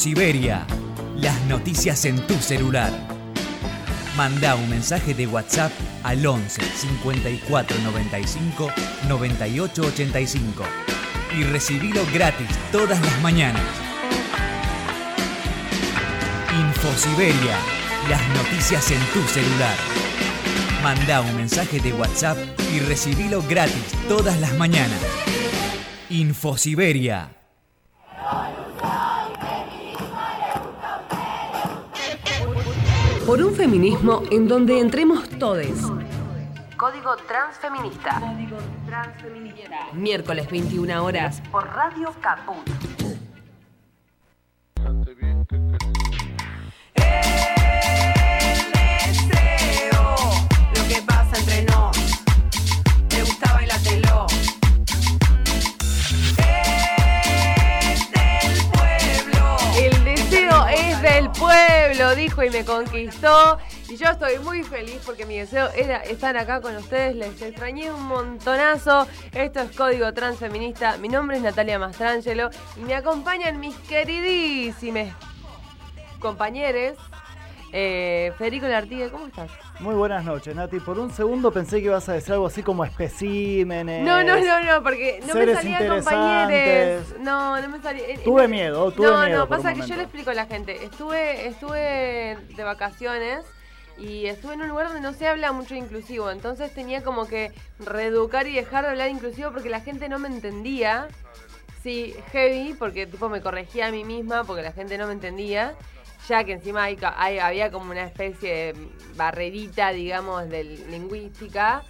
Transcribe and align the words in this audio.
Infosiberia. 0.00 0.66
Las 1.16 1.38
noticias 1.42 2.06
en 2.06 2.26
tu 2.26 2.32
celular. 2.36 2.90
Manda 4.16 4.54
un 4.54 4.70
mensaje 4.70 5.12
de 5.12 5.26
WhatsApp 5.26 5.72
al 6.04 6.24
11 6.24 6.62
54 6.62 7.76
95 7.80 8.72
98 9.08 9.82
85 9.82 10.64
y 11.38 11.42
recibilo 11.42 12.00
gratis 12.14 12.48
todas 12.72 12.98
las 12.98 13.20
mañanas. 13.20 13.62
Infosiberia. 16.58 17.58
Las 18.08 18.26
noticias 18.30 18.90
en 18.90 19.00
tu 19.12 19.20
celular. 19.28 19.76
Manda 20.82 21.20
un 21.20 21.36
mensaje 21.36 21.78
de 21.78 21.92
WhatsApp 21.92 22.38
y 22.74 22.78
recibilo 22.80 23.42
gratis 23.46 23.92
todas 24.08 24.40
las 24.40 24.56
mañanas. 24.56 25.02
Infosiberia. 26.08 27.39
Por 33.26 33.42
un 33.42 33.54
feminismo 33.54 34.22
en 34.30 34.48
donde 34.48 34.80
entremos 34.80 35.28
todes. 35.38 35.82
Código 36.76 37.16
Transfeminista. 37.28 38.20
Miércoles 39.92 40.50
21 40.50 41.04
horas 41.04 41.42
por 41.52 41.66
Radio 41.66 42.14
Caput. 42.20 42.68
Pueblo, 62.00 62.14
dijo 62.14 62.42
y 62.42 62.50
me 62.50 62.64
conquistó. 62.64 63.58
Y 63.88 63.96
yo 63.96 64.08
estoy 64.08 64.38
muy 64.38 64.62
feliz 64.62 65.00
porque 65.04 65.26
mi 65.26 65.38
deseo 65.38 65.68
era 65.76 65.98
estar 65.98 66.36
acá 66.36 66.60
con 66.60 66.76
ustedes. 66.76 67.14
Les 67.16 67.40
extrañé 67.42 67.92
un 67.92 68.02
montonazo. 68.06 69.06
Esto 69.32 69.60
es 69.60 69.76
Código 69.76 70.12
Transfeminista. 70.12 70.96
Mi 70.98 71.08
nombre 71.08 71.36
es 71.36 71.42
Natalia 71.42 71.78
Mastrangelo 71.78 72.50
y 72.76 72.80
me 72.80 72.94
acompañan 72.94 73.60
mis 73.60 73.76
queridísimos 73.76 75.08
compañeros. 76.20 76.96
Eh, 77.72 78.32
Federico 78.38 78.66
Lartigue, 78.66 79.10
¿cómo 79.10 79.26
estás? 79.26 79.50
Muy 79.80 79.94
buenas 79.94 80.24
noches, 80.24 80.54
Nati. 80.54 80.78
Por 80.78 80.98
un 80.98 81.10
segundo 81.10 81.50
pensé 81.52 81.78
que 81.78 81.86
ibas 81.86 82.06
a 82.10 82.12
decir 82.12 82.34
algo 82.34 82.46
así 82.46 82.62
como 82.62 82.84
especímenes. 82.84 84.04
No, 84.04 84.22
no, 84.22 84.38
no, 84.38 84.60
no, 84.62 84.82
porque 84.82 85.20
no 85.20 85.28
me 85.28 85.32
seres 85.32 85.56
salía 85.56 85.88
compañeros. 85.88 87.04
No, 87.20 87.58
no 87.60 87.68
me 87.70 87.80
salía. 87.80 88.06
eh, 88.08 88.20
Tuve 88.22 88.42
no- 88.42 88.48
miedo, 88.48 88.90
tuve 88.92 89.06
no, 89.06 89.22
miedo 89.24 89.38
No, 89.38 89.42
un 89.44 89.48
pasa 89.48 89.72
que 89.72 89.80
yo 89.86 89.96
le 89.96 90.02
explico 90.02 90.30
a 90.30 90.34
la 90.34 90.44
gente. 90.44 90.84
Estuve, 90.84 91.46
estuve 91.46 92.36
de 92.56 92.62
vacaciones 92.62 93.46
y 93.96 94.26
estuve 94.26 94.52
en 94.54 94.62
un 94.62 94.68
lugar 94.68 94.88
donde 94.88 95.00
no 95.00 95.14
se 95.14 95.26
habla 95.26 95.50
mucho 95.52 95.74
inclusivo. 95.74 96.30
Entonces 96.30 96.74
tenía 96.74 97.02
como 97.02 97.26
que 97.26 97.50
reeducar 97.78 98.46
y 98.48 98.54
dejar 98.54 98.84
de 98.84 98.90
hablar 98.90 99.08
inclusivo 99.08 99.50
porque 99.50 99.70
la 99.70 99.80
gente 99.80 100.10
no 100.10 100.18
me 100.18 100.28
entendía. 100.28 101.08
Sí, 101.82 102.14
heavy, 102.32 102.74
porque 102.78 103.06
tipo 103.06 103.30
me 103.30 103.40
corregía 103.40 103.86
a 103.86 103.90
mí 103.90 104.04
misma 104.04 104.44
porque 104.44 104.60
la 104.62 104.72
gente 104.72 104.98
no 104.98 105.06
me 105.06 105.14
entendía. 105.14 105.72
Ya 106.30 106.44
que 106.44 106.52
encima 106.52 106.84
hay, 106.84 106.96
hay- 107.16 107.40
había 107.40 107.72
como 107.72 107.90
una 107.90 108.04
especie 108.04 108.72
de 108.72 108.88
barrerita, 109.16 109.90
digamos, 109.90 110.48
de 110.48 110.62
lingüística. 110.62 111.82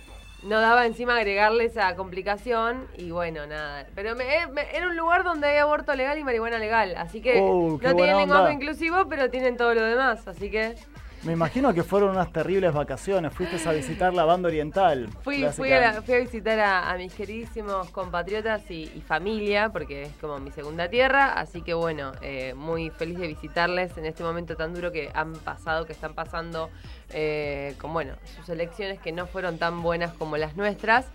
No 0.45 0.59
daba 0.63 0.87
encima 0.87 1.15
agregarle 1.15 1.67
esa 1.67 1.95
complicación 1.95 2.87
y 2.97 3.11
bueno, 3.11 3.47
nada. 3.47 3.87
Pero 3.95 4.17
me- 4.17 4.47
me- 4.47 4.75
era 4.75 4.89
un 4.89 4.97
lugar 4.97 5.25
donde 5.25 5.47
hay 5.49 5.59
aborto 5.59 5.95
legal 5.95 6.19
y 6.19 6.25
marihuana 6.25 6.57
legal. 6.57 6.95
Así 6.97 7.21
que 7.21 7.39
Oh, 7.39 7.79
no 7.83 7.95
tienen 7.95 8.17
lenguaje 8.17 8.55
inclusivo, 8.55 9.07
pero 9.11 9.29
tienen 9.29 9.59
todo 9.59 9.75
lo 9.75 9.83
demás. 9.85 10.27
Así 10.27 10.51
que 10.51 10.75
Me 11.23 11.33
imagino 11.33 11.75
que 11.75 11.83
fueron 11.83 12.11
unas 12.11 12.33
terribles 12.33 12.73
vacaciones. 12.73 13.35
Fuiste 13.35 13.57
a 13.69 13.73
visitar 13.73 14.15
la 14.15 14.25
banda 14.25 14.49
oriental. 14.49 15.07
Fui, 15.23 15.45
fui, 15.53 15.71
a, 15.71 15.81
la- 15.93 16.03
fui 16.03 16.15
a 16.15 16.19
visitar 16.19 16.59
a, 16.59 16.91
a 16.91 16.97
mis 16.97 17.13
queridísimos 17.13 17.91
compatriotas 17.91 18.63
y, 18.71 18.91
y 18.95 19.03
familia, 19.07 19.69
porque 19.69 20.05
es 20.05 20.13
como 20.19 20.39
mi 20.39 20.51
segunda 20.51 20.89
tierra, 20.89 21.35
así 21.35 21.61
que 21.61 21.75
bueno, 21.75 22.13
eh, 22.23 22.55
muy 22.55 22.89
feliz 22.89 23.19
de 23.19 23.27
visitarles 23.27 23.99
en 23.99 24.07
este 24.07 24.23
momento 24.23 24.57
tan 24.57 24.73
duro 24.73 24.93
que 24.93 25.11
han 25.13 25.35
pasado, 25.35 25.85
que 25.85 25.93
están 25.93 26.15
pasando 26.15 26.71
eh, 27.11 27.75
con 27.79 27.93
bueno, 27.93 28.15
sus 28.37 28.49
elecciones 28.49 28.99
que 28.99 29.13
no 29.13 29.27
fueron 29.27 29.59
tan 29.59 29.83
buenas 29.83 30.15
como 30.15 30.39
las 30.39 30.57
nuestras. 30.57 31.07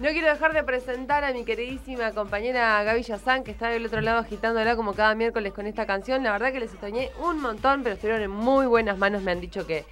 No 0.00 0.10
quiero 0.10 0.28
dejar 0.28 0.52
de 0.52 0.62
presentar 0.62 1.24
a 1.24 1.32
mi 1.32 1.44
queridísima 1.44 2.12
compañera 2.12 2.80
Gaby 2.84 3.02
Yazán, 3.02 3.42
que 3.42 3.50
está 3.50 3.68
del 3.68 3.84
otro 3.84 4.00
lado 4.00 4.20
agitándola 4.20 4.76
como 4.76 4.94
cada 4.94 5.16
miércoles 5.16 5.52
con 5.52 5.66
esta 5.66 5.86
canción. 5.86 6.22
La 6.22 6.30
verdad 6.30 6.52
que 6.52 6.60
les 6.60 6.70
extrañé 6.70 7.10
un 7.18 7.40
montón, 7.40 7.82
pero 7.82 7.96
estuvieron 7.96 8.22
en 8.22 8.30
muy 8.30 8.66
buenas 8.66 8.96
manos. 8.96 9.22
Me 9.22 9.32
han 9.32 9.40
dicho 9.40 9.66
que, 9.66 9.84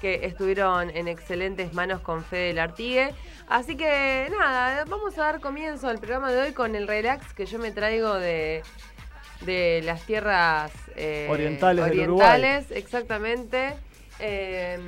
que 0.00 0.26
estuvieron 0.26 0.90
en 0.90 1.06
excelentes 1.06 1.74
manos 1.74 2.00
con 2.00 2.24
Fede 2.24 2.48
del 2.48 2.58
Artigue. 2.58 3.14
Así 3.48 3.76
que 3.76 4.32
nada, 4.36 4.84
vamos 4.86 5.16
a 5.18 5.22
dar 5.22 5.40
comienzo 5.40 5.86
al 5.86 5.98
programa 5.98 6.32
de 6.32 6.40
hoy 6.40 6.52
con 6.52 6.74
el 6.74 6.88
relax 6.88 7.32
que 7.32 7.46
yo 7.46 7.60
me 7.60 7.70
traigo 7.70 8.14
de, 8.14 8.64
de 9.42 9.80
las 9.84 10.04
tierras 10.04 10.72
eh, 10.96 11.28
Orientales 11.30 11.84
del 11.84 12.00
orientales, 12.00 12.68
exactamente. 12.72 13.74
Eh, 14.24 14.78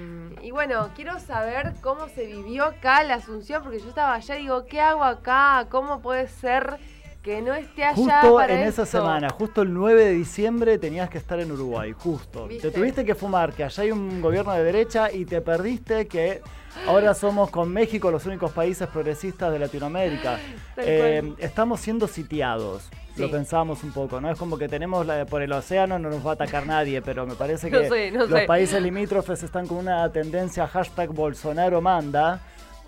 y 0.42 0.52
bueno, 0.52 0.90
quiero 0.94 1.18
saber 1.18 1.72
cómo 1.80 2.08
se 2.08 2.24
vivió 2.26 2.66
acá 2.66 3.02
la 3.02 3.14
Asunción, 3.14 3.64
porque 3.64 3.80
yo 3.80 3.88
estaba 3.88 4.14
allá 4.14 4.38
y 4.38 4.42
digo, 4.42 4.64
¿qué 4.66 4.80
hago 4.80 5.02
acá? 5.02 5.66
¿Cómo 5.70 6.00
puede 6.00 6.28
ser 6.28 6.78
que 7.20 7.42
no 7.42 7.54
esté 7.54 7.82
allá 7.84 7.94
Justo 8.20 8.36
para 8.36 8.54
en 8.54 8.68
esa 8.68 8.86
semana, 8.86 9.30
justo 9.30 9.62
el 9.62 9.72
9 9.72 10.04
de 10.04 10.12
diciembre 10.12 10.78
tenías 10.78 11.08
que 11.10 11.18
estar 11.18 11.40
en 11.40 11.50
Uruguay, 11.50 11.92
justo. 11.92 12.46
¿Viste? 12.46 12.70
Te 12.70 12.78
tuviste 12.78 13.04
que 13.04 13.14
fumar 13.14 13.54
que 13.54 13.64
allá 13.64 13.82
hay 13.82 13.90
un 13.90 14.20
gobierno 14.20 14.52
de 14.52 14.62
derecha 14.62 15.10
y 15.10 15.24
te 15.24 15.40
perdiste 15.40 16.06
que 16.06 16.42
ahora 16.86 17.14
somos 17.14 17.50
con 17.50 17.70
México 17.72 18.10
los 18.10 18.26
únicos 18.26 18.52
países 18.52 18.88
progresistas 18.88 19.52
de 19.52 19.58
Latinoamérica. 19.58 20.38
Eh, 20.76 21.34
estamos 21.38 21.80
siendo 21.80 22.06
sitiados. 22.08 22.88
Sí. 23.14 23.22
Lo 23.22 23.30
pensamos 23.30 23.84
un 23.84 23.92
poco, 23.92 24.20
¿no? 24.20 24.28
Es 24.30 24.36
como 24.38 24.58
que 24.58 24.68
tenemos 24.68 25.06
la- 25.06 25.24
por 25.24 25.40
el 25.40 25.52
océano, 25.52 25.98
no 26.00 26.10
nos 26.10 26.26
va 26.26 26.30
a 26.30 26.34
atacar 26.34 26.66
nadie, 26.66 27.00
pero 27.00 27.26
me 27.26 27.34
parece 27.36 27.70
No 27.70 27.80
que 27.80 27.88
sé, 27.88 28.10
no 28.10 28.26
los 28.26 28.40
sé. 28.40 28.46
países 28.46 28.82
limítrofes 28.82 29.42
están 29.44 29.66
con 29.68 29.76
una 29.78 30.10
tendencia 30.10 30.66
hashtag 30.66 31.10
Bolsonaro 31.10 31.80
manda, 31.80 32.40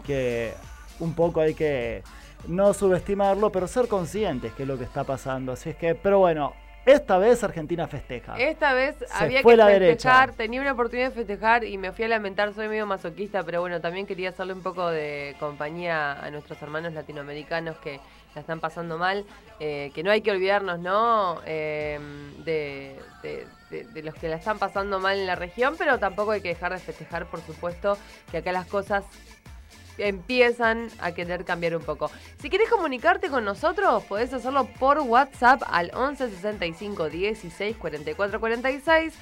que 0.05 0.53
un 0.99 1.15
poco 1.15 1.41
hay 1.41 1.55
que 1.55 2.03
no 2.49 2.75
subestimarlo, 2.75 3.51
pero 3.53 3.69
ser 3.69 3.87
conscientes 3.87 4.53
que 4.55 4.63
es 4.65 4.69
lo 4.69 4.77
que 4.77 4.85
está 4.85 5.05
pasando. 5.05 5.53
Así 5.53 5.71
es 5.71 5.77
que, 5.77 5.95
pero 5.95 6.19
bueno, 6.19 6.55
esta 6.87 7.19
vez 7.19 7.43
Argentina 7.45 7.87
festeja. 7.89 8.39
Esta 8.39 8.73
vez 8.73 8.97
Se 8.99 9.07
había 9.13 9.43
que 9.43 9.57
la 9.57 9.67
festejar, 9.67 9.81
derecha. 9.81 10.27
tenía 10.37 10.61
una 10.63 10.73
oportunidad 10.73 11.09
de 11.11 11.15
festejar 11.15 11.65
y 11.65 11.77
me 11.79 11.93
fui 11.93 12.05
a 12.05 12.09
lamentar, 12.09 12.55
soy 12.55 12.69
medio 12.69 12.87
masoquista, 12.87 13.43
pero 13.43 13.61
bueno, 13.61 13.81
también 13.81 14.07
quería 14.07 14.31
hacerle 14.31 14.53
un 14.55 14.63
poco 14.63 14.89
de 14.89 15.37
compañía 15.39 16.13
a 16.13 16.31
nuestros 16.31 16.61
hermanos 16.63 16.93
latinoamericanos 16.95 17.77
que 17.79 18.01
la 18.35 18.41
están 18.41 18.61
pasando 18.61 18.99
mal, 18.99 19.25
eh, 19.61 19.91
que 19.95 20.03
no 20.03 20.11
hay 20.11 20.21
que 20.21 20.31
olvidarnos, 20.31 20.79
¿no? 20.79 21.41
Eh, 21.47 21.99
de, 22.45 22.97
de- 23.23 23.47
de- 23.71 23.85
de 23.85 24.03
los 24.03 24.15
que 24.15 24.29
la 24.29 24.37
están 24.37 24.59
pasando 24.61 25.01
mal 25.01 25.19
en 25.19 25.27
la 25.27 25.35
región, 25.35 25.75
pero 25.77 25.99
tampoco 25.99 26.31
hay 26.31 26.41
que 26.41 26.49
dejar 26.51 26.73
de 26.73 26.79
festejar, 26.79 27.27
por 27.27 27.41
supuesto, 27.41 27.99
que 28.31 28.37
acá 28.39 28.53
las 28.53 28.67
cosas 28.67 29.05
empiezan 29.99 30.89
a 30.99 31.13
querer 31.13 31.45
cambiar 31.45 31.77
un 31.77 31.83
poco. 31.83 32.11
Si 32.41 32.51
quieres 32.51 32.71
comunicarte 32.71 33.29
con 33.29 33.45
nosotros, 33.45 34.05
podés 34.05 34.33
hacerlo 34.33 34.67
por 34.79 35.01
WhatsApp 35.01 35.63
al 35.67 35.91
11 35.95 36.31
65 36.31 37.09
16 37.09 37.77
44 37.77 38.41
46. 38.41 39.15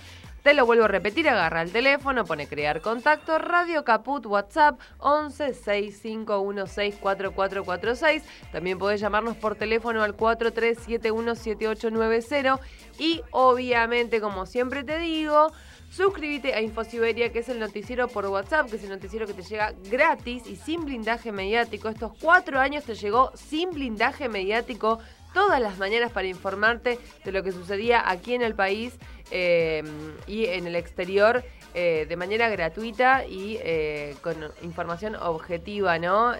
Te 0.44 0.52
lo 0.52 0.66
vuelvo 0.66 0.84
a 0.84 0.88
repetir, 0.88 1.26
agarra 1.26 1.62
el 1.62 1.72
teléfono, 1.72 2.26
pone 2.26 2.46
crear 2.46 2.82
contacto, 2.82 3.38
Radio 3.38 3.82
Caput, 3.82 4.26
WhatsApp 4.26 4.78
11 4.98 5.54
6516 5.54 6.96
4446. 6.96 8.22
También 8.52 8.78
podés 8.78 9.00
llamarnos 9.00 9.38
por 9.38 9.56
teléfono 9.56 10.02
al 10.02 10.14
43717890 10.14 12.60
y 12.98 13.22
obviamente, 13.30 14.20
como 14.20 14.44
siempre 14.44 14.84
te 14.84 14.98
digo, 14.98 15.50
Suscríbete 15.94 16.54
a 16.54 16.60
Infosiberia, 16.60 17.30
que 17.30 17.38
es 17.38 17.48
el 17.48 17.60
noticiero 17.60 18.08
por 18.08 18.26
WhatsApp, 18.26 18.68
que 18.68 18.74
es 18.74 18.82
el 18.82 18.90
noticiero 18.90 19.28
que 19.28 19.32
te 19.32 19.42
llega 19.42 19.72
gratis 19.92 20.44
y 20.44 20.56
sin 20.56 20.84
blindaje 20.84 21.30
mediático. 21.30 21.88
Estos 21.88 22.10
cuatro 22.20 22.58
años 22.58 22.82
te 22.82 22.96
llegó 22.96 23.30
sin 23.36 23.70
blindaje 23.70 24.28
mediático 24.28 24.98
todas 25.32 25.60
las 25.60 25.78
mañanas 25.78 26.10
para 26.10 26.26
informarte 26.26 26.98
de 27.24 27.30
lo 27.30 27.44
que 27.44 27.52
sucedía 27.52 28.10
aquí 28.10 28.34
en 28.34 28.42
el 28.42 28.56
país 28.56 28.98
eh, 29.30 29.84
y 30.26 30.46
en 30.46 30.66
el 30.66 30.74
exterior 30.74 31.44
eh, 31.74 32.06
de 32.08 32.16
manera 32.16 32.48
gratuita 32.48 33.24
y 33.24 33.58
eh, 33.62 34.16
con 34.20 34.34
información 34.62 35.14
objetiva, 35.14 36.00
¿no? 36.00 36.32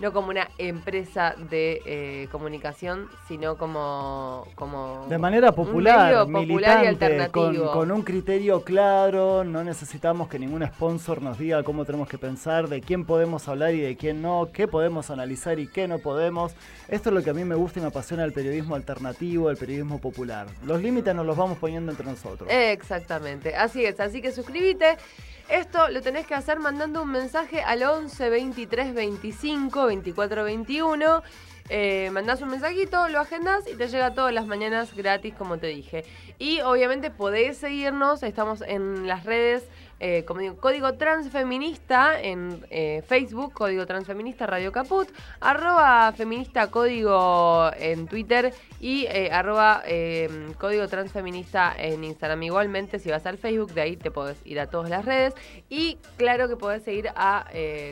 No 0.00 0.12
como 0.12 0.28
una 0.28 0.48
empresa 0.58 1.34
de 1.50 1.82
eh, 1.84 2.28
comunicación, 2.30 3.08
sino 3.26 3.56
como, 3.56 4.46
como 4.54 5.06
de 5.08 5.18
manera 5.18 5.50
popular, 5.50 6.24
un 6.24 6.32
medio 6.32 6.46
popular 6.46 6.84
y 6.84 6.86
alternativo. 6.86 7.72
Con, 7.72 7.72
con, 7.72 7.90
un 7.90 8.02
criterio 8.02 8.62
claro, 8.62 9.42
no 9.42 9.64
necesitamos 9.64 10.28
que 10.28 10.38
ningún 10.38 10.64
sponsor 10.66 11.20
nos 11.20 11.38
diga 11.38 11.64
cómo 11.64 11.84
tenemos 11.84 12.08
que 12.08 12.16
pensar, 12.16 12.68
de 12.68 12.80
quién 12.80 13.04
podemos 13.04 13.48
hablar 13.48 13.74
y 13.74 13.80
de 13.80 13.96
quién 13.96 14.22
no, 14.22 14.50
qué 14.52 14.68
podemos 14.68 15.10
analizar 15.10 15.58
y 15.58 15.66
qué 15.66 15.88
no 15.88 15.98
podemos. 15.98 16.54
Esto 16.86 17.08
es 17.10 17.14
lo 17.14 17.22
que 17.22 17.30
a 17.30 17.34
mí 17.34 17.44
me 17.44 17.56
gusta 17.56 17.80
y 17.80 17.82
me 17.82 17.88
apasiona 17.88 18.24
el 18.24 18.32
periodismo 18.32 18.76
alternativo, 18.76 19.50
el 19.50 19.56
periodismo 19.56 20.00
popular. 20.00 20.46
Los 20.64 20.80
límites 20.80 21.14
nos 21.14 21.26
los 21.26 21.36
vamos 21.36 21.58
poniendo 21.58 21.90
entre 21.90 22.06
nosotros. 22.06 22.48
Exactamente, 22.50 23.56
así 23.56 23.84
es, 23.84 23.98
así 23.98 24.22
que 24.22 24.30
suscríbete. 24.30 24.96
Esto 25.48 25.88
lo 25.88 26.02
tenés 26.02 26.26
que 26.26 26.34
hacer 26.34 26.58
mandando 26.58 27.02
un 27.02 27.10
mensaje 27.10 27.62
al 27.62 27.82
11 27.82 28.28
23 28.28 28.92
25 28.92 29.86
24 29.86 30.44
21. 30.44 31.22
Eh, 31.70 32.10
mandás 32.12 32.42
un 32.42 32.50
mensajito, 32.50 33.08
lo 33.08 33.20
agendas 33.20 33.64
y 33.66 33.74
te 33.74 33.88
llega 33.88 34.12
todas 34.12 34.32
las 34.34 34.46
mañanas 34.46 34.94
gratis, 34.94 35.34
como 35.34 35.56
te 35.56 35.68
dije. 35.68 36.04
Y 36.38 36.60
obviamente 36.60 37.10
podés 37.10 37.56
seguirnos, 37.56 38.22
estamos 38.22 38.60
en 38.60 39.06
las 39.06 39.24
redes 39.24 39.64
eh, 40.00 40.24
como 40.24 40.40
digo, 40.40 40.56
Código 40.56 40.94
Transfeminista 40.94 42.20
en 42.20 42.64
eh, 42.70 43.02
Facebook, 43.06 43.52
Código 43.52 43.84
Transfeminista 43.84 44.46
Radio 44.46 44.70
Caput, 44.70 45.08
arroba 45.40 46.12
feminista 46.12 46.68
código 46.68 47.70
en 47.76 48.06
Twitter 48.06 48.54
y 48.80 49.06
eh, 49.06 49.30
arroba 49.32 49.82
em, 49.84 50.52
Código 50.54 50.86
Transfeminista 50.86 51.74
en 51.76 52.04
Instagram. 52.04 52.44
Igualmente, 52.44 53.00
si 53.00 53.10
vas 53.10 53.26
al 53.26 53.38
Facebook, 53.38 53.72
de 53.72 53.80
ahí 53.80 53.96
te 53.96 54.12
podés 54.12 54.38
ir 54.44 54.60
a 54.60 54.68
todas 54.68 54.88
las 54.88 55.04
redes. 55.04 55.34
Y 55.68 55.98
claro 56.16 56.48
que 56.48 56.56
podés 56.56 56.84
seguir 56.84 57.10
a 57.16 57.46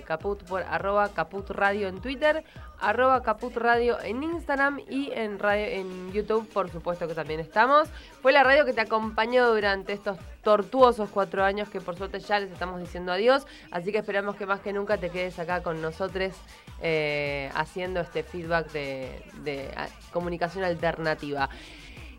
Caput 0.07 0.45
por 0.45 0.63
arroba 0.63 1.09
Caput 1.13 1.51
Radio 1.51 1.89
en 1.89 2.01
Twitter, 2.01 2.45
arroba 2.81 3.23
Caput 3.23 3.57
Radio 3.57 3.99
en 4.03 4.23
Instagram 4.23 4.81
y 4.89 5.11
en, 5.13 5.39
radio, 5.39 5.67
en 5.67 6.13
YouTube, 6.13 6.49
por 6.53 6.71
supuesto 6.71 7.07
que 7.09 7.15
también 7.15 7.41
estamos. 7.41 7.89
Fue 8.23 8.33
la 8.33 8.43
radio 8.43 8.65
que 8.65 8.73
te 8.73 8.81
acompañó 8.81 9.49
durante 9.49 9.93
estos 9.93 10.19
tortuosos 10.43 11.11
cuatro 11.13 11.45
años 11.45 11.69
que 11.69 11.81
por 11.81 11.97
suerte 11.97 12.21
ya 12.21 12.39
les 12.39 12.51
estamos 12.51 12.81
diciendo 12.81 13.13
adiós. 13.13 13.47
Así 13.71 13.93
que 13.93 13.99
esperamos 13.99 14.37
que 14.37 14.47
más 14.47 14.61
que 14.61 14.73
nunca 14.73 14.99
te 14.99 15.11
quedes 15.11 15.39
acá 15.39 15.63
con 15.63 15.81
nosotros 15.81 16.35
eh, 16.83 17.51
haciendo 17.55 18.01
este 18.01 18.23
feedback 18.23 18.71
de, 18.73 19.71
comunicación 20.13 20.65
alternativa. 20.65 21.49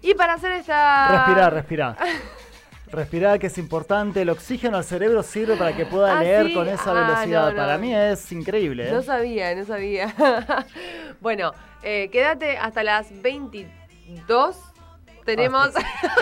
Y 0.01 0.13
para 0.13 0.33
hacer 0.33 0.51
esta... 0.51 1.25
Respirar, 1.25 1.54
respirar. 1.54 1.98
Respirar, 2.92 3.38
que 3.39 3.48
es 3.48 3.57
importante. 3.57 4.22
El 4.22 4.30
oxígeno 4.30 4.78
al 4.78 4.84
cerebro 4.84 5.22
sirve 5.24 5.56
para 5.57 5.75
que 5.75 5.86
pueda 5.86 6.18
¿Ah, 6.19 6.24
leer 6.24 6.48
sí? 6.48 6.54
con 6.54 6.68
esa 6.68 6.92
Ah, 6.92 6.94
velocidad. 6.94 7.44
no, 7.45 7.50
no. 7.51 7.56
Para 7.57 7.78
mí 7.78 7.94
es 7.95 8.31
increíble. 8.31 8.88
¿eh? 8.88 8.92
No 8.92 9.01
sabía, 9.01 9.54
no 9.56 9.66
sabía. 9.66 10.13
bueno, 11.22 11.51
eh, 11.84 12.10
quédate 12.12 12.57
hasta 12.57 12.84
las 12.84 13.07
22. 13.22 14.56
Tenemos... 15.25 15.72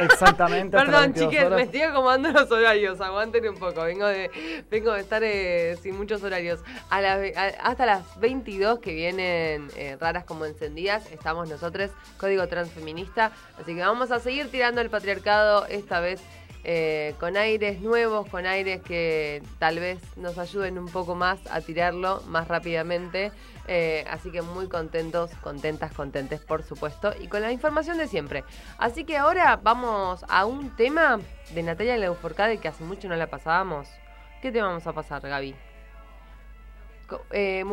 Exactamente. 0.01 0.75
Perdón, 0.77 1.13
22 1.13 1.29
chiques, 1.31 1.49
me 1.51 1.61
estoy 1.61 1.81
acomodando 1.83 2.31
los 2.31 2.49
horarios. 2.49 2.99
Aguanten 2.99 3.47
un 3.47 3.57
poco. 3.57 3.83
Vengo 3.83 4.07
de, 4.07 4.63
vengo 4.71 4.93
de 4.93 5.01
estar 5.01 5.21
eh, 5.23 5.77
sin 5.83 5.95
muchos 5.95 6.23
horarios. 6.23 6.61
A 6.89 6.97
a- 6.97 7.45
hasta 7.61 7.85
las 7.85 8.19
22 8.19 8.79
que 8.79 8.95
vienen 8.95 9.67
eh, 9.77 9.95
raras 10.01 10.23
como 10.23 10.45
encendidas, 10.45 11.05
estamos 11.11 11.47
nosotros, 11.47 11.91
Código 12.17 12.47
Transfeminista. 12.47 13.31
Así 13.61 13.75
que 13.75 13.81
vamos 13.81 14.09
a 14.09 14.19
seguir 14.19 14.49
tirando 14.49 14.81
el 14.81 14.89
patriarcado 14.89 15.67
esta 15.67 15.99
vez. 15.99 16.19
Eh, 16.65 17.13
con 17.19 17.37
aires 17.37 17.79
nuevos, 17.79 18.27
con 18.27 18.45
aires 18.45 18.81
que 18.81 19.41
tal 19.59 19.79
vez 19.79 19.99
nos 20.17 20.37
ayuden 20.37 20.79
un 20.79 20.87
poco 20.87 21.13
más 21.15 21.39
a 21.51 21.61
tirarlo 21.61 22.21
más 22.27 22.47
rápidamente. 22.47 23.31
Eh, 23.67 24.03
así 24.09 24.31
que 24.31 24.41
muy 24.41 24.67
contentos, 24.67 25.31
contentas, 25.41 25.93
contentes, 25.93 26.41
por 26.41 26.63
supuesto. 26.63 27.13
Y 27.21 27.27
con 27.27 27.41
la 27.41 27.51
información 27.51 27.97
de 27.97 28.07
siempre. 28.07 28.43
Así 28.77 29.05
que 29.05 29.17
ahora 29.17 29.59
vamos 29.61 30.25
a 30.27 30.45
un 30.45 30.75
tema 30.75 31.19
de 31.53 31.63
Natalia 31.63 31.97
Leuforcade 31.97 32.57
que 32.57 32.67
hace 32.67 32.83
mucho 32.83 33.07
no 33.07 33.15
la 33.15 33.27
pasábamos. 33.27 33.87
¿Qué 34.41 34.51
te 34.51 34.61
vamos 34.61 34.85
a 34.87 34.93
pasar, 34.93 35.21
Gaby? 35.21 35.55
Eh, 37.31 37.63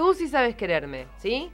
Tú 0.00 0.14
sí 0.14 0.28
sabes 0.28 0.56
quererme, 0.56 1.06
¿sí? 1.18 1.50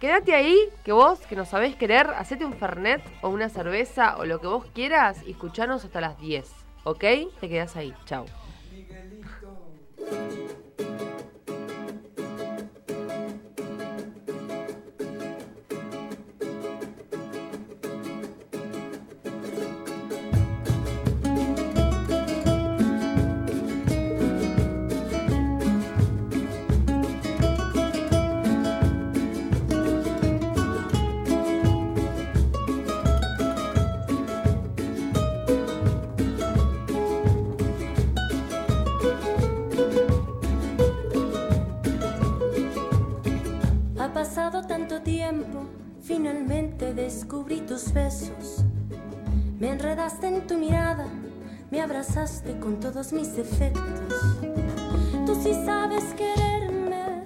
Quédate 0.00 0.32
ahí, 0.32 0.56
que 0.84 0.92
vos, 0.92 1.18
que 1.26 1.34
no 1.34 1.44
sabés 1.44 1.74
querer, 1.74 2.06
hacete 2.10 2.44
un 2.44 2.52
fernet 2.52 3.02
o 3.20 3.30
una 3.30 3.48
cerveza 3.48 4.16
o 4.18 4.24
lo 4.24 4.40
que 4.40 4.46
vos 4.46 4.64
quieras 4.72 5.18
y 5.26 5.32
escuchanos 5.32 5.84
hasta 5.84 6.00
las 6.00 6.16
10, 6.20 6.48
¿ok? 6.84 7.04
Te 7.40 7.48
quedás 7.48 7.74
ahí, 7.74 7.92
chau. 8.04 8.24
Con 52.60 52.80
todos 52.80 53.12
mis 53.12 53.36
defectos. 53.36 54.14
Tú 55.26 55.34
sí 55.42 55.52
sabes 55.64 56.02
quererme, 56.14 57.24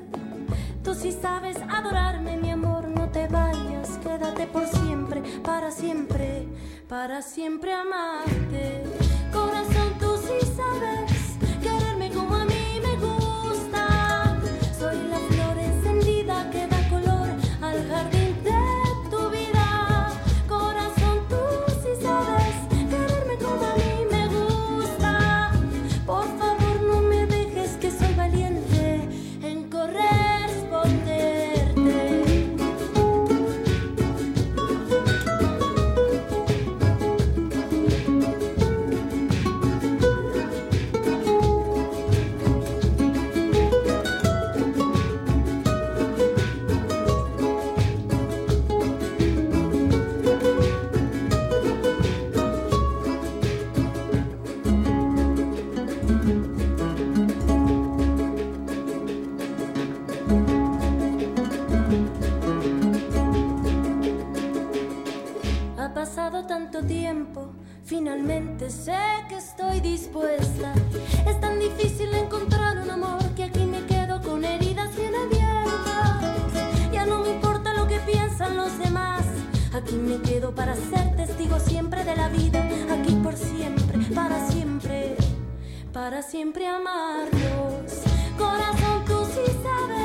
tú 0.83 0.93
sí 0.93 1.13
sabes 1.13 1.57
adorarme, 1.69 2.37
mi 2.37 2.51
amor, 2.51 2.89
no 2.89 3.09
te 3.09 3.29
vayas, 3.29 3.99
quédate 4.03 4.47
por 4.49 4.67
siempre, 4.67 5.23
para 5.45 5.71
siempre, 5.71 6.49
para 6.89 7.23
siempre 7.23 7.73
amarte. 7.73 8.52
Aquí 79.75 79.95
me 79.95 80.21
quedo 80.21 80.55
para 80.55 80.75
ser 80.75 81.17
testigo 81.17 81.59
siempre 81.59 82.05
de 82.05 82.15
la 82.15 82.29
vida. 82.29 82.63
Aquí 82.91 83.15
por 83.23 83.35
siempre, 83.35 83.99
para 84.15 84.47
siempre, 84.51 85.17
para 85.95 86.23
siempre 86.23 86.67
amarlos. 86.67 88.03
Corazón, 88.37 89.05
tú 89.07 89.25
sí 89.35 89.51
sabes 89.63 90.02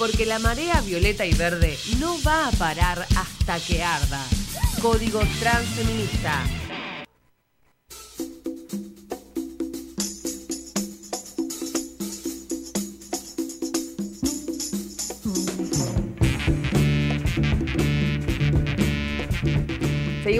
Porque 0.00 0.24
la 0.24 0.38
marea 0.38 0.80
violeta 0.80 1.26
y 1.26 1.34
verde 1.34 1.78
no 1.98 2.16
va 2.22 2.48
a 2.48 2.52
parar 2.52 3.06
hasta 3.18 3.60
que 3.60 3.82
arda. 3.82 4.24
Código 4.80 5.20
Transfeminista. 5.38 6.42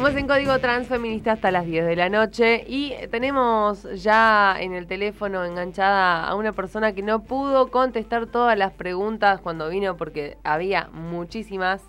Seguimos 0.00 0.18
en 0.18 0.28
Código 0.28 0.58
Transfeminista 0.60 1.32
hasta 1.32 1.50
las 1.50 1.66
10 1.66 1.84
de 1.84 1.94
la 1.94 2.08
noche 2.08 2.64
y 2.66 2.94
tenemos 3.10 3.86
ya 4.02 4.56
en 4.58 4.72
el 4.72 4.86
teléfono 4.86 5.44
enganchada 5.44 6.24
a 6.24 6.34
una 6.36 6.52
persona 6.52 6.94
que 6.94 7.02
no 7.02 7.22
pudo 7.22 7.70
contestar 7.70 8.24
todas 8.24 8.56
las 8.56 8.72
preguntas 8.72 9.42
cuando 9.42 9.68
vino 9.68 9.98
porque 9.98 10.38
había 10.42 10.88
muchísimas. 10.94 11.82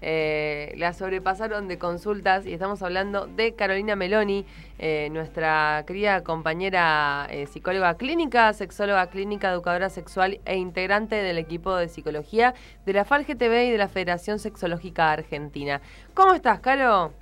Eh, 0.00 0.74
la 0.76 0.92
sobrepasaron 0.92 1.68
de 1.68 1.78
consultas 1.78 2.44
y 2.46 2.52
estamos 2.52 2.82
hablando 2.82 3.28
de 3.28 3.54
Carolina 3.54 3.94
Meloni, 3.94 4.44
eh, 4.80 5.08
nuestra 5.12 5.84
querida 5.86 6.24
compañera 6.24 7.28
eh, 7.30 7.46
psicóloga 7.46 7.94
clínica, 7.96 8.52
sexóloga 8.54 9.06
clínica, 9.06 9.52
educadora 9.52 9.88
sexual 9.88 10.40
e 10.46 10.56
integrante 10.56 11.14
del 11.14 11.38
equipo 11.38 11.76
de 11.76 11.86
psicología 11.86 12.54
de 12.84 12.92
la 12.92 13.04
FALGTB 13.04 13.68
y 13.68 13.70
de 13.70 13.78
la 13.78 13.86
Federación 13.86 14.40
Sexológica 14.40 15.12
Argentina. 15.12 15.80
¿Cómo 16.14 16.34
estás, 16.34 16.58
Caro? 16.58 17.21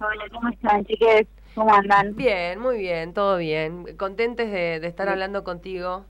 Hola, 0.00 0.24
¿cómo 0.30 0.48
están, 0.48 0.84
chiques? 0.84 1.26
¿Cómo 1.54 1.74
andan? 1.74 2.14
Bien, 2.14 2.60
muy 2.60 2.78
bien, 2.78 3.12
todo 3.12 3.38
bien. 3.38 3.96
Contentes 3.96 4.50
de, 4.50 4.76
estar 4.86 5.08
hablando 5.08 5.42
contigo. 5.42 6.04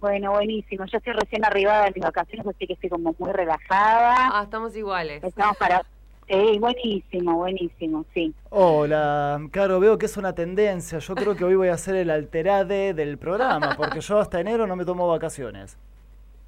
Bueno, 0.00 0.32
buenísimo. 0.32 0.84
Yo 0.84 0.98
estoy 0.98 1.14
recién 1.14 1.44
arribada 1.46 1.84
de 1.84 1.92
mis 1.94 2.04
vacaciones, 2.04 2.46
así 2.46 2.66
que 2.66 2.74
estoy 2.74 2.90
como 2.90 3.14
muy 3.18 3.32
relajada. 3.32 4.30
Ah, 4.32 4.42
estamos 4.44 4.76
iguales. 4.76 5.24
Estamos 5.24 5.56
para... 5.56 5.82
Sí, 6.28 6.58
buenísimo, 6.58 7.36
buenísimo, 7.36 8.04
sí. 8.12 8.34
Hola, 8.50 9.40
Caro, 9.50 9.80
veo 9.80 9.96
que 9.96 10.06
es 10.06 10.16
una 10.16 10.34
tendencia. 10.34 10.98
Yo 10.98 11.14
creo 11.14 11.34
que 11.34 11.44
hoy 11.44 11.54
voy 11.54 11.68
a 11.68 11.74
hacer 11.74 11.94
el 11.96 12.10
alterade 12.10 12.94
del 12.94 13.16
programa, 13.18 13.74
porque 13.76 14.00
yo 14.00 14.18
hasta 14.18 14.40
enero 14.40 14.66
no 14.66 14.76
me 14.76 14.84
tomo 14.84 15.08
vacaciones. 15.08 15.78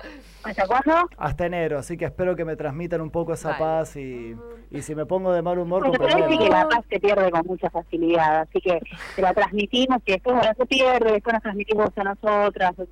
¿Hasta 0.44 0.66
cuándo? 0.66 1.08
Hasta 1.16 1.46
enero, 1.46 1.78
así 1.78 1.96
que 1.96 2.04
espero 2.04 2.36
que 2.36 2.44
me 2.44 2.56
transmitan 2.56 3.00
un 3.00 3.10
poco 3.10 3.32
esa 3.32 3.56
paz 3.56 3.96
y, 3.96 4.36
y, 4.70 4.82
si 4.82 4.94
me 4.94 5.06
pongo 5.06 5.32
de 5.32 5.42
mal 5.42 5.58
humor... 5.58 5.86
Bueno, 5.86 6.04
pero 6.06 6.28
que 6.28 6.48
la 6.48 6.68
paz 6.68 6.84
se 6.88 7.00
pierde 7.00 7.30
con 7.30 7.46
mucha 7.46 7.70
facilidad, 7.70 8.40
así 8.40 8.60
que 8.60 8.80
te 9.16 9.22
la 9.22 9.32
transmitimos 9.32 10.02
y 10.06 10.12
después 10.12 10.36
ahora 10.36 10.54
se 10.54 10.66
pierde, 10.66 11.12
después 11.12 11.32
nos 11.32 11.42
transmitimos 11.42 11.90
a 11.96 12.04
nosotras, 12.04 12.72
eh, 12.78 12.86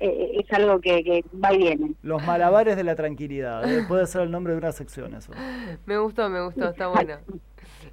eh, 0.00 0.40
es 0.42 0.52
algo 0.52 0.80
que, 0.80 1.04
que, 1.04 1.24
va 1.42 1.52
y 1.52 1.58
viene. 1.58 1.94
Los 2.02 2.24
malabares 2.26 2.74
de 2.74 2.84
la 2.84 2.94
tranquilidad, 2.94 3.70
eh, 3.70 3.84
puede 3.86 4.06
ser 4.06 4.22
el 4.22 4.30
nombre 4.30 4.54
de 4.54 4.58
una 4.58 4.72
sección 4.72 5.14
eso. 5.14 5.32
Me 5.86 5.98
gustó, 5.98 6.28
me 6.30 6.42
gustó, 6.42 6.70
está 6.70 6.88
bueno. 6.88 7.18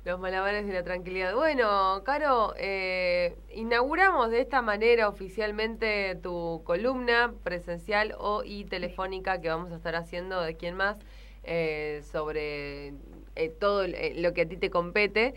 Los 0.06 0.20
malabares 0.20 0.66
de 0.68 0.74
la 0.74 0.84
tranquilidad. 0.84 1.36
Bueno, 1.36 2.02
Caro, 2.06 2.54
eh, 2.58 3.36
inauguramos 3.54 4.30
de 4.30 4.42
esta 4.42 4.62
manera 4.62 5.10
oficialmente 5.10 6.16
tu 6.22 6.62
columna 6.64 7.34
presencial 7.44 8.16
o 8.18 8.44
y 8.44 8.66
telefónica 8.66 9.42
que 9.42 9.50
vamos 9.50 9.72
a 9.72 9.76
estar 9.76 9.96
haciendo 9.96 10.42
de 10.42 10.56
quién 10.56 10.76
más 10.76 10.98
eh, 11.44 12.02
sobre 12.12 12.94
eh, 13.36 13.50
todo 13.60 13.86
lo 13.88 14.34
que 14.34 14.42
a 14.42 14.48
ti 14.48 14.58
te 14.58 14.70
compete. 14.70 15.34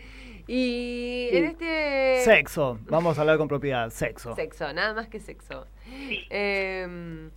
Y 0.47 1.29
en 1.31 1.45
este... 1.45 2.21
Sexo, 2.23 2.79
vamos 2.83 3.17
a 3.17 3.21
hablar 3.21 3.37
con 3.37 3.47
propiedad, 3.47 3.89
sexo. 3.89 4.35
Sexo, 4.35 4.73
nada 4.73 4.93
más 4.93 5.07
que 5.07 5.19
sexo. 5.19 5.67
Eh, 6.29 7.29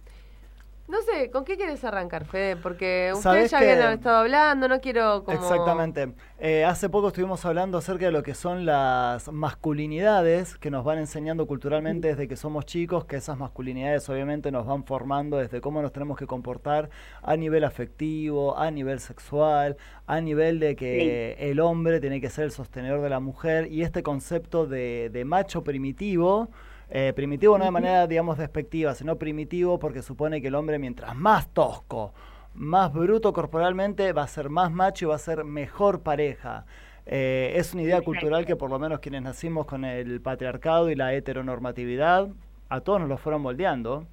no 0.87 1.01
sé, 1.01 1.31
¿con 1.31 1.45
qué 1.45 1.57
quieres 1.57 1.83
arrancar, 1.83 2.27
Fede? 2.27 2.57
Porque 2.57 3.11
ustedes 3.15 3.51
ya 3.51 3.59
habían 3.59 3.95
estado 3.95 4.19
hablando, 4.19 4.69
no 4.69 4.81
quiero 4.81 5.25
como... 5.25 5.39
Exactamente. 5.39 6.13
Eh, 6.39 6.65
hace 6.65 6.91
poco 6.91 7.09
estuvimos 7.09 7.43
hablando 7.47 7.79
acerca 7.79 8.05
de 8.05 8.13
lo 8.13 8.23
que 8.23 8.35
son 8.35 8.67
las 8.67 9.33
masculinidades 9.33 10.59
que 10.59 10.71
nos 10.71 10.85
van 10.85 10.99
enseñando 10.99 11.47
culturalmente 11.47 12.09
desde 12.09 12.29
que 12.29 12.37
somos 12.37 12.67
chicos, 12.67 13.07
que 13.07 13.17
esas 13.17 13.39
masculinidades 13.39 14.07
obviamente 14.11 14.53
nos 14.53 14.67
van 14.67 14.85
formando 14.85 15.39
desde 15.39 15.63
cómo 15.63 15.81
nos 15.81 15.91
tenemos 15.91 16.19
que 16.19 16.27
comportar 16.27 16.91
a 17.23 17.35
nivel 17.35 17.65
afectivo, 17.65 18.59
a 18.59 18.71
nivel 18.71 19.01
sexual, 19.01 19.79
a 20.07 20.21
nivel 20.21 20.61
de 20.61 20.77
que 20.77 21.37
el 21.39 21.61
hombre 21.61 21.99
tiene 22.01 22.21
que 22.21 22.29
ser 22.29 22.45
el 22.45 22.51
sostenedor 22.51 23.01
de 23.01 23.09
la 23.09 23.21
mujer 23.21 23.73
y 23.73 23.83
este 23.83 24.03
concepto 24.03 24.67
de, 24.67 25.09
de 25.11 25.25
macho 25.25 25.65
primitivo 25.65 26.51
eh, 26.91 27.13
primitivo 27.15 27.59
no 27.59 27.65
de 27.65 27.71
manera, 27.71 28.07
digamos, 28.07 28.39
despectiva, 28.39 28.95
sino 28.95 29.17
primitivo 29.17 29.79
porque 29.79 30.03
supone 30.03 30.41
que 30.41 30.49
el 30.49 30.55
hombre 30.55 30.79
mientras 30.79 31.15
más 31.17 31.49
tosco, 31.49 32.13
más 32.55 32.93
bruto 32.93 33.33
corporalmente, 33.33 34.13
va 34.13 34.23
a 34.23 34.29
ser 34.29 34.51
más 34.51 34.71
macho 34.71 35.07
y 35.07 35.09
va 35.09 35.15
a 35.17 35.19
ser 35.19 35.45
mejor 35.45 36.03
pareja. 36.03 36.67
Eh, 37.07 37.53
es 37.57 37.75
una 37.75 37.83
idea 37.83 38.01
cultural 38.01 38.47
que 38.47 38.57
por 38.57 38.71
lo 38.71 38.79
menos 38.79 39.01
quienes 39.01 39.23
nacimos 39.23 39.67
con 39.67 39.85
el 39.85 40.21
patriarcado 40.21 40.91
y 40.91 40.95
la 40.95 41.13
heteronormatividad, 41.15 42.29
a 42.69 42.81
todos 42.81 43.01
nos 43.01 43.09
lo 43.09 43.19
fueron 43.19 43.43
moldeando. 43.43 44.07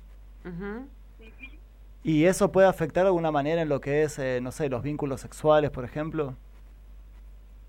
Y 2.04 2.26
eso 2.26 2.52
puede 2.52 2.68
afectar 2.68 3.04
de 3.04 3.10
alguna 3.10 3.32
manera 3.32 3.62
en 3.62 3.70
lo 3.70 3.80
que 3.80 4.04
es, 4.04 4.18
eh, 4.18 4.40
no 4.42 4.52
sé, 4.52 4.70
los 4.70 4.82
vínculos 4.82 5.22
sexuales, 5.22 5.70
por 5.70 5.86
ejemplo. 5.86 6.36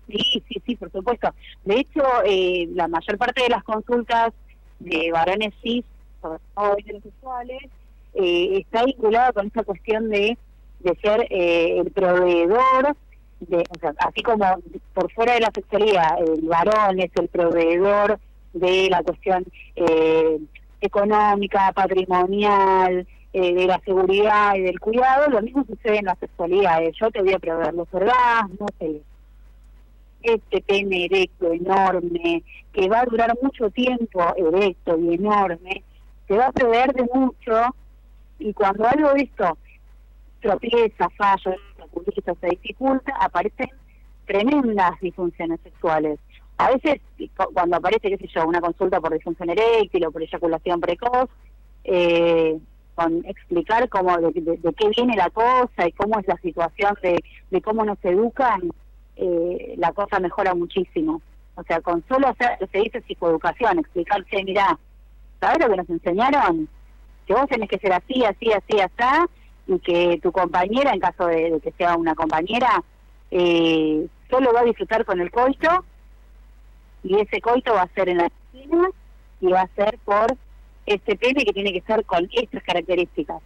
Sí, 0.07 0.43
sí, 0.47 0.61
sí, 0.65 0.75
por 0.75 0.91
supuesto. 0.91 1.29
De 1.63 1.79
hecho, 1.79 2.03
la 2.75 2.87
mayor 2.87 3.17
parte 3.17 3.43
de 3.43 3.49
las 3.49 3.63
consultas 3.63 4.33
de 4.83 5.11
varones 5.11 5.53
cis, 5.61 5.85
sobre 6.21 6.39
todo 6.55 6.77
heterosexuales, 6.77 7.63
eh, 8.15 8.59
está 8.59 8.85
vinculado 8.85 9.33
con 9.33 9.47
esta 9.47 9.63
cuestión 9.63 10.09
de, 10.09 10.37
de 10.79 10.95
ser 11.01 11.27
eh, 11.29 11.79
el 11.79 11.91
proveedor, 11.91 12.95
de, 13.39 13.57
o 13.57 13.79
sea, 13.79 13.93
así 13.99 14.21
como 14.21 14.45
por 14.93 15.11
fuera 15.11 15.33
de 15.33 15.41
la 15.41 15.51
sexualidad, 15.53 16.19
el 16.21 16.41
varón 16.43 16.99
es 16.99 17.11
el 17.15 17.27
proveedor 17.27 18.19
de 18.53 18.89
la 18.89 19.01
cuestión 19.03 19.45
eh, 19.75 20.39
económica, 20.81 21.71
patrimonial, 21.73 23.07
de 23.33 23.65
la 23.65 23.81
seguridad 23.83 24.53
y 24.53 24.61
del 24.61 24.79
cuidado, 24.79 25.27
lo 25.27 25.41
mismo 25.41 25.65
sucede 25.65 25.97
en 25.97 26.05
la 26.05 26.15
sexualidad. 26.17 26.81
Yo 27.01 27.09
te 27.09 27.23
voy 27.23 27.33
a 27.33 27.39
proveer 27.39 27.73
los 27.73 27.87
orgasmos, 27.91 28.69
el 28.79 29.01
este 30.23 30.61
pene 30.61 31.05
erecto 31.05 31.51
enorme, 31.51 32.43
que 32.71 32.89
va 32.89 33.01
a 33.01 33.05
durar 33.05 33.37
mucho 33.41 33.69
tiempo 33.69 34.21
erecto 34.35 34.97
y 34.97 35.15
enorme, 35.15 35.83
se 36.27 36.37
va 36.37 36.47
a 36.47 36.51
perder 36.51 36.93
de 36.93 37.03
mucho 37.13 37.75
y 38.39 38.53
cuando 38.53 38.87
algo 38.87 39.13
de 39.13 39.23
esto 39.23 39.57
tropieza, 40.41 41.09
falla, 41.17 41.55
se 42.41 42.47
dificulta, 42.49 43.13
aparecen 43.19 43.69
tremendas 44.25 44.99
disfunciones 45.01 45.59
sexuales. 45.61 46.19
A 46.57 46.71
veces, 46.71 47.01
cuando 47.53 47.77
aparece, 47.77 48.09
qué 48.09 48.17
sé 48.17 48.27
yo, 48.27 48.47
una 48.47 48.61
consulta 48.61 48.99
por 49.01 49.13
disfunción 49.13 49.49
eréctil 49.49 50.05
o 50.05 50.11
por 50.11 50.21
eyaculación 50.21 50.79
precoz, 50.81 51.29
eh, 51.83 52.59
con 52.95 53.25
explicar 53.25 53.89
cómo 53.89 54.17
de, 54.17 54.33
qué 54.77 54.89
viene 54.95 55.15
la 55.15 55.29
cosa 55.29 55.87
y 55.87 55.91
cómo 55.93 56.19
es 56.19 56.27
la 56.27 56.37
situación 56.37 56.95
de, 57.01 57.23
de 57.49 57.61
cómo 57.61 57.83
nos 57.85 57.97
educan, 58.03 58.71
eh, 59.15 59.75
la 59.77 59.91
cosa 59.91 60.19
mejora 60.19 60.53
muchísimo. 60.53 61.21
O 61.55 61.63
sea, 61.63 61.81
con 61.81 62.03
solo 62.07 62.29
hacer, 62.29 62.57
se 62.71 62.79
dice 62.79 63.01
psicoeducación, 63.01 63.79
explicarse, 63.79 64.43
mira, 64.43 64.77
¿sabes 65.39 65.59
lo 65.59 65.69
que 65.69 65.77
nos 65.77 65.89
enseñaron? 65.89 66.67
Que 67.27 67.33
vos 67.33 67.47
tenés 67.47 67.69
que 67.69 67.77
ser 67.77 67.93
así, 67.93 68.25
así, 68.25 68.51
así, 68.51 68.79
así, 68.79 69.25
y 69.67 69.79
que 69.79 70.19
tu 70.21 70.31
compañera, 70.31 70.91
en 70.91 70.99
caso 70.99 71.27
de, 71.27 71.59
que 71.63 71.71
sea 71.73 71.95
una 71.95 72.15
compañera, 72.15 72.83
eh, 73.29 74.07
solo 74.29 74.51
va 74.51 74.61
a 74.61 74.65
disfrutar 74.65 75.05
con 75.05 75.21
el 75.21 75.31
coito, 75.31 75.85
y 77.03 77.19
ese 77.19 77.39
coito 77.39 77.73
va 77.73 77.83
a 77.83 77.93
ser 77.93 78.09
en 78.09 78.17
la 78.17 78.29
piscina, 78.51 78.89
y 79.41 79.47
va 79.47 79.61
a 79.61 79.75
ser 79.75 79.99
por 80.03 80.35
este 80.85 81.15
pene 81.15 81.45
que 81.45 81.53
tiene 81.53 81.71
que 81.71 81.81
ser 81.81 82.03
con 82.05 82.27
estas 82.33 82.63
características 82.63 83.41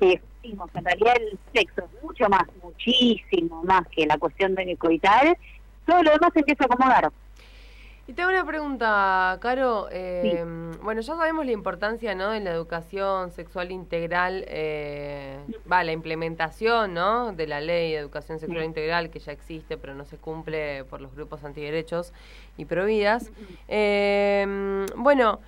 que 0.00 0.20
en 0.42 0.84
realidad 0.84 1.14
el 1.20 1.38
sexo 1.52 1.82
es 1.82 2.02
mucho 2.02 2.28
más, 2.28 2.44
muchísimo 2.62 3.62
más 3.64 3.86
que 3.88 4.06
la 4.06 4.18
cuestión 4.18 4.54
de 4.54 4.76
coitar, 4.76 5.36
todo 5.86 6.02
lo 6.02 6.10
demás 6.10 6.30
se 6.32 6.40
empieza 6.40 6.64
a 6.64 6.66
acomodar. 6.66 7.12
Y 8.10 8.12
tengo 8.12 8.30
una 8.30 8.44
pregunta, 8.44 9.38
Caro. 9.40 9.86
Eh, 9.92 10.44
bueno, 10.82 11.00
ya 11.00 11.14
sabemos 11.14 11.46
la 11.46 11.52
importancia 11.52 12.12
¿no? 12.16 12.30
de 12.30 12.40
la 12.40 12.50
educación 12.50 13.30
sexual 13.30 13.70
integral, 13.70 14.44
eh, 14.48 15.38
va, 15.70 15.84
la 15.84 15.92
implementación 15.92 16.92
¿no? 16.92 17.32
de 17.32 17.46
la 17.46 17.60
ley 17.60 17.92
de 17.92 17.98
educación 17.98 18.40
sexual 18.40 18.64
integral 18.64 19.10
que 19.10 19.20
ya 19.20 19.30
existe, 19.30 19.76
pero 19.76 19.94
no 19.94 20.04
se 20.06 20.16
cumple 20.16 20.82
por 20.86 21.00
los 21.00 21.14
grupos 21.14 21.44
antiderechos 21.44 22.12
y 22.56 22.64
providas. 22.64 23.30
Eh, 23.68 24.84
bueno, 24.96 25.38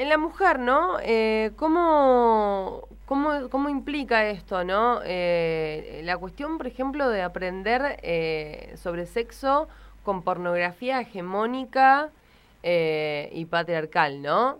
en 0.00 0.08
la 0.08 0.16
mujer, 0.16 0.58
¿no? 0.58 0.96
Eh, 1.02 1.50
¿cómo, 1.56 2.88
cómo, 3.04 3.50
cómo, 3.50 3.68
implica 3.68 4.24
esto, 4.30 4.64
no? 4.64 5.00
Eh, 5.04 6.00
la 6.04 6.16
cuestión, 6.16 6.56
por 6.56 6.66
ejemplo, 6.66 7.10
de 7.10 7.20
aprender 7.20 7.98
eh, 8.02 8.72
sobre 8.78 9.04
sexo 9.04 9.68
con 10.02 10.22
pornografía 10.22 11.02
hegemónica 11.02 12.08
y 12.62 13.44
patriarcal, 13.44 14.22
¿no? 14.22 14.58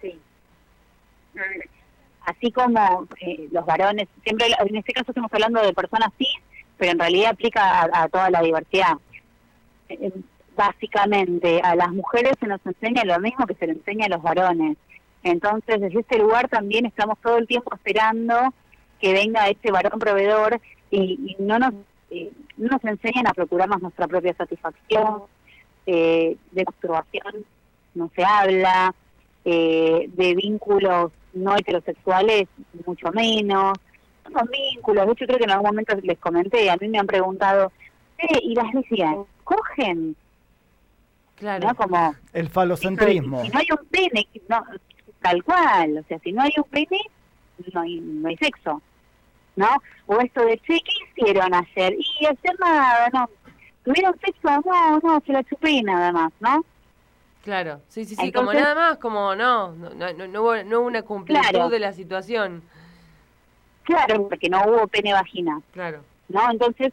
Sí. 0.00 0.18
así 2.24 2.50
como 2.50 3.06
eh, 3.20 3.48
los 3.52 3.66
varones, 3.66 4.08
siempre 4.22 4.46
en 4.58 4.76
este 4.76 4.94
caso 4.94 5.10
estamos 5.10 5.32
hablando 5.34 5.60
de 5.60 5.74
personas 5.74 6.10
cis, 6.16 6.34
pero 6.78 6.92
en 6.92 6.98
realidad 6.98 7.32
aplica 7.32 7.82
a, 7.92 8.08
toda 8.08 8.30
la 8.30 8.40
diversidad. 8.40 8.96
Básicamente, 10.58 11.60
a 11.62 11.76
las 11.76 11.92
mujeres 11.92 12.32
se 12.40 12.48
nos 12.48 12.60
enseña 12.66 13.04
lo 13.04 13.20
mismo 13.20 13.46
que 13.46 13.54
se 13.54 13.68
le 13.68 13.74
enseña 13.74 14.06
a 14.06 14.08
los 14.08 14.20
varones. 14.20 14.76
Entonces, 15.22 15.80
desde 15.80 16.00
este 16.00 16.18
lugar 16.18 16.48
también 16.48 16.84
estamos 16.84 17.16
todo 17.20 17.38
el 17.38 17.46
tiempo 17.46 17.72
esperando 17.72 18.52
que 19.00 19.12
venga 19.12 19.48
este 19.48 19.70
varón 19.70 20.00
proveedor 20.00 20.60
y, 20.90 21.36
no 21.38 21.60
nos 21.60 21.74
eh, 22.10 22.32
no 22.56 22.70
nos 22.70 22.84
enseñan 22.84 23.28
a 23.28 23.34
procurarnos 23.34 23.80
nuestra 23.80 24.08
propia 24.08 24.34
satisfacción, 24.34 25.22
eh, 25.86 26.36
de 26.50 26.64
masturbación 26.64 27.44
no 27.94 28.10
se 28.16 28.24
habla, 28.24 28.92
eh, 29.44 30.10
de 30.12 30.34
vínculos 30.34 31.12
no 31.34 31.56
heterosexuales 31.56 32.48
mucho 32.84 33.12
menos, 33.12 33.78
son 34.24 34.48
vínculos, 34.50 35.06
de 35.06 35.12
hecho 35.12 35.26
creo 35.26 35.38
que 35.38 35.44
en 35.44 35.52
algún 35.52 35.68
momento 35.68 35.94
les 36.02 36.18
comenté, 36.18 36.68
a 36.68 36.76
mí 36.78 36.88
me 36.88 36.98
han 36.98 37.06
preguntado, 37.06 37.70
¿y 38.42 38.56
las 38.56 38.74
lesbianas 38.74 39.26
cogen? 39.44 40.16
Claro. 41.38 41.74
Como, 41.74 42.14
el 42.32 42.48
falocentrismo. 42.48 43.42
Si 43.42 43.48
no 43.50 43.58
hay 43.58 43.66
un 43.70 43.86
pene, 43.86 44.28
no, 44.48 44.64
tal 45.20 45.44
cual, 45.44 45.98
o 45.98 46.02
sea, 46.08 46.18
si 46.18 46.32
no 46.32 46.42
hay 46.42 46.52
un 46.56 46.64
pene, 46.64 47.00
no 47.72 47.80
hay, 47.80 48.00
no 48.00 48.28
hay 48.28 48.36
sexo. 48.36 48.82
¿no? 49.58 49.82
O 50.06 50.18
esto 50.20 50.44
de, 50.44 50.56
che, 50.58 50.80
¿qué 50.80 50.92
hicieron 51.20 51.52
ayer? 51.52 51.94
Y 51.98 52.26
hacer 52.26 52.58
nada, 52.60 53.10
¿no? 53.12 53.28
¿Tuvieron 53.84 54.14
sexo? 54.20 54.62
No, 54.64 55.00
no, 55.00 55.22
se 55.26 55.32
la 55.32 55.42
chupé 55.42 55.82
nada 55.82 56.12
más, 56.12 56.32
¿no? 56.40 56.64
Claro, 57.42 57.80
sí, 57.88 58.04
sí, 58.04 58.14
sí, 58.14 58.30
como 58.30 58.52
nada 58.52 58.74
más, 58.74 58.98
como 58.98 59.34
no, 59.34 59.72
no, 59.72 59.90
no, 59.90 60.12
no, 60.12 60.42
hubo, 60.42 60.62
no 60.64 60.80
una 60.80 61.02
cumplitud 61.02 61.70
de 61.70 61.78
la 61.78 61.92
situación. 61.92 62.62
Claro, 63.82 64.28
porque 64.28 64.48
no 64.48 64.62
hubo 64.64 64.86
pene 64.86 65.12
vagina. 65.12 65.60
Claro. 65.72 66.04
¿No? 66.28 66.50
Entonces, 66.50 66.92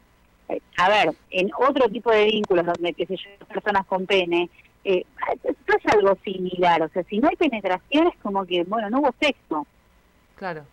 a 0.78 0.90
ver, 0.90 1.16
en 1.32 1.52
otro 1.58 1.90
tipo 1.90 2.12
de 2.12 2.26
vínculos 2.26 2.66
donde, 2.66 2.94
qué 2.94 3.06
sé 3.06 3.18
yo, 3.18 3.46
personas 3.48 3.86
con 3.86 4.06
pene, 4.06 4.50
eh, 4.84 5.04
esto 5.44 5.78
es 5.78 5.94
algo 5.94 6.18
similar, 6.24 6.82
o 6.84 6.90
sea, 6.90 7.04
si 7.04 7.18
no 7.20 7.28
hay 7.28 7.36
penetración 7.36 8.08
es 8.08 8.16
como 8.22 8.46
que, 8.46 8.64
bueno, 8.64 8.90
no 8.90 9.00
hubo 9.00 9.16
sexo. 9.20 9.66
Claro. 10.36 10.66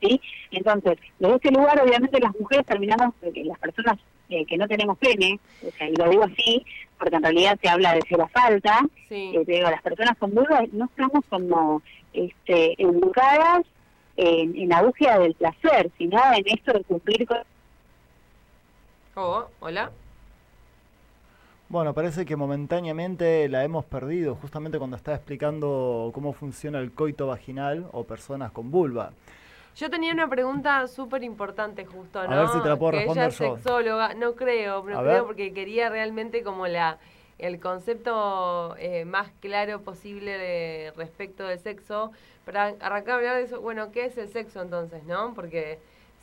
¿sí? 0.00 0.20
Entonces, 0.50 0.98
desde 1.18 1.34
este 1.34 1.50
lugar, 1.50 1.80
obviamente, 1.80 2.20
las 2.20 2.38
mujeres 2.38 2.66
terminamos, 2.66 3.14
las 3.22 3.58
personas 3.58 3.98
eh, 4.28 4.44
que 4.46 4.56
no 4.56 4.68
tenemos 4.68 4.98
pene, 4.98 5.38
o 5.66 5.70
sea, 5.72 5.88
y 5.88 5.96
lo 5.96 6.08
digo 6.08 6.24
así, 6.24 6.64
porque 6.98 7.16
en 7.16 7.22
realidad 7.22 7.58
se 7.60 7.68
habla 7.68 7.94
de 7.94 8.16
la 8.16 8.28
falta, 8.28 8.80
sí. 9.08 9.32
eh, 9.34 9.44
digo, 9.46 9.70
las 9.70 9.82
personas 9.82 10.16
con 10.18 10.34
vulva 10.34 10.62
no 10.72 10.86
estamos 10.86 11.24
como 11.28 11.82
este, 12.12 12.80
educadas 12.80 13.62
en, 14.16 14.56
en 14.56 14.68
la 14.68 14.82
búsqueda 14.82 15.18
del 15.18 15.34
placer, 15.34 15.90
sino 15.98 16.18
en 16.34 16.44
esto 16.46 16.72
de 16.72 16.84
cumplir 16.84 17.26
con... 17.26 17.38
Hola. 19.24 19.90
Bueno, 21.68 21.94
parece 21.94 22.24
que 22.26 22.36
momentáneamente 22.36 23.48
la 23.48 23.62
hemos 23.62 23.84
perdido, 23.84 24.34
justamente 24.34 24.78
cuando 24.78 24.96
estaba 24.96 25.16
explicando 25.16 26.10
cómo 26.14 26.32
funciona 26.32 26.80
el 26.80 26.92
coito 26.92 27.26
vaginal 27.28 27.86
o 27.92 28.04
personas 28.04 28.50
con 28.50 28.70
vulva. 28.70 29.12
Yo 29.76 29.88
tenía 29.88 30.12
una 30.12 30.28
pregunta 30.28 30.86
súper 30.88 31.22
importante 31.22 31.84
justo, 31.86 32.26
¿no? 32.26 32.34
A 32.34 32.40
ver 32.40 32.48
si 32.48 32.60
te 32.62 32.68
la 32.68 32.76
puedo 32.76 32.90
que 32.92 32.96
responder 32.98 33.28
ella 33.30 33.32
es 33.32 33.38
yo. 33.38 33.54
sexóloga, 33.56 34.14
no 34.14 34.34
creo, 34.34 34.82
no 34.82 34.98
A 34.98 35.02
creo 35.02 35.02
ver. 35.02 35.22
porque 35.26 35.52
quería 35.52 35.88
realmente 35.88 36.42
como 36.42 36.66
la 36.66 36.98
el 37.38 37.58
concepto 37.58 38.76
eh, 38.78 39.06
más 39.06 39.30
claro 39.40 39.80
posible 39.80 40.36
de- 40.36 40.92
respecto 40.96 41.44
del 41.46 41.58
sexo. 41.58 42.10
Para 42.44 42.74
arrancar 42.80 43.10
a 43.12 43.16
hablar 43.16 43.36
de 43.36 43.44
eso, 43.44 43.60
bueno, 43.60 43.92
¿qué 43.92 44.06
es 44.06 44.18
el 44.18 44.28
sexo 44.28 44.60
entonces, 44.60 45.04
no? 45.04 45.32
Porque 45.34 45.78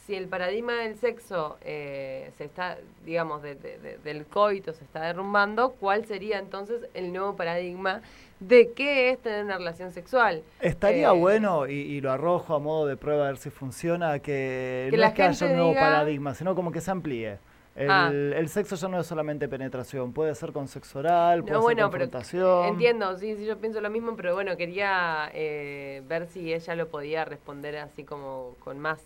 si 0.08 0.16
el 0.16 0.28
paradigma 0.30 0.74
del 0.74 0.96
sexo 0.96 1.58
eh, 1.62 2.32
se 2.38 2.46
está, 2.46 2.78
digamos, 3.06 3.42
de- 3.44 3.56
de- 3.56 3.78
de- 3.78 3.98
del 3.98 4.26
coito 4.26 4.72
se 4.72 4.86
está 4.86 5.02
derrumbando, 5.02 5.72
¿cuál 5.82 6.06
sería 6.06 6.40
entonces 6.40 6.82
el 6.94 7.12
nuevo 7.12 7.36
paradigma 7.36 8.02
de 8.40 8.72
qué 8.72 9.10
es 9.10 9.20
tener 9.20 9.44
una 9.44 9.58
relación 9.58 9.92
sexual? 9.92 10.44
Estaría 10.62 11.10
Eh, 11.10 11.20
bueno, 11.20 11.68
y, 11.68 11.74
y 11.74 12.00
lo 12.00 12.12
arrojo 12.14 12.56
a 12.56 12.60
modo 12.60 12.88
de 12.88 12.96
prueba 12.96 13.26
a 13.26 13.28
ver 13.28 13.38
si 13.38 13.50
funciona, 13.50 14.20
que, 14.20 14.88
Que 14.90 14.96
no 14.96 15.02
la 15.02 15.08
es 15.10 15.14
que 15.14 15.24
haya 15.24 15.46
un 15.48 15.54
nuevo 15.58 15.72
diga- 15.74 15.80
paradigma, 15.82 16.34
sino 16.34 16.56
como 16.56 16.72
que 16.72 16.80
se 16.80 16.90
amplíe. 16.90 17.38
El, 17.76 17.92
Ah. 17.92 18.10
el 18.12 18.48
sexo 18.50 18.76
ya 18.78 18.88
no 18.88 19.00
es 19.02 19.06
solamente 19.06 19.48
penetración, 19.50 20.14
puede 20.14 20.34
ser 20.36 20.52
con 20.54 20.68
sexo 20.70 21.00
oral, 21.00 21.42
puede 21.42 21.54
No, 21.54 21.60
ser 21.60 21.64
bueno, 21.64 21.92
pero 21.92 22.06
confrontación. 22.06 22.66
entiendo, 22.70 23.16
sí, 23.18 23.36
sí, 23.36 23.46
yo 23.46 23.58
pienso 23.58 23.82
lo 23.82 23.90
mismo, 23.92 24.16
pero 24.16 24.34
bueno, 24.34 24.56
quería 24.58 25.30
eh, 25.34 26.02
ver 26.08 26.28
si 26.28 26.54
ella 26.54 26.76
lo 26.76 26.88
podía 26.88 27.26
responder 27.26 27.76
así 27.78 28.04
como 28.06 28.56
con 28.64 28.80
más... 28.80 29.00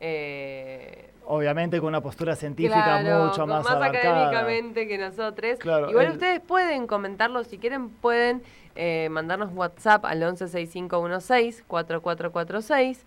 Eh, 0.00 1.06
Obviamente 1.26 1.78
con 1.78 1.90
una 1.90 2.00
postura 2.00 2.34
científica 2.34 3.00
claro, 3.02 3.26
mucho 3.26 3.46
más, 3.46 3.62
más 3.62 3.72
abarcada. 3.74 4.28
académicamente 4.30 4.88
que 4.88 4.96
nosotros. 4.98 5.58
Claro, 5.60 5.88
Igual 5.90 6.06
el- 6.06 6.12
ustedes 6.12 6.40
pueden 6.40 6.86
comentarlo, 6.88 7.44
si 7.44 7.58
quieren 7.58 7.90
pueden 7.90 8.42
eh, 8.74 9.08
mandarnos 9.10 9.52
WhatsApp 9.54 10.04
al 10.06 10.20
116516-4446, 10.22 13.04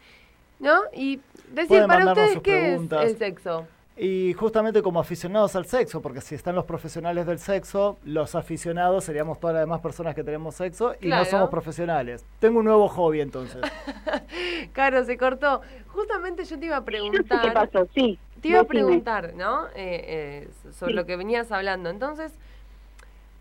¿no? 0.60 0.82
Y 0.94 1.20
decir 1.52 1.86
para 1.88 2.06
ustedes 2.08 2.40
qué 2.42 2.76
es 2.76 2.92
el 2.92 3.18
sexo. 3.18 3.68
Y 3.96 4.34
justamente 4.34 4.82
como 4.82 5.00
aficionados 5.00 5.56
al 5.56 5.66
sexo, 5.68 6.02
porque 6.02 6.20
si 6.20 6.34
están 6.34 6.56
los 6.56 6.66
profesionales 6.66 7.28
del 7.28 7.38
sexo, 7.38 8.00
los 8.04 8.34
aficionados 8.34 9.04
seríamos 9.04 9.40
todas 9.40 9.54
las 9.54 9.64
demás 9.64 9.82
personas 9.82 10.16
que 10.16 10.24
tenemos 10.24 10.56
sexo 10.56 10.96
y 11.00 11.06
Claro. 11.06 11.24
no 11.24 11.30
somos 11.30 11.50
profesionales. 11.52 12.26
Tengo 12.40 12.60
un 12.60 12.66
nuevo 12.66 12.88
hobby 12.90 13.22
entonces. 13.22 13.62
Claro, 14.74 15.04
se 15.06 15.18
cortó. 15.18 15.62
Justamente 15.90 16.44
yo 16.46 16.58
te 16.60 16.66
iba 16.66 16.78
a 16.78 16.84
preguntar... 16.86 17.42
qué 17.42 17.52
pasó, 17.52 17.88
sí. 17.94 18.18
Te 18.42 18.48
iba 18.48 18.62
a 18.62 18.64
preguntar, 18.64 19.34
¿no? 19.36 19.68
Eh, 19.68 20.48
eh, 20.48 20.50
sobre 20.78 20.92
Sí. 20.94 20.96
lo 20.96 21.06
que 21.06 21.16
venías 21.16 21.52
hablando. 21.52 21.90
Entonces, 21.92 22.32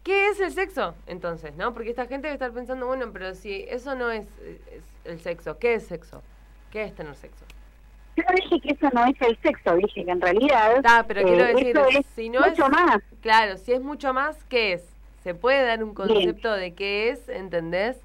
¿qué 0.05 0.29
es 0.29 0.41
el 0.41 0.53
sexo? 0.53 0.95
Entonces, 1.07 1.57
¿no? 1.57 1.73
Porque 1.73 1.91
esta 1.91 2.07
gente 2.07 2.27
debe 2.27 2.35
estar 2.35 2.53
pensando, 2.53 2.87
bueno, 2.87 3.07
pero 3.13 3.35
si 3.35 3.63
eso 3.69 3.95
no 3.95 4.11
es, 4.11 4.27
es 4.71 4.83
el 5.07 5.21
sexo, 5.21 5.59
¿qué 5.59 5.75
es 5.75 5.87
sexo? 5.87 6.23
¿Qué 6.71 6.85
es 6.85 6.95
tener 6.95 7.15
sexo? 7.15 7.45
Yo 8.17 8.25
dije 8.35 8.61
que 8.61 8.75
eso 8.75 8.89
no 8.93 9.07
es 9.07 9.15
el 9.23 9.39
sexo, 9.43 9.75
dije 9.77 10.05
que 10.05 10.11
en 10.11 10.21
realidad 10.21 10.83
Ah, 10.85 11.05
pero 11.09 11.23
quiero 11.23 11.45
eh, 11.47 11.55
decir, 11.55 11.77
es 11.99 12.07
si 12.15 12.29
no 12.29 12.41
mucho 12.41 12.65
es- 12.65 12.71
más. 12.71 12.99
Claro, 13.23 13.57
si 13.57 13.73
es 13.73 13.81
mucho 13.83 14.13
más, 14.13 14.43
¿qué 14.45 14.75
es? 14.75 14.85
¿Se 15.23 15.35
puede 15.35 15.65
dar 15.65 15.83
un 15.83 15.95
Bien. 15.95 16.09
concepto 16.09 16.53
de 16.53 16.75
qué 16.75 17.09
es, 17.11 17.29
entendés? 17.29 18.01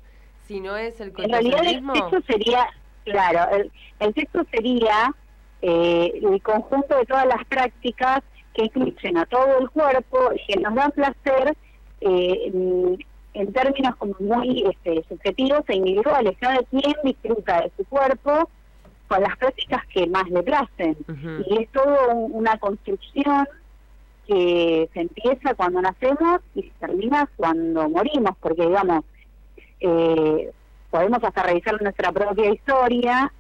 Si 0.48 0.62
no 0.62 0.78
es 0.78 1.02
el 1.02 1.12
En 1.18 1.30
realidad 1.32 1.60
el 1.66 1.84
sexo 1.94 2.22
sería, 2.28 2.68
claro, 3.04 3.52
el, 3.56 3.72
el 4.00 4.14
sexo 4.14 4.46
sería 4.52 5.14
eh, 5.62 6.12
el 6.24 6.42
conjunto 6.42 6.96
de 6.98 7.06
todas 7.06 7.26
las 7.26 7.44
prácticas 7.46 8.22
que 8.54 8.66
incluyen 8.66 9.18
a 9.18 9.26
todo 9.26 9.58
el 9.60 9.70
cuerpo 9.72 10.30
y 10.34 10.54
que 10.54 10.60
nos 10.62 10.74
dan 10.76 10.92
placer 10.92 11.58
eh, 12.02 12.42
en, 12.46 12.98
en 13.34 13.54
términos 13.54 13.96
como 13.98 14.16
muy 14.20 14.64
este, 14.70 15.04
subjetivos 15.10 15.64
e 15.68 15.76
individuales. 15.76 16.38
Cada 16.40 16.60
quien 16.64 16.94
disfruta 17.04 17.62
de 17.62 17.72
su 17.76 17.84
cuerpo 17.86 18.50
con 19.08 19.22
las 19.22 19.38
prácticas 19.38 19.86
que 19.88 20.08
más 20.08 20.30
le 20.30 20.44
placen. 20.44 20.98
Y 21.48 21.64
es 21.64 21.70
todo 21.72 22.10
un- 22.14 22.32
una 22.34 22.58
construcción 22.58 23.48
que 24.28 24.90
se 24.94 25.00
empieza 25.02 25.54
cuando 25.56 25.82
nacemos 25.82 26.42
y 26.54 26.64
se 26.64 26.72
termina 26.80 27.30
cuando 27.38 27.90
morimos, 27.90 28.36
porque 28.42 28.68
digamos, 28.68 29.06
eh, 29.80 30.52
podemos 30.92 31.24
hasta 31.24 31.44
revisar 31.44 31.82
nuestra 31.82 32.12
propia 32.12 32.50
historia, 32.52 33.32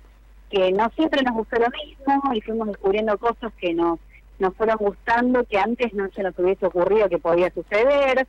que 0.49 0.71
no 0.71 0.89
siempre 0.95 1.21
nos 1.23 1.33
gustó 1.33 1.57
lo 1.59 1.67
mismo 1.69 2.33
y 2.33 2.41
fuimos 2.41 2.67
descubriendo 2.69 3.17
cosas 3.17 3.51
que 3.59 3.73
nos, 3.73 3.99
nos 4.39 4.53
fueron 4.55 4.77
gustando, 4.77 5.43
que 5.43 5.57
antes 5.57 5.93
no 5.93 6.09
se 6.11 6.23
nos 6.23 6.37
hubiese 6.39 6.65
ocurrido 6.65 7.09
que 7.09 7.17
podía 7.19 7.51
suceder. 7.51 8.25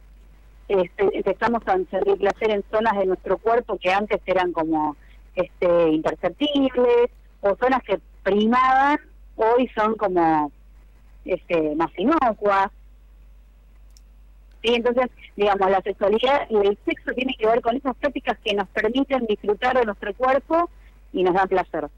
Este, 0.66 1.16
empezamos 1.16 1.62
a 1.66 1.72
sentir 1.76 2.16
placer 2.18 2.50
en 2.50 2.64
zonas 2.70 2.98
de 2.98 3.06
nuestro 3.06 3.38
cuerpo 3.38 3.78
que 3.78 3.90
antes 3.92 4.20
eran 4.26 4.52
como 4.52 4.96
este, 5.36 5.90
imperceptibles, 5.90 7.10
o 7.40 7.56
zonas 7.56 7.82
que 7.82 8.00
primaban, 8.22 9.00
hoy 9.36 9.68
son 9.74 9.94
como 9.96 10.52
este, 11.24 11.74
más 11.76 11.90
inocuas. 11.96 12.70
Sí, 14.62 14.74
entonces, 14.74 15.06
digamos, 15.36 15.70
la 15.70 15.80
sexualidad 15.82 16.48
y 16.50 16.56
el 16.56 16.78
sexo 16.84 17.12
tiene 17.12 17.34
que 17.38 17.46
ver 17.46 17.60
con 17.60 17.76
esas 17.76 17.96
prácticas 17.96 18.38
que 18.44 18.54
nos 18.54 18.68
permiten 18.68 19.26
disfrutar 19.26 19.78
de 19.78 19.84
nuestro 19.84 20.12
cuerpo 20.14 20.68
y 21.12 21.22
nos 21.22 21.34
dan 21.34 21.48
placer. 21.48 21.88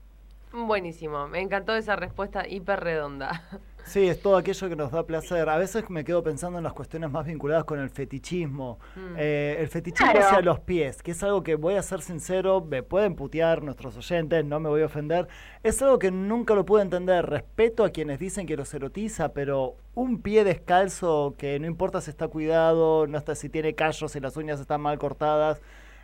Buenísimo, 0.53 1.29
me 1.29 1.41
encantó 1.41 1.77
esa 1.77 1.97
respuesta 1.97 2.47
hiper 2.47 2.81
redonda. 2.81 3.43
Sí, 3.91 4.07
es 4.07 4.23
todo 4.23 4.37
aquello 4.37 4.69
que 4.69 4.77
nos 4.77 4.93
da 4.93 5.05
placer. 5.05 5.49
A 5.49 5.57
veces 5.59 5.91
me 5.91 6.05
quedo 6.05 6.23
pensando 6.23 6.59
en 6.59 6.63
las 6.65 6.73
cuestiones 6.75 7.11
más 7.11 7.27
vinculadas 7.27 7.65
con 7.65 7.81
el 7.81 7.91
fetichismo. 7.91 8.79
Mm. 8.95 9.15
Eh, 9.19 9.57
el 9.59 9.67
fetichismo 9.67 10.13
Claro. 10.13 10.27
hacia 10.29 10.41
los 10.43 10.61
pies, 10.61 11.03
que 11.03 11.11
es 11.11 11.21
algo 11.25 11.43
que 11.43 11.57
voy 11.57 11.75
a 11.75 11.83
ser 11.83 12.01
sincero, 12.01 12.61
me 12.65 12.85
pueden 12.85 13.17
putear 13.17 13.65
nuestros 13.65 13.97
oyentes, 13.97 14.45
no 14.45 14.61
me 14.61 14.69
voy 14.69 14.83
a 14.83 14.87
ofender. 14.87 15.27
Es 15.65 15.83
algo 15.83 15.99
que 15.99 16.13
nunca 16.13 16.55
lo 16.55 16.65
pude 16.65 16.83
entender. 16.83 17.27
Respeto 17.27 17.83
a 17.83 17.91
quienes 17.91 18.21
dicen 18.21 18.47
que 18.47 18.57
los 18.57 18.73
erotiza, 18.73 19.33
pero 19.33 19.75
un 19.97 20.23
pie 20.23 20.45
descalzo 20.45 21.35
que 21.37 21.59
no 21.59 21.67
importa 21.67 22.01
si 22.01 22.11
está 22.11 22.29
cuidado, 22.29 23.09
no 23.09 23.19
está 23.19 23.35
si 23.35 23.49
tiene 23.49 23.75
callos, 23.75 24.13
si 24.13 24.21
las 24.21 24.37
uñas 24.37 24.61
están 24.61 24.81
mal 24.83 24.99
cortadas. 25.01 25.61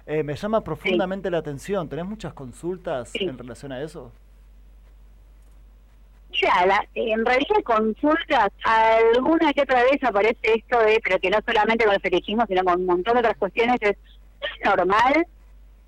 Eh, 0.07 0.25
me 0.25 0.35
llama 0.35 0.65
profundamente 0.65 1.31
la 1.31 1.39
atención. 1.39 1.89
¿Tenés 1.89 2.07
muchas 2.07 2.35
consultas 2.35 3.11
Sí. 3.11 3.23
en 3.25 3.39
relación 3.39 3.71
a 3.71 3.81
eso? 3.81 4.11
Mira, 6.43 6.67
la- 6.67 6.87
en 6.95 7.25
realidad 7.25 7.63
consultas, 7.65 8.51
alguna 8.65 9.53
que 9.53 9.63
otra 9.63 9.83
vez 9.85 10.03
aparece 10.05 10.39
esto 10.55 10.79
de, 10.81 11.01
pero 11.03 11.19
que 11.19 11.31
no 11.31 11.39
solamente 11.47 11.85
con 11.85 11.95
el 11.95 12.01
fetichismo, 12.01 12.45
sino 12.47 12.63
con 12.65 12.81
un 12.81 12.87
montón 12.87 13.15
de 13.15 13.21
otras 13.21 13.37
cuestiones, 13.39 13.77
es, 13.81 13.97
¿es 14.41 14.65
normal? 14.65 15.27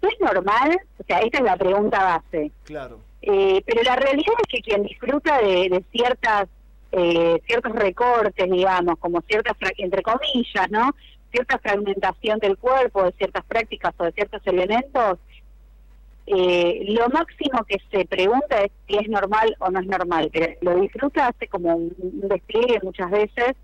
¿No 0.00 0.08
es 0.08 0.20
normal? 0.20 0.80
O 0.98 1.04
sea, 1.04 1.18
esta 1.20 1.38
es 1.38 1.44
la 1.44 1.56
pregunta 1.56 2.02
base. 2.02 2.50
Claro. 2.64 3.00
Eh, 3.20 3.62
pero 3.66 3.82
la 3.82 3.96
realidad 3.96 4.32
es 4.40 4.46
que 4.48 4.62
quien 4.62 4.84
disfruta 4.84 5.38
de, 5.40 5.68
de 5.68 5.84
ciertas 5.92 6.48
eh, 6.92 7.42
ciertos 7.46 7.72
recortes, 7.74 8.50
digamos, 8.50 8.98
como 8.98 9.20
ciertas, 9.22 9.54
entre 9.76 10.02
comillas, 10.02 10.70
¿no? 10.70 10.94
Cierta 11.30 11.58
fragmentación 11.58 12.38
del 12.38 12.56
cuerpo, 12.56 13.04
de 13.04 13.12
ciertas 13.12 13.44
prácticas 13.44 13.92
o 13.98 14.04
de 14.04 14.12
ciertos 14.12 14.40
elementos, 14.46 15.18
eh, 16.30 16.84
lo 16.88 17.08
máximo 17.08 17.64
que 17.64 17.78
se 17.90 18.04
pregunta 18.04 18.62
es 18.62 18.70
si 18.86 18.96
es 18.96 19.08
normal 19.08 19.54
o 19.60 19.70
no 19.70 19.80
es 19.80 19.86
normal. 19.86 20.30
Pero 20.32 20.54
lo 20.60 20.80
disfruta, 20.80 21.28
hace 21.28 21.48
como 21.48 21.74
un, 21.76 21.94
un 21.98 22.28
despliegue 22.28 22.80
muchas 22.82 23.10
veces. 23.10 23.56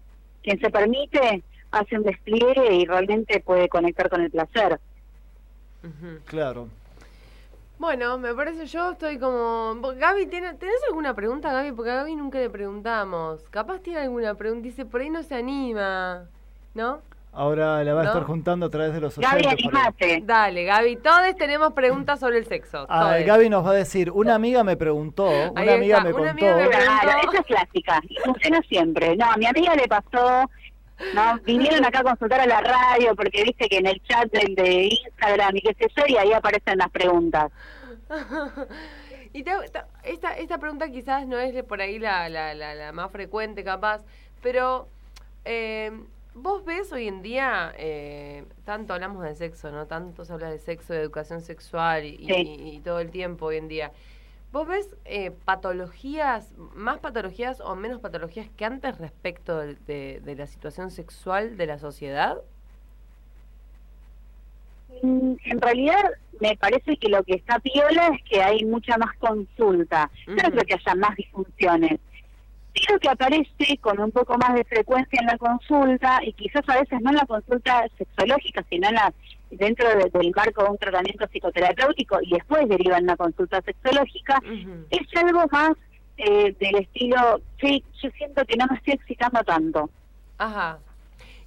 Quien 0.42 0.58
se 0.60 0.70
permite 0.70 1.42
hace 1.70 1.96
un 1.96 2.02
despliegue 2.04 2.74
y 2.74 2.84
realmente 2.86 3.40
puede 3.40 3.68
conectar 3.68 4.08
con 4.08 4.20
el 4.22 4.30
placer. 4.30 4.78
Claro. 6.26 6.68
Bueno, 7.78 8.16
me 8.18 8.32
parece, 8.34 8.66
yo 8.66 8.92
estoy 8.92 9.18
como... 9.18 9.74
Gaby, 9.98 10.26
¿tiene- 10.26 10.54
¿tenés 10.54 10.76
alguna 10.88 11.14
pregunta, 11.14 11.52
Gaby? 11.52 11.72
Porque 11.72 11.90
a 11.90 11.96
Gaby 11.96 12.14
nunca 12.16 12.38
le 12.38 12.48
preguntamos. 12.48 13.42
Capaz 13.50 13.80
tiene 13.80 14.00
alguna 14.00 14.34
pregunta, 14.34 14.64
dice, 14.64 14.84
por 14.86 15.00
ahí 15.00 15.10
no 15.10 15.22
se 15.22 15.34
anima, 15.34 16.26
¿no? 16.74 17.02
Ahora 17.34 17.82
la 17.82 17.94
va 17.94 18.00
a 18.02 18.04
¿No? 18.04 18.10
estar 18.10 18.22
juntando 18.24 18.66
a 18.66 18.70
través 18.70 18.92
de 18.94 19.00
los 19.00 19.18
Gaby, 19.18 19.46
animate. 19.46 20.22
Dale, 20.24 20.64
Gaby, 20.64 20.96
todos 20.96 21.34
tenemos 21.36 21.72
preguntas 21.72 22.20
sobre 22.20 22.38
el 22.38 22.46
sexo. 22.46 22.86
Ah. 22.88 23.16
Gaby 23.26 23.48
nos 23.48 23.66
va 23.66 23.70
a 23.70 23.74
decir, 23.74 24.10
una 24.12 24.36
amiga 24.36 24.62
me 24.62 24.76
preguntó, 24.76 25.28
una 25.50 25.74
amiga 25.74 26.00
me 26.00 26.12
una 26.12 26.30
contó, 26.30 26.30
amiga 26.30 26.56
me 26.56 26.68
Claro, 26.68 27.00
preguntó. 27.10 27.30
esa 27.32 27.38
es 27.40 27.46
clásica, 27.46 28.00
y 28.08 28.16
funciona 28.24 28.60
siempre. 28.68 29.16
No, 29.16 29.24
a 29.30 29.36
mi 29.36 29.46
amiga 29.46 29.74
le 29.74 29.88
pasó, 29.88 30.48
no, 31.12 31.38
vinieron 31.44 31.84
acá 31.84 32.00
a 32.00 32.04
consultar 32.04 32.40
a 32.40 32.46
la 32.46 32.60
radio 32.60 33.16
porque 33.16 33.42
viste 33.42 33.68
que 33.68 33.78
en 33.78 33.86
el 33.86 34.00
chat 34.04 34.30
del 34.30 34.54
de 34.54 34.84
Instagram 35.04 35.56
y 35.56 35.60
qué 35.62 35.74
sé 35.74 35.90
yo, 35.96 36.04
y 36.06 36.16
ahí 36.16 36.32
aparecen 36.32 36.78
las 36.78 36.90
preguntas. 36.90 37.50
y 39.32 39.42
te- 39.42 39.50
te- 39.72 40.10
esta, 40.10 40.36
esta 40.38 40.58
pregunta 40.58 40.88
quizás 40.88 41.26
no 41.26 41.38
es 41.38 41.60
por 41.64 41.80
ahí 41.80 41.98
la, 41.98 42.28
la, 42.28 42.54
la, 42.54 42.74
la 42.74 42.92
más 42.92 43.10
frecuente, 43.10 43.64
capaz, 43.64 44.02
pero 44.42 44.86
eh, 45.44 45.90
vos 46.34 46.64
ves 46.64 46.92
hoy 46.92 47.08
en 47.08 47.22
día, 47.22 47.72
eh, 47.78 48.44
tanto 48.64 48.92
hablamos 48.94 49.22
de 49.24 49.34
sexo, 49.34 49.70
¿no? 49.70 49.86
Tanto 49.86 50.24
se 50.24 50.32
habla 50.32 50.50
de 50.50 50.58
sexo, 50.58 50.92
de 50.92 51.00
educación 51.00 51.40
sexual 51.40 52.04
y, 52.04 52.16
Sí. 52.26 52.34
y- 52.34 52.76
y 52.76 52.80
todo 52.80 53.00
el 53.00 53.10
tiempo 53.10 53.46
hoy 53.46 53.56
en 53.56 53.68
día. 53.68 53.92
¿Vos 54.52 54.68
ves 54.68 54.88
eh, 55.04 55.32
patologías, 55.44 56.52
más 56.74 56.98
patologías 56.98 57.60
o 57.60 57.74
menos 57.76 58.00
patologías 58.00 58.48
que 58.56 58.64
antes 58.64 58.98
respecto 58.98 59.58
de, 59.58 59.74
de- 59.86 60.20
de 60.24 60.36
la 60.36 60.46
situación 60.46 60.90
sexual 60.90 61.56
de 61.56 61.66
la 61.66 61.78
sociedad? 61.78 62.38
Mm, 65.02 65.34
En 65.44 65.60
realidad, 65.60 66.02
me 66.40 66.56
parece 66.56 66.96
que 66.96 67.08
lo 67.08 67.22
que 67.24 67.34
está 67.34 67.58
piola 67.58 68.08
es 68.14 68.22
que 68.28 68.42
hay 68.42 68.64
mucha 68.64 68.96
más 68.96 69.16
consulta. 69.18 70.10
No 70.26 70.36
creo 70.36 70.64
que 70.64 70.74
haya 70.74 70.94
más 70.94 71.16
disfunciones. 71.16 71.98
Creo 72.74 72.98
que 72.98 73.08
aparece 73.08 73.78
con 73.80 74.00
un 74.00 74.10
poco 74.10 74.36
más 74.36 74.54
de 74.54 74.64
frecuencia 74.64 75.20
en 75.20 75.26
la 75.26 75.38
consulta 75.38 76.20
y 76.24 76.32
quizás 76.32 76.62
a 76.68 76.80
veces 76.80 77.00
no 77.00 77.10
en 77.10 77.16
la 77.16 77.26
consulta 77.26 77.86
sexológica, 77.96 78.64
sino 78.68 78.88
en 78.88 78.94
la, 78.94 79.12
dentro 79.50 79.88
de- 79.88 80.10
del 80.10 80.32
marco 80.34 80.64
de 80.64 80.70
un 80.70 80.78
tratamiento 80.78 81.26
psicoterapéutico 81.28 82.18
y 82.22 82.30
después 82.30 82.68
deriva 82.68 82.98
en 82.98 83.04
una 83.04 83.16
consulta 83.16 83.62
sexológica, 83.62 84.40
es 84.90 85.16
algo 85.22 85.44
más 85.52 85.70
eh, 86.16 86.54
del 86.58 86.76
estilo, 86.76 87.40
sí, 87.60 87.84
yo 88.02 88.10
siento 88.10 88.44
que 88.44 88.56
no 88.56 88.66
me 88.70 88.76
estoy 88.76 88.94
excitando 88.94 89.40
tanto. 89.44 89.90
Ajá. 90.38 90.78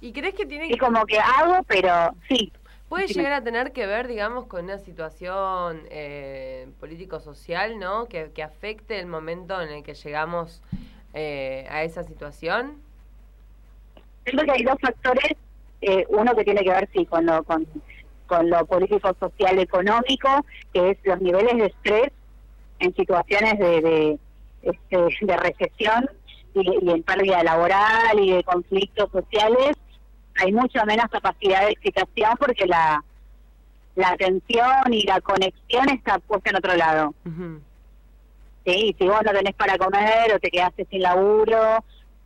¿Y 0.00 0.12
crees 0.12 0.34
que 0.34 0.46
tiene 0.46 0.66
Y 0.66 0.70
que... 0.72 0.78
como 0.78 1.04
que 1.06 1.18
hago, 1.18 1.62
pero 1.64 2.14
sí, 2.28 2.52
Puede 2.88 3.06
llegar 3.06 3.34
a 3.34 3.44
tener 3.44 3.72
que 3.72 3.86
ver, 3.86 4.08
digamos, 4.08 4.46
con 4.46 4.64
una 4.64 4.78
situación 4.78 5.82
eh, 5.90 6.68
político-social, 6.80 7.78
¿no? 7.78 8.06
Que, 8.06 8.30
que 8.34 8.42
afecte 8.42 8.98
el 8.98 9.04
momento 9.04 9.60
en 9.60 9.68
el 9.68 9.82
que 9.82 9.92
llegamos 9.92 10.62
eh, 11.14 11.66
a 11.70 11.82
esa 11.82 12.02
situación. 12.04 12.80
Creo 14.24 14.44
que 14.44 14.50
hay 14.50 14.62
dos 14.62 14.76
factores, 14.80 15.32
eh, 15.80 16.04
uno 16.08 16.34
que 16.34 16.44
tiene 16.44 16.62
que 16.62 16.70
ver 16.70 16.88
sí 16.92 17.06
con 17.06 17.24
lo 17.26 17.42
con, 17.44 17.66
con 18.26 18.50
lo 18.50 18.64
político, 18.66 19.14
social, 19.18 19.58
económico, 19.58 20.44
que 20.72 20.90
es 20.90 20.98
los 21.04 21.20
niveles 21.20 21.56
de 21.56 21.66
estrés 21.66 22.12
en 22.80 22.94
situaciones 22.94 23.58
de 23.58 23.80
de, 23.80 24.18
este, 24.62 25.26
de 25.26 25.36
recesión 25.36 26.10
y, 26.54 26.86
y 26.86 26.90
en 26.90 27.02
pérdida 27.02 27.42
laboral 27.42 28.18
y 28.18 28.32
de 28.32 28.44
conflictos 28.44 29.10
sociales, 29.10 29.76
hay 30.36 30.52
mucha 30.52 30.84
menos 30.84 31.06
capacidad 31.10 31.64
de 31.66 31.72
excitación 31.72 32.36
porque 32.38 32.66
la 32.66 33.02
la 33.98 34.10
atención 34.10 34.92
y 34.92 35.02
la 35.02 35.20
conexión 35.20 35.88
está 35.90 36.20
puesta 36.20 36.50
en 36.50 36.56
otro 36.56 36.76
lado. 36.76 37.14
Ujú. 37.26 37.60
Sí, 38.68 38.94
si 38.98 39.08
vos 39.08 39.20
no 39.24 39.32
tenés 39.32 39.54
para 39.54 39.78
comer 39.78 40.34
o 40.34 40.38
te 40.38 40.50
quedaste 40.50 40.86
sin 40.90 41.02
laburo 41.02 41.82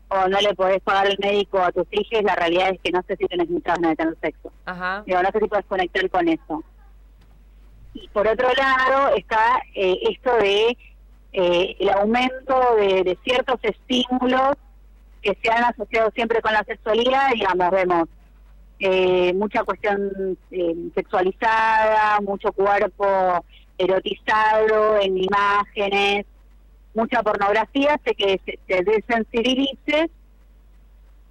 o 0.09 0.29
no 0.29 0.41
le 0.41 0.55
podés 0.55 0.81
pagar 0.83 1.07
el 1.07 1.19
médico 1.19 1.61
a 1.61 1.71
tus 1.73 1.87
hijos, 1.93 2.23
la 2.25 2.35
realidad 2.35 2.71
es 2.71 2.81
que 2.83 2.91
no 2.91 3.03
sé 3.07 3.17
si 3.17 3.27
tenés 3.27 3.49
muchas 3.49 3.77
ganas 3.77 3.91
de 3.91 3.97
tener 3.97 4.17
sexo. 4.21 4.53
Ajá. 4.65 5.05
Digo, 5.07 5.23
no 5.23 5.31
sé 5.31 5.39
si 5.39 5.47
puedes 5.47 5.67
conectar 5.67 6.11
con 6.11 6.29
eso. 6.29 6.65
Y 7.95 8.09
por 8.09 8.27
otro 8.27 8.49
lado 8.55 9.15
está 9.15 9.63
eh, 9.75 9.99
esto 10.11 10.35
de 10.37 10.77
eh, 11.33 11.77
el 11.79 11.89
aumento 11.91 12.75
de, 12.77 13.05
de 13.05 13.19
ciertos 13.23 13.61
estímulos 13.63 14.57
que 15.23 15.39
se 15.41 15.51
han 15.51 15.65
asociado 15.65 16.11
siempre 16.11 16.43
con 16.43 16.53
la 16.53 16.65
sexualidad, 16.65 17.31
digamos, 17.33 17.71
vemos 17.71 18.09
eh, 18.81 19.33
mucha 19.35 19.63
cuestión 19.63 20.37
eh, 20.51 20.75
sexualizada, 20.95 22.21
mucho 22.21 22.51
cuerpo 22.53 23.45
erotizado 23.79 24.99
en 25.01 25.19
imágenes, 25.19 26.27
mucha 26.95 27.23
pornografía, 27.23 27.95
hace 27.95 28.15
que 28.15 28.41
se, 28.45 28.59
se 28.67 28.83
desensibilice 28.85 30.11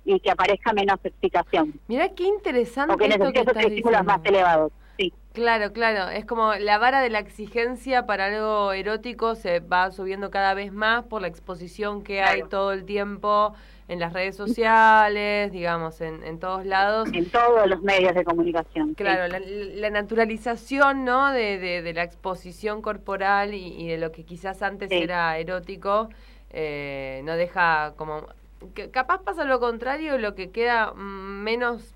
y 0.06 0.20
que 0.20 0.32
aparezca 0.32 0.74
menos 0.74 1.00
excitación, 1.04 1.80
Mirá 1.88 2.10
qué 2.10 2.24
interesante 2.24 2.94
o 2.94 2.98
que 2.98 3.06
esto 3.06 3.20
que 3.20 3.26
necesite 3.26 3.42
esos 3.42 3.56
estás 3.56 3.66
estímulos 3.66 4.04
más 4.04 4.20
elevados. 4.24 4.72
Sí. 4.98 5.14
Claro, 5.34 5.72
claro. 5.72 6.10
Es 6.10 6.26
como 6.26 6.54
la 6.56 6.78
vara 6.78 7.02
de 7.02 7.10
la 7.10 7.20
exigencia 7.20 8.06
para 8.06 8.26
algo 8.26 8.74
erótico 8.74 9.36
se 9.36 9.60
va 9.60 9.92
subiendo 9.92 10.32
cada 10.32 10.54
vez 10.54 10.74
más 10.74 11.06
por 11.06 11.22
la 11.22 11.28
exposición 11.28 12.04
que 12.04 12.22
hay 12.22 12.44
todo 12.44 12.74
el 12.74 12.86
tiempo 12.86 13.54
en 13.92 14.00
las 14.00 14.14
redes 14.14 14.38
sociales, 14.38 15.52
digamos, 15.52 16.00
en, 16.00 16.24
en 16.24 16.40
todos 16.40 16.66
lados. 16.66 17.10
en 17.14 17.30
todos 17.30 17.68
los 17.68 17.82
medios 17.82 18.16
de 18.16 18.24
comunicación. 18.24 18.90
sí. 18.90 18.96
Claro, 18.96 19.28
la, 19.28 19.40
la 19.40 19.90
naturalización, 19.90 21.04
¿no? 21.04 21.32
De, 21.32 21.58
de, 21.60 21.82
de 21.82 21.94
la 21.94 22.04
exposición 22.04 22.82
corporal 22.82 23.54
y, 23.54 23.68
y 23.82 23.88
de 23.90 23.98
lo 23.98 24.12
que 24.12 24.24
quizás 24.24 24.62
antes 24.62 24.90
Sí. 24.90 24.96
era 25.04 25.38
erótico, 25.38 26.10
eh, 26.52 27.22
no 27.26 27.36
deja 27.36 27.94
como... 27.98 28.28
que 28.76 28.90
capaz 28.92 29.24
pasa 29.24 29.44
lo 29.44 29.60
contrario, 29.60 30.18
lo 30.18 30.36
que 30.36 30.52
queda 30.52 30.94
menos, 30.94 31.94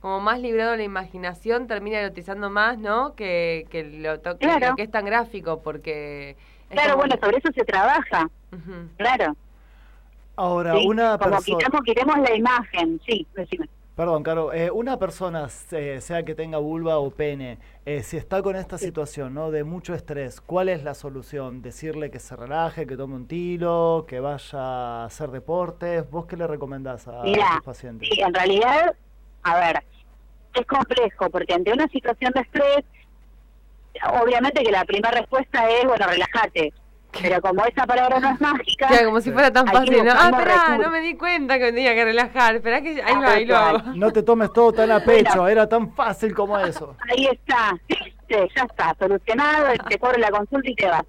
como 0.00 0.18
más 0.20 0.40
librado 0.40 0.72
a 0.72 0.76
la 0.76 0.82
imaginación, 0.84 1.68
termina 1.68 2.00
erotizando 2.00 2.50
más, 2.50 2.76
¿no? 2.78 3.14
Que, 3.14 3.66
que, 3.70 3.84
lo, 3.84 4.20
Claro. 4.38 4.70
lo 4.70 4.76
que 4.76 4.82
es 4.82 4.90
tan 4.90 5.04
gráfico, 5.04 5.62
porque... 5.62 6.36
Claro, 6.70 6.94
como 6.94 7.02
bueno, 7.06 7.16
sobre 7.22 7.36
eso 7.38 7.48
se 7.54 7.64
trabaja, 7.64 8.28
claro. 8.96 9.36
Ahora, 10.36 10.74
sí. 10.74 10.86
una 10.86 11.18
Como 11.18 11.30
persona... 11.30 11.58
quitamos, 11.58 11.80
quitemos 11.84 12.18
la 12.18 12.34
imagen, 12.36 13.00
sí, 13.06 13.26
decime. 13.34 13.68
Perdón, 13.94 14.22
Caro, 14.22 14.52
eh, 14.52 14.70
una 14.70 14.98
persona, 14.98 15.48
se- 15.48 16.02
sea 16.02 16.22
que 16.22 16.34
tenga 16.34 16.58
vulva 16.58 16.98
o 16.98 17.10
pene, 17.10 17.58
eh, 17.86 18.02
si 18.02 18.18
está 18.18 18.42
con 18.42 18.54
esta 18.54 18.76
situación 18.76 19.32
¿no? 19.32 19.50
de 19.50 19.64
mucho 19.64 19.94
estrés, 19.94 20.42
¿cuál 20.42 20.68
es 20.68 20.84
la 20.84 20.92
solución? 20.92 21.62
¿Decirle 21.62 22.10
que 22.10 22.18
se 22.18 22.36
relaje, 22.36 22.86
que 22.86 22.94
tome 22.98 23.14
un 23.14 23.26
tiro, 23.26 24.04
que 24.06 24.20
vaya 24.20 24.58
a 24.58 25.04
hacer 25.06 25.30
deportes? 25.30 26.10
¿Vos 26.10 26.26
qué 26.26 26.36
le 26.36 26.46
recomendás 26.46 27.08
a, 27.08 27.22
tus 27.22 27.38
pacientes? 27.64 28.06
Sí, 28.12 28.20
en 28.20 28.34
realidad, 28.34 28.94
a 29.44 29.58
ver, 29.60 29.82
es 30.52 30.66
complejo 30.66 31.30
porque 31.30 31.54
ante 31.54 31.72
una 31.72 31.88
situación 31.88 32.32
de 32.34 32.40
estrés, 32.42 32.84
obviamente 34.22 34.62
que 34.62 34.72
la 34.72 34.84
primera 34.84 35.10
respuesta 35.10 35.70
es, 35.70 35.86
bueno, 35.86 36.06
relájate. 36.06 36.74
Pero 37.22 37.40
como 37.40 37.64
esa 37.64 37.86
palabra 37.86 38.20
no 38.20 38.30
es 38.30 38.40
mágica, 38.40 38.88
Claro, 38.88 39.06
como 39.06 39.20
si 39.20 39.30
fuera 39.32 39.50
tan 39.52 39.66
fácil, 39.66 40.04
¿no? 40.04 40.12
Ah, 40.12 40.30
recursos. 40.30 40.78
no 40.84 40.90
me 40.90 41.00
di 41.00 41.16
cuenta 41.16 41.58
que 41.58 41.72
tenía 41.72 41.94
que 41.94 42.04
relajar. 42.04 42.56
Esperá 42.56 42.80
que 42.82 42.90
ahí 43.02 43.14
Ah, 43.14 43.20
va, 43.20 43.32
ahí 43.32 43.44
lo 43.46 43.56
hago. 43.56 43.78
No 43.94 44.12
te 44.12 44.22
tomes 44.22 44.52
todo 44.52 44.72
tan 44.72 44.90
a 44.90 45.00
pecho, 45.00 45.46
era 45.48 45.68
tan 45.68 45.94
fácil 45.94 46.34
como 46.34 46.58
eso. 46.58 46.96
ahí 47.10 47.26
está, 47.26 47.76
¿viste? 47.88 48.48
ya 48.56 48.62
está, 48.64 48.94
solucionado, 48.98 49.68
te 49.88 49.98
cobro 49.98 50.18
la 50.18 50.30
consulta 50.30 50.70
y 50.70 50.74
te 50.74 50.86
vas. 50.86 51.04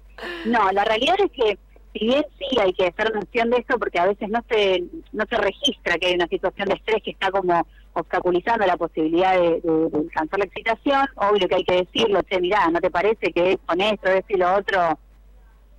No, 0.46 0.70
la 0.72 0.84
realidad 0.84 1.14
es 1.18 1.30
que 1.32 1.58
si 1.92 2.06
bien 2.06 2.24
sí 2.38 2.58
hay 2.60 2.72
que 2.74 2.86
hacer 2.88 3.12
mención 3.14 3.50
de 3.50 3.56
esto 3.58 3.78
porque 3.78 3.98
a 3.98 4.06
veces 4.06 4.28
no 4.28 4.44
se 4.48 4.84
no 5.12 5.24
se 5.28 5.36
registra 5.36 5.96
que 5.98 6.08
hay 6.08 6.14
una 6.14 6.26
situación 6.26 6.68
de 6.68 6.74
estrés 6.74 7.02
que 7.02 7.10
está 7.12 7.30
como 7.30 7.66
obstaculizando 7.94 8.64
la 8.66 8.76
posibilidad 8.76 9.32
de, 9.34 9.60
de- 9.60 9.88
de 9.90 9.98
alcanzar 9.98 10.38
la 10.38 10.44
excitación, 10.44 11.06
obvio 11.16 11.48
que 11.48 11.54
hay 11.56 11.64
que 11.64 11.76
decirlo, 11.76 12.20
che, 12.22 12.40
mirá, 12.40 12.68
¿no 12.70 12.78
te 12.80 12.90
parece 12.90 13.32
que 13.32 13.58
con 13.66 13.80
esto, 13.80 14.08
esto 14.10 14.32
y 14.32 14.36
lo 14.36 14.54
otro 14.54 14.98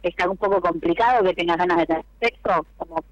está 0.04 0.30
un 0.30 0.38
poco 0.38 0.62
complicado 0.62 1.24
que 1.24 1.34
tengas 1.34 1.58
ganas 1.58 1.78
de 1.80 1.86
tener 1.86 2.06
sexo? 2.22 2.66
Como, 2.78 3.04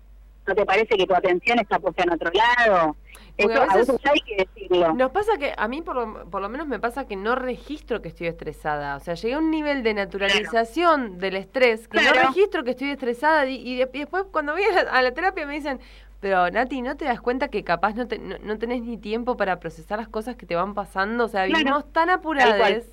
¿No 0.47 0.55
te 0.55 0.65
parece 0.65 0.95
que 0.95 1.05
tu 1.05 1.13
atención 1.13 1.59
está 1.59 1.77
puesta 1.77 2.03
en 2.03 2.13
otro 2.13 2.31
lado? 2.31 2.95
Eso 3.35 3.61
a 3.61 3.65
a 3.65 3.75
veces- 3.75 3.99
hay 4.09 4.19
que 4.21 4.45
decirlo. 4.45 4.93
Nos 4.93 5.11
pasa 5.11 5.37
que, 5.37 5.53
a 5.55 5.67
mí 5.67 5.81
por 5.81 5.95
lo, 5.97 6.29
por 6.29 6.41
lo 6.41 6.47
menos 6.47 6.67
me 6.67 6.79
pasa 6.79 7.05
que 7.05 7.17
no 7.17 7.35
registro 7.35 8.01
que 8.01 8.07
estoy 8.07 8.27
estresada. 8.27 8.95
O 8.95 8.99
sea, 9.01 9.15
llegué 9.15 9.33
a 9.35 9.39
un 9.39 9.51
nivel 9.51 9.83
de 9.83 9.93
naturalización 9.93 11.17
del 11.17 11.35
estrés 11.35 11.87
que 11.87 12.01
no 12.01 12.13
registro 12.13 12.63
que 12.63 12.71
estoy 12.71 12.91
estresada 12.91 13.45
y, 13.45 13.55
y 13.55 13.75
de- 13.77 13.89
y 13.93 13.99
después 13.99 14.23
cuando 14.31 14.53
voy 14.53 14.63
a 14.63 14.83
la, 14.83 14.91
a 14.91 15.01
la 15.01 15.11
terapia 15.11 15.45
me 15.45 15.53
dicen, 15.55 15.79
pero 16.19 16.49
Nati, 16.49 16.81
¿no 16.81 16.95
te 16.95 17.05
das 17.05 17.21
cuenta 17.21 17.49
que 17.49 17.63
capaz 17.63 17.93
no, 17.95 18.07
te- 18.07 18.17
no, 18.17 18.37
no 18.41 18.57
tenés 18.57 18.81
ni 18.81 18.97
tiempo 18.97 19.37
para 19.37 19.59
procesar 19.59 19.99
las 19.99 20.07
cosas 20.07 20.35
que 20.35 20.45
te 20.45 20.55
van 20.55 20.73
pasando? 20.73 21.25
O 21.25 21.27
sea, 21.27 21.43
Claro. 21.45 21.57
vivimos 21.59 21.91
tan 21.91 22.09
apuradas 22.09 22.83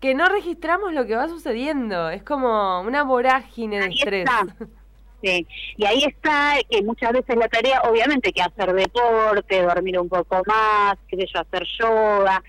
que 0.00 0.14
no 0.14 0.28
registramos 0.28 0.92
lo 0.92 1.06
que 1.06 1.16
va 1.16 1.28
sucediendo. 1.28 2.10
Es 2.10 2.22
como 2.22 2.80
una 2.80 3.04
vorágine 3.04 3.78
de 3.78 3.84
Ahí 3.84 3.94
estrés. 3.94 4.26
está. 4.28 4.46
Sí, 5.22 5.46
y 5.76 5.84
ahí 5.84 6.02
está 6.04 6.54
que 6.70 6.82
muchas 6.82 7.12
veces 7.12 7.36
la 7.36 7.46
tarea, 7.46 7.82
obviamente 7.82 8.32
que 8.32 8.40
hacer 8.40 8.72
deporte, 8.72 9.60
dormir 9.60 9.98
un 9.98 10.08
poco 10.08 10.40
más, 10.46 10.96
qué 11.08 11.18
sé 11.18 11.26
yo, 11.26 11.40
hacer 11.40 11.62
yoga, 11.78 12.42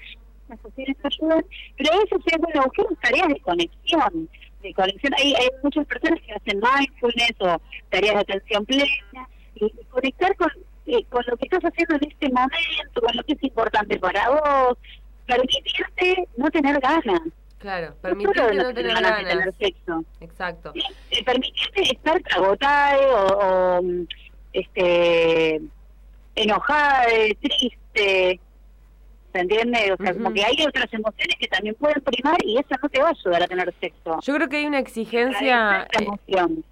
ayudan, 1.04 1.46
pero 1.78 1.94
a 1.94 1.98
veces 1.98 2.20
es 2.26 2.38
bueno 2.38 2.64
buscar 2.64 2.86
tareas 3.02 3.28
de 3.28 3.40
conexión, 3.42 4.30
de 4.62 4.74
conexión. 4.74 5.14
Hay, 5.18 5.34
hay 5.34 5.50
muchas 5.62 5.86
personas 5.86 6.20
que 6.22 6.32
hacen 6.34 6.62
mindfulness 6.62 7.34
o 7.40 7.62
tareas 7.90 8.16
de 8.16 8.22
atención 8.22 8.66
plena, 8.66 9.28
y, 9.56 9.66
y 9.66 9.86
conectar 9.90 10.34
con, 10.38 10.50
eh, 10.86 11.04
con 11.10 11.26
lo 11.28 11.36
que 11.36 11.46
estás 11.48 11.64
haciendo 11.66 11.96
en 11.96 12.10
este 12.10 12.30
momento, 12.30 13.02
con 13.02 13.18
lo 13.18 13.24
que 13.24 13.34
es 13.34 13.44
importante 13.44 14.00
para 14.00 14.30
vos, 14.30 14.78
permitirte 15.26 16.28
no 16.38 16.50
tener 16.52 16.80
ganas. 16.80 17.22
Claro, 17.62 17.90
No 17.90 17.96
permitirte 18.02 18.40
solo 18.40 18.52
de 18.52 18.64
no 18.64 18.74
tener 18.74 18.94
ganas. 18.94 19.24
tener 19.24 19.54
sexo. 19.60 20.04
Exacto. 20.20 20.74
Eh, 20.76 21.24
permitirte 21.24 21.82
estar 21.84 22.22
agotado 22.36 23.16
o, 23.16 23.80
o, 23.80 23.82
este 24.54 25.62
enojada, 26.36 27.04
triste, 27.42 28.40
¿se 29.34 29.40
entiende? 29.40 29.94
O 29.94 30.04
sea, 30.04 30.14
como 30.14 30.34
que 30.34 30.44
hay 30.44 30.56
otras 30.66 30.92
emociones 30.94 31.36
que 31.40 31.48
también 31.48 31.76
pueden 31.76 32.02
primar 32.02 32.38
y 32.44 32.58
eso 32.58 32.68
no 32.82 32.90
te 32.90 33.00
va 33.02 33.10
a 33.10 33.12
ayudar 33.12 33.44
a 33.44 33.48
tener 33.48 33.74
sexo. 33.80 34.20
Yo 34.22 34.36
creo 34.36 34.50
que 34.50 34.58
hay 34.58 34.66
una 34.66 34.80
exigencia... 34.80 35.88
eh. 36.00 36.08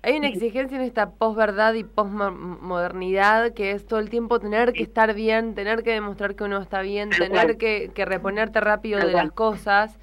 Hay 0.01 0.17
una 0.17 0.27
exigencia 0.27 0.75
en 0.77 0.83
esta 0.83 1.11
posverdad 1.11 1.73
y 1.75 1.83
posmodernidad 1.83 3.53
que 3.53 3.71
es 3.71 3.85
todo 3.85 3.99
el 3.99 4.09
tiempo 4.09 4.39
tener 4.39 4.73
que 4.73 4.83
estar 4.83 5.13
bien, 5.13 5.55
tener 5.55 5.83
que 5.83 5.91
demostrar 5.91 6.35
que 6.35 6.43
uno 6.45 6.61
está 6.61 6.81
bien, 6.81 7.09
Tal 7.11 7.19
tener 7.19 7.57
que, 7.57 7.91
que 7.93 8.05
reponerte 8.05 8.59
rápido 8.59 8.99
Tal 8.99 9.07
de 9.07 9.13
cual. 9.13 9.25
las 9.25 9.33
cosas. 9.33 9.99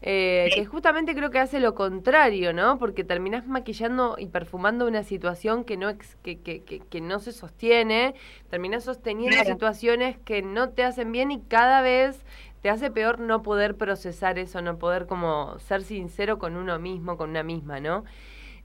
Eh. 0.00 0.50
Que 0.54 0.64
justamente 0.66 1.14
creo 1.14 1.30
que 1.30 1.38
hace 1.40 1.60
lo 1.60 1.74
contrario, 1.74 2.52
¿no? 2.52 2.78
Porque 2.78 3.04
terminás 3.04 3.46
maquillando 3.46 4.16
y 4.18 4.26
perfumando 4.28 4.86
una 4.86 5.02
situación 5.04 5.64
que 5.64 5.76
no, 5.76 5.88
ex- 5.90 6.16
que, 6.22 6.40
que, 6.40 6.62
que, 6.64 6.80
que 6.80 7.00
no 7.00 7.18
se 7.20 7.32
sostiene, 7.32 8.14
terminás 8.50 8.84
sosteniendo 8.84 9.42
Claro. 9.42 9.44
situaciones 9.44 10.18
que 10.18 10.42
no 10.42 10.70
te 10.70 10.84
hacen 10.84 11.12
bien 11.12 11.30
y 11.32 11.40
cada 11.42 11.80
vez 11.82 12.24
te 12.62 12.70
hace 12.70 12.90
peor 12.90 13.20
no 13.20 13.42
poder 13.42 13.76
procesar 13.76 14.38
eso, 14.38 14.62
no 14.62 14.78
poder 14.78 15.06
como 15.06 15.58
ser 15.60 15.82
sincero 15.82 16.38
con 16.38 16.56
uno 16.56 16.78
mismo, 16.78 17.16
con 17.16 17.30
una 17.30 17.42
misma, 17.42 17.80
¿no? 17.80 18.04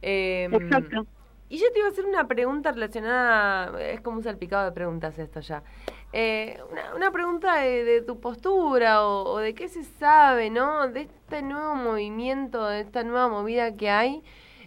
Em, 0.02 0.52
Exacto. 0.52 1.06
Y 1.54 1.60
yo 1.60 1.72
te 1.72 1.78
iba 1.78 1.88
a 1.88 1.92
hacer 1.92 2.06
una 2.06 2.28
pregunta 2.28 2.72
relacionada, 2.72 3.80
es 3.80 4.02
como 4.02 4.18
un 4.18 4.24
salpicado 4.24 4.66
de 4.66 4.72
preguntas 4.72 5.20
esto 5.20 5.40
ya. 5.40 5.62
Eh, 6.12 6.60
una, 6.72 6.96
una 6.96 7.12
pregunta 7.12 7.58
de, 7.58 8.02
tu 8.02 8.20
postura 8.20 9.06
o, 9.06 9.34
o 9.34 9.38
de 9.38 9.54
qué 9.54 9.68
se 9.68 9.84
sabe, 9.84 10.50
¿no? 10.50 10.88
De 10.88 11.02
este 11.02 11.44
nuevo 11.44 11.76
movimiento, 11.76 12.66
de 12.66 12.80
esta 12.80 13.04
nueva 13.04 13.28
movida 13.30 13.76
que 13.76 13.92
hay, 13.92 14.24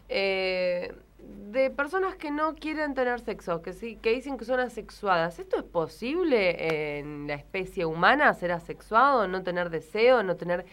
eh, 0.09 0.95
de 1.19 1.71
personas 1.71 2.15
que 2.15 2.31
no 2.31 2.55
quieren 2.55 2.95
tener 2.95 3.19
sexo, 3.19 3.63
que 3.63 3.73
sí, 3.73 3.97
que 3.97 4.13
dicen 4.13 4.39
que 4.39 4.45
son 4.45 4.61
asexuadas. 4.61 5.41
¿Esto 5.41 5.57
es 5.57 5.65
posible 5.65 6.99
en 7.01 7.27
la 7.27 7.35
especie 7.35 7.85
humana, 7.85 8.33
ser 8.35 8.53
asexuado, 8.53 9.27
no 9.27 9.43
tener 9.43 9.71
deseo, 9.71 10.23
no 10.23 10.37
tener 10.37 10.65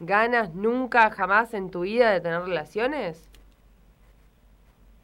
ganas 0.00 0.54
nunca, 0.54 1.10
jamás 1.10 1.54
en 1.54 1.70
tu 1.70 1.80
vida 1.80 2.10
de 2.10 2.20
tener 2.20 2.42
relaciones? 2.42 3.31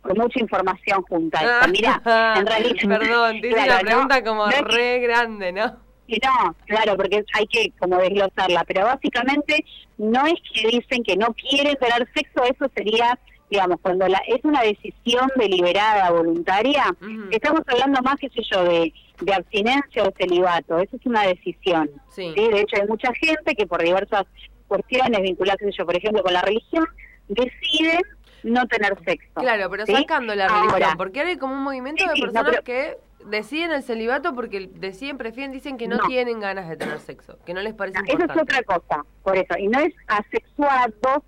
Con 0.02 0.16
mucha 0.16 0.40
información 0.40 1.02
junta. 1.02 1.40
Ah. 1.42 1.66
Mira, 1.68 2.00
en 2.38 2.46
realidad... 2.46 2.74
Perdón, 3.00 3.40
te 3.40 3.48
hice 3.48 3.56
Claro, 3.56 3.72
una 3.72 3.78
no- 3.82 3.86
pregunta 3.86 4.24
como 4.24 4.44
no 4.46 4.50
es 4.50 4.56
que- 4.62 4.64
re 4.64 4.98
grande, 5.00 5.52
¿no? 5.52 5.76
Sí, 6.06 6.18
no, 6.24 6.56
claro, 6.66 6.96
porque 6.96 7.22
hay 7.34 7.46
que 7.48 7.70
como 7.78 7.98
desglosarla, 7.98 8.64
pero 8.64 8.84
básicamente 8.86 9.62
no 9.98 10.24
es 10.26 10.36
que 10.54 10.66
dicen 10.68 11.02
que 11.04 11.16
no 11.18 11.34
quieren 11.34 11.76
tener 11.76 12.08
sexo, 12.14 12.44
eso 12.44 12.70
sería, 12.74 13.18
digamos, 13.50 13.78
cuando 13.82 14.08
la, 14.08 14.16
es 14.26 14.42
una 14.42 14.62
decisión 14.62 15.28
deliberada, 15.36 16.10
voluntaria, 16.10 16.84
estamos 17.30 17.60
hablando 17.66 18.00
más, 18.00 18.16
qué 18.18 18.30
sé 18.30 18.40
yo, 18.50 18.64
de, 18.64 18.94
de 19.20 19.34
abstinencia 19.34 20.02
o 20.04 20.12
celibato, 20.16 20.78
eso 20.78 20.96
es 20.96 21.04
una 21.04 21.24
decisión. 21.24 21.90
Sí. 22.08 22.32
¿sí? 22.34 22.48
De 22.48 22.60
hecho, 22.62 22.76
hay 22.80 22.88
mucha 22.88 23.12
gente 23.12 23.54
que 23.54 23.66
por 23.66 23.82
diversas 23.82 24.24
cuestiones 24.66 25.20
vinculadas, 25.20 25.58
qué 25.58 25.66
sé 25.66 25.72
yo, 25.76 25.84
por 25.84 25.94
ejemplo, 25.98 26.22
con 26.22 26.32
la 26.32 26.40
religión, 26.40 26.86
deciden 27.28 28.00
no 28.42 28.66
tener 28.66 28.96
sexo. 29.04 29.28
Claro, 29.34 29.68
pero 29.70 29.86
¿sí? 29.86 29.92
sacando 29.94 30.34
la 30.34 30.46
Ahora, 30.46 30.70
religión, 30.72 30.96
porque 30.96 31.20
ahora 31.20 31.30
hay 31.30 31.36
como 31.38 31.54
un 31.54 31.62
movimiento 31.62 32.04
Sí, 32.04 32.08
de 32.10 32.14
no, 32.16 32.20
personas 32.26 32.50
pero- 32.50 32.64
que 32.64 32.96
deciden 33.26 33.72
el 33.72 33.82
celibato 33.82 34.34
porque 34.34 34.68
deciden, 34.74 35.18
prefieren, 35.18 35.52
dicen 35.52 35.76
que 35.76 35.88
no, 35.88 35.96
No. 35.96 36.06
tienen 36.06 36.40
ganas 36.40 36.68
de 36.68 36.76
tener 36.76 36.98
sexo, 37.00 37.38
que 37.44 37.52
no 37.54 37.60
les 37.60 37.74
parece 37.74 37.98
No, 37.98 38.04
eso 38.04 38.16
es 38.16 38.20
importante. 38.22 38.54
otra 38.60 38.62
cosa, 38.78 39.04
por 39.22 39.36
eso. 39.36 39.58
Y 39.58 39.68
no 39.68 39.80
es 39.80 39.92
asexuados 40.06 41.22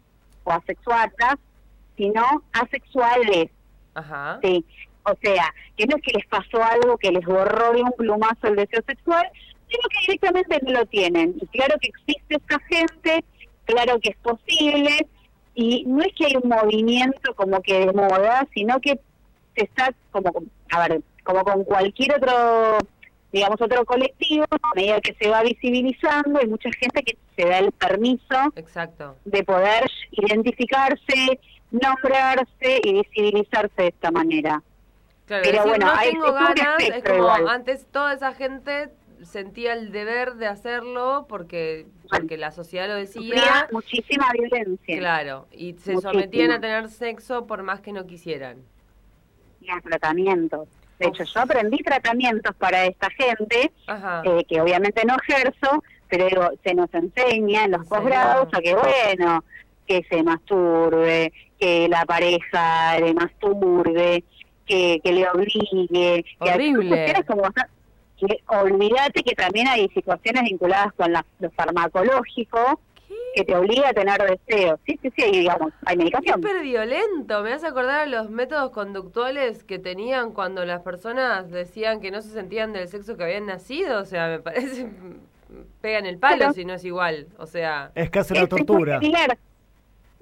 o 0.45 0.53
asexuadas, 0.53 1.37
sino 1.97 2.25
asexuales, 2.53 3.51
Ajá. 3.95 4.39
sí. 4.43 4.65
O 5.03 5.15
sea, 5.23 5.53
que 5.77 5.87
no 5.87 5.97
es 5.97 6.03
que 6.03 6.13
les 6.13 6.27
pasó 6.27 6.63
algo 6.63 6.97
que 6.99 7.11
les 7.11 7.25
borró 7.25 7.73
de 7.73 7.83
un 7.83 7.93
plumazo 7.93 8.49
el 8.49 8.57
deseo 8.57 8.83
sexual, 8.87 9.27
sino 9.69 9.83
que 9.89 9.99
directamente 10.07 10.61
no 10.63 10.73
lo 10.73 10.87
tienen. 10.87 11.35
Y 11.41 11.47
claro 11.49 11.77
que 11.81 11.89
existe 11.89 12.37
esa 12.37 12.59
gente, 12.69 13.25
claro 13.65 13.99
que 14.01 14.11
es 14.11 14.17
posible, 14.19 15.07
y 15.55 15.85
no 15.87 16.03
es 16.03 16.15
que 16.17 16.27
hay 16.27 16.37
un 16.37 16.49
movimiento 16.49 17.35
como 17.35 17.61
que 17.63 17.87
de 17.87 17.93
moda, 17.93 18.47
sino 18.55 18.81
que 18.81 18.99
se 19.57 19.65
está 19.65 19.93
como, 20.11 20.33
a 20.71 20.89
ver, 20.89 21.01
como 21.25 21.43
con 21.45 21.65
cualquier 21.65 22.15
otro, 22.17 22.79
digamos, 23.33 23.61
otro 23.61 23.85
colectivo, 23.85 24.45
a 24.51 24.75
medida 24.75 25.01
que 25.01 25.15
se 25.21 25.29
va 25.29 25.43
visibilizando, 25.43 26.39
hay 26.41 26.47
mucha 26.47 26.71
gente 26.79 27.03
que 27.03 27.17
se 27.37 27.49
da 27.49 27.59
el 27.59 27.73
permiso 27.73 28.53
Exacto. 28.57 29.17
de 29.25 29.43
poder 29.45 29.91
identificarse, 30.13 31.39
nombrarse 31.71 32.81
y 32.83 32.93
visibilizarse 32.95 33.83
de 33.83 33.89
esta 33.89 34.11
manera. 34.11 34.63
Claro, 35.27 35.43
Pero 35.45 35.59
decir, 35.59 35.69
bueno, 35.69 35.87
no 35.87 35.93
hay- 35.99 36.11
tengo 36.11 36.33
ganas, 36.33 36.83
es 36.83 37.03
como 37.05 37.15
igual. 37.19 37.49
antes 37.49 37.87
toda 37.93 38.15
esa 38.15 38.35
gente 38.35 38.89
sentía 39.25 39.73
el 39.75 39.93
deber 39.93 40.35
de 40.35 40.47
hacerlo 40.47 41.27
porque 41.29 41.87
porque 42.11 42.37
la 42.37 42.51
sociedad 42.51 42.89
lo 42.89 43.07
Sufría 43.07 43.35
decía. 43.35 43.69
muchísima 43.73 44.27
violencia 44.33 44.99
Claro, 44.99 45.47
y 45.53 45.75
se 45.75 45.93
Muchísimo. 45.93 46.01
sometían 46.01 46.51
a 46.53 46.61
tener 46.61 46.89
sexo 46.89 47.47
por 47.47 47.63
más 47.63 47.81
que 47.81 47.93
no 47.93 48.07
quisieran. 48.07 48.59
y 49.63 49.69
a 49.71 49.79
tratamientos. 49.83 50.69
De 50.99 51.09
hecho, 51.09 51.23
yo 51.25 51.41
aprendí 51.41 51.77
tratamientos 51.79 52.55
para 52.57 52.87
esta 52.87 53.11
gente, 53.11 53.71
eh, 54.25 54.45
que 54.49 54.61
obviamente 54.61 55.03
no 55.05 55.17
ejerzo, 55.23 55.83
pero 56.09 56.27
digo, 56.27 56.49
se 56.65 56.75
nos 56.75 56.93
enseña 56.95 57.65
en 57.65 57.73
los 57.73 57.83
¿En 57.83 57.89
serio? 57.89 58.03
posgrados 58.03 58.49
a 58.55 58.61
que, 58.61 58.75
bueno, 58.75 59.45
que 59.87 60.03
se 60.09 60.23
masturbe, 60.23 61.31
que 61.59 61.89
la 61.91 62.07
pareja 62.07 62.99
le 63.01 63.13
masturbe, 63.13 64.25
que, 64.67 65.01
que 65.05 65.13
le 65.13 65.29
obligue. 65.29 66.25
Que 66.43 66.51
Horrible. 66.51 67.15
como 67.27 67.43
bastante- 67.43 67.71
que 68.21 68.39
olvídate 68.47 69.23
que 69.23 69.35
también 69.35 69.69
hay 69.69 69.89
situaciones 69.89 70.43
vinculadas 70.45 70.93
con 70.95 71.13
la, 71.13 71.25
lo 71.41 71.51
farmacológico 71.51 72.81
que 73.35 73.45
te 73.45 73.55
obliga 73.57 73.89
a 73.91 73.93
tener 73.93 74.19
deseos. 74.23 74.79
Sí, 74.87 74.99
sí, 75.03 75.13
sí, 75.17 75.31
digamos, 75.31 75.73
hay 75.87 75.97
medicación. 75.97 76.43
Súper 76.43 76.63
violento, 76.63 77.43
me 77.43 77.53
hace 77.53 77.67
acordar 77.67 78.01
a 78.01 78.07
los 78.07 78.29
métodos 78.31 78.71
conductuales 78.73 79.63
que 79.65 79.79
tenían 79.79 80.33
cuando 80.33 80.65
las 80.65 80.83
personas 80.83 81.51
decían 81.51 82.01
que 82.01 82.11
no 82.11 82.23
se 82.23 82.31
sentían 82.31 82.73
del 82.73 82.89
sexo 82.89 83.17
que 83.17 83.25
habían 83.25 83.47
nacido, 83.47 84.01
o 84.01 84.05
sea, 84.05 84.29
me 84.29 84.41
parece, 84.41 84.89
pegan 85.81 86.07
el 86.07 86.19
palo 86.19 86.53
si 86.53 86.65
no 86.65 86.75
es 86.75 86.85
igual, 86.85 87.27
o 87.39 87.47
sea, 87.47 87.91
Es 87.95 88.11
casi 88.11 88.33
una 88.33 88.43
Es- 88.43 88.47
es 88.47 88.53
muy 88.53 88.65
tortura. 88.65 88.99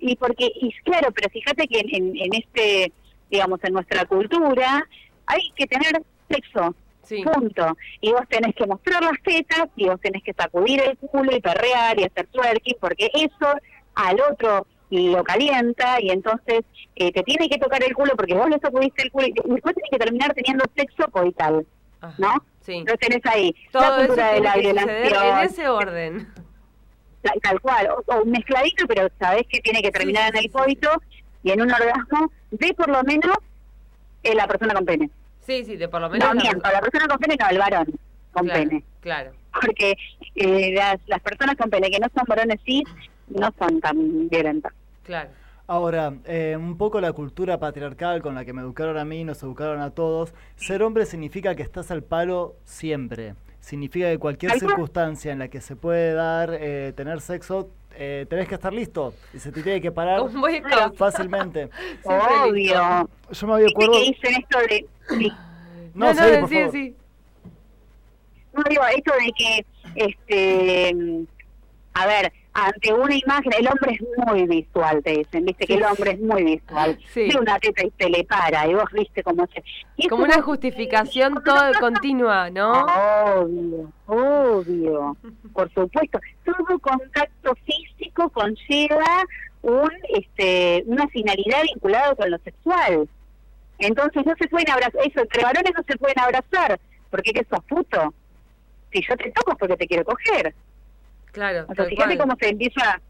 Y 0.00 0.14
porque, 0.16 0.50
y 0.54 0.72
claro, 0.84 1.10
pero 1.12 1.28
fíjate 1.30 1.66
que 1.66 1.80
en, 1.80 2.16
en 2.16 2.34
este, 2.34 2.92
digamos, 3.30 3.58
en 3.64 3.72
nuestra 3.72 4.04
cultura 4.04 4.86
hay 5.26 5.50
que 5.56 5.66
tener 5.66 6.02
sexo, 6.30 6.74
sí, 7.08 7.22
punto. 7.22 7.76
Y 8.00 8.12
vos 8.12 8.22
tenés 8.28 8.54
que 8.54 8.66
mostrar 8.66 9.02
las 9.02 9.20
tetas 9.22 9.68
y 9.76 9.86
vos 9.86 10.00
tenés 10.00 10.22
que 10.22 10.32
sacudir 10.32 10.82
el 10.82 10.96
culo 10.98 11.34
y 11.34 11.40
perrear 11.40 11.98
y 11.98 12.04
hacer 12.04 12.26
twerking, 12.26 12.76
porque 12.80 13.10
eso 13.14 13.54
al 13.94 14.20
otro 14.30 14.66
lo 14.90 15.22
calienta 15.22 16.00
y 16.00 16.10
entonces 16.10 16.64
eh, 16.96 17.12
te 17.12 17.22
tiene 17.22 17.48
que 17.48 17.58
tocar 17.58 17.82
el 17.84 17.94
culo 17.94 18.12
porque 18.16 18.34
vos 18.34 18.48
le 18.48 18.58
sacudiste 18.58 19.02
el 19.02 19.10
culo 19.10 19.26
y 19.26 19.32
después 19.32 19.74
tenés 19.74 19.90
que 19.90 19.98
terminar 19.98 20.32
teniendo 20.34 20.64
sexo 20.74 21.10
coital. 21.10 21.66
Ajá, 22.00 22.14
¿no? 22.18 22.44
sí. 22.60 22.74
Entonces 22.74 23.08
tenés 23.08 23.26
ahí 23.26 23.54
Todo 23.72 23.82
la 23.82 23.88
eso 23.88 24.06
cultura 24.06 24.32
de 24.32 24.40
la 24.40 24.56
violación, 24.56 25.38
en 25.38 25.38
ese 25.44 25.68
orden. 25.68 26.28
tal, 27.22 27.40
tal 27.42 27.60
cual, 27.60 27.88
o, 27.90 28.14
o 28.14 28.24
mezcladito, 28.24 28.86
pero 28.86 29.08
sabés 29.18 29.46
que 29.48 29.60
tiene 29.60 29.82
que 29.82 29.90
terminar 29.90 30.30
sí, 30.32 30.38
en 30.38 30.44
el 30.44 30.50
coito 30.50 30.90
y 31.42 31.50
en 31.50 31.62
un 31.62 31.72
orgasmo 31.72 32.30
de 32.50 32.74
por 32.74 32.88
lo 32.88 33.02
menos 33.02 33.36
eh, 34.22 34.34
la 34.34 34.46
persona 34.46 34.74
con 34.74 34.84
pene. 34.84 35.10
Sí, 35.48 35.64
sí, 35.64 35.76
de 35.78 35.88
por 35.88 36.02
lo 36.02 36.10
menos. 36.10 36.28
No, 36.28 36.34
miento, 36.38 36.70
la 36.70 36.80
persona 36.80 37.08
con 37.08 37.18
pene 37.18 37.36
no, 37.40 37.48
el 37.48 37.58
varón 37.58 37.86
con 38.32 38.44
claro, 38.44 38.68
pene. 38.68 38.84
Claro. 39.00 39.32
Porque 39.50 39.96
eh, 40.34 40.72
las, 40.74 41.00
las 41.06 41.20
personas 41.20 41.56
con 41.56 41.70
pene 41.70 41.90
que 41.90 41.98
no 41.98 42.06
son 42.14 42.24
varones 42.28 42.60
cis 42.66 42.84
no 43.28 43.50
son 43.58 43.80
tan 43.80 44.28
violentas. 44.28 44.74
Claro. 45.04 45.30
Ahora, 45.66 46.12
eh, 46.26 46.54
un 46.58 46.76
poco 46.76 47.00
la 47.00 47.12
cultura 47.12 47.58
patriarcal 47.58 48.20
con 48.20 48.34
la 48.34 48.44
que 48.44 48.52
me 48.52 48.60
educaron 48.60 48.98
a 48.98 49.06
mí, 49.06 49.24
nos 49.24 49.42
educaron 49.42 49.80
a 49.80 49.90
todos, 49.90 50.34
ser 50.56 50.82
hombre 50.82 51.06
significa 51.06 51.54
que 51.54 51.62
estás 51.62 51.90
al 51.90 52.02
palo 52.02 52.56
siempre. 52.64 53.34
Significa 53.60 54.10
que 54.10 54.18
cualquier 54.18 54.52
circunstancia 54.58 55.32
en 55.32 55.38
la 55.38 55.48
que 55.48 55.62
se 55.62 55.76
puede 55.76 56.12
dar, 56.12 56.50
eh, 56.52 56.92
tener 56.94 57.22
sexo, 57.22 57.70
eh, 57.94 58.26
tenés 58.28 58.48
que 58.48 58.54
estar 58.54 58.72
listo 58.72 59.14
y 59.34 59.38
se 59.38 59.50
te 59.52 59.62
tiene 59.62 59.80
que 59.80 59.90
parar 59.90 60.22
fácilmente. 60.96 61.70
Obvio. 62.04 63.08
Yo 63.30 63.46
me 63.46 63.54
había 63.54 63.68
acuerdo... 63.68 63.92
que 63.92 63.98
dicen 64.00 64.34
esto 64.40 64.58
de... 64.60 64.86
sí. 65.18 65.32
No, 65.94 66.12
No, 66.12 66.14
no, 66.14 66.22
sí, 66.24 66.40
por 66.40 66.48
sí, 66.48 66.54
favor. 66.56 66.72
sí. 66.72 66.94
No 68.52 68.62
digo, 68.68 68.82
esto 68.86 69.12
de 69.12 69.32
que, 69.36 69.66
este, 69.94 71.26
a 71.94 72.06
ver, 72.06 72.32
ante 72.66 72.92
una 72.92 73.14
imagen, 73.14 73.52
el 73.58 73.68
hombre 73.68 73.92
es 73.92 74.26
muy 74.26 74.46
visual, 74.46 75.02
te 75.02 75.18
dicen, 75.18 75.44
viste 75.44 75.66
que 75.66 75.74
el 75.74 75.84
hombre 75.84 76.12
es 76.12 76.20
muy 76.20 76.42
visual. 76.44 76.98
Sí. 77.08 77.28
Ve 77.28 77.38
una 77.40 77.58
teta 77.58 77.84
y 77.84 77.92
se 77.98 78.10
le 78.10 78.24
para, 78.24 78.66
y 78.66 78.74
vos 78.74 78.84
viste 78.92 79.22
cómo 79.22 79.46
se... 79.46 80.08
Como 80.08 80.24
una 80.24 80.42
justificación 80.42 81.34
no 81.34 81.42
todo 81.42 81.72
continua, 81.80 82.50
¿no? 82.50 82.84
Obvio, 82.84 83.92
obvio, 84.06 85.16
por 85.52 85.72
supuesto. 85.72 86.20
Todo 86.44 86.78
contacto 86.78 87.54
físico 87.64 88.28
conlleva 88.30 89.24
un, 89.62 89.90
este, 90.14 90.82
una 90.86 91.08
finalidad 91.08 91.62
vinculada 91.62 92.14
con 92.14 92.30
lo 92.30 92.38
sexual. 92.38 93.08
Entonces 93.78 94.26
no 94.26 94.34
se 94.38 94.48
pueden 94.48 94.70
abrazar, 94.70 95.00
eso, 95.06 95.20
entre 95.20 95.42
varones 95.42 95.72
no 95.74 95.82
se 95.86 95.96
pueden 95.96 96.18
abrazar, 96.18 96.78
porque 97.10 97.32
¿qué 97.32 97.46
sos 97.48 97.64
puto? 97.64 98.12
Si 98.92 99.02
yo 99.02 99.16
te 99.16 99.30
toco 99.30 99.52
es 99.52 99.58
porque 99.58 99.76
te 99.76 99.86
quiero 99.86 100.04
coger. 100.04 100.54
Claro, 101.32 101.66
O 101.68 101.74
sea, 101.74 101.84
fíjate 101.86 102.16
cual. 102.16 102.18
cómo 102.18 102.36
se 102.40 102.48
empieza, 102.48 103.00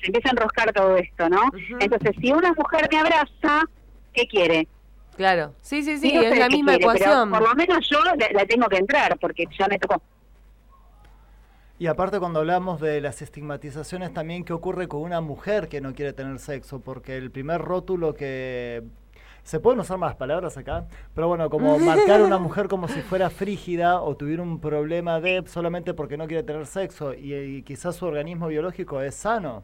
se 0.00 0.06
empieza 0.06 0.28
a 0.28 0.32
enroscar 0.32 0.72
todo 0.72 0.96
esto, 0.96 1.28
¿no? 1.28 1.42
Entonces, 1.80 2.12
si 2.20 2.32
una 2.32 2.52
mujer 2.54 2.88
me 2.90 2.98
abraza, 2.98 3.64
¿qué 4.12 4.26
quiere? 4.26 4.68
Claro. 5.16 5.54
Sí, 5.60 5.82
sí, 5.82 5.98
sí, 5.98 6.12
No 6.12 6.20
es 6.22 6.38
la 6.38 6.48
misma 6.48 6.76
quiere, 6.76 6.86
pero 6.92 7.14
ecuación. 7.14 7.30
por 7.30 7.42
lo 7.42 7.54
menos 7.54 7.88
yo 7.90 8.02
la, 8.04 8.14
la 8.32 8.46
tengo 8.46 8.68
que 8.68 8.76
entrar, 8.78 9.18
porque 9.18 9.46
ya 9.58 9.66
me 9.68 9.78
tocó. 9.78 10.02
Y 11.78 11.88
aparte 11.88 12.18
cuando 12.18 12.40
hablamos 12.40 12.80
de 12.80 13.00
las 13.02 13.20
estigmatizaciones 13.20 14.12
también 14.14 14.44
qué 14.44 14.54
ocurre 14.54 14.88
con 14.88 15.02
una 15.02 15.20
mujer 15.20 15.68
que 15.68 15.80
no 15.82 15.94
quiere 15.94 16.12
tener 16.14 16.38
sexo, 16.38 16.80
porque 16.80 17.16
el 17.16 17.30
primer 17.30 17.60
rótulo 17.60 18.14
que... 18.14 18.82
¿Se 19.46 19.60
pueden 19.60 19.78
usar 19.78 19.96
más 19.96 20.16
palabras 20.16 20.56
acá? 20.56 20.86
Pero 21.14 21.28
bueno, 21.28 21.48
como 21.48 21.78
marcar 21.78 22.20
a 22.20 22.24
una 22.24 22.38
mujer 22.46 22.66
como 22.66 22.88
si 22.88 23.00
fuera 23.00 23.30
frígida 23.30 24.02
o 24.02 24.16
tuviera 24.16 24.42
un 24.42 24.60
problema 24.60 25.20
de 25.20 25.44
solamente 25.46 25.94
porque 25.94 26.16
no 26.16 26.26
quiere 26.26 26.42
tener 26.42 26.66
sexo 26.66 27.14
y, 27.14 27.32
y 27.32 27.62
quizás 27.62 27.94
su 27.94 28.06
organismo 28.06 28.48
biológico 28.48 29.00
es 29.00 29.14
sano. 29.14 29.62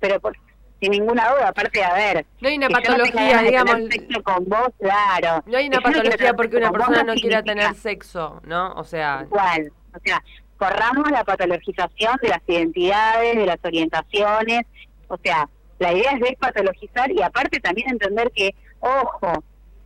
Pero 0.00 0.20
por, 0.20 0.34
sin 0.80 0.92
ninguna 0.92 1.28
duda, 1.34 1.48
aparte 1.48 1.80
de, 1.80 1.84
a 1.84 1.92
ver... 1.92 2.26
No 2.40 2.48
hay 2.48 2.56
una 2.56 2.68
que 2.68 2.72
no 2.72 2.80
patología, 2.80 3.42
digamos. 3.42 3.76
sexo 3.90 4.22
con 4.22 4.44
vos, 4.46 4.68
claro. 4.80 5.44
No 5.44 5.58
hay 5.58 5.66
una 5.66 5.78
Que 5.82 5.90
no 5.90 5.92
patología 5.92 6.32
porque 6.32 6.56
una 6.56 6.72
persona 6.72 7.02
no 7.02 7.14
quiera 7.16 7.42
tener 7.42 7.74
sexo, 7.74 8.40
¿no? 8.46 8.72
O 8.72 8.84
sea, 8.84 9.24
Igual, 9.26 9.70
o 9.94 9.98
sea, 10.02 10.24
corramos 10.56 11.10
la 11.10 11.24
patologización 11.24 12.16
de 12.22 12.28
las 12.28 12.40
identidades, 12.46 13.36
de 13.36 13.44
las 13.44 13.58
orientaciones, 13.62 14.64
o 15.08 15.18
sea, 15.22 15.46
la 15.78 15.92
idea 15.92 16.12
es 16.12 16.20
despatologizar 16.20 17.10
y 17.10 17.22
aparte 17.22 17.60
también 17.60 17.90
entender 17.90 18.30
que, 18.34 18.54
ojo, 18.80 19.44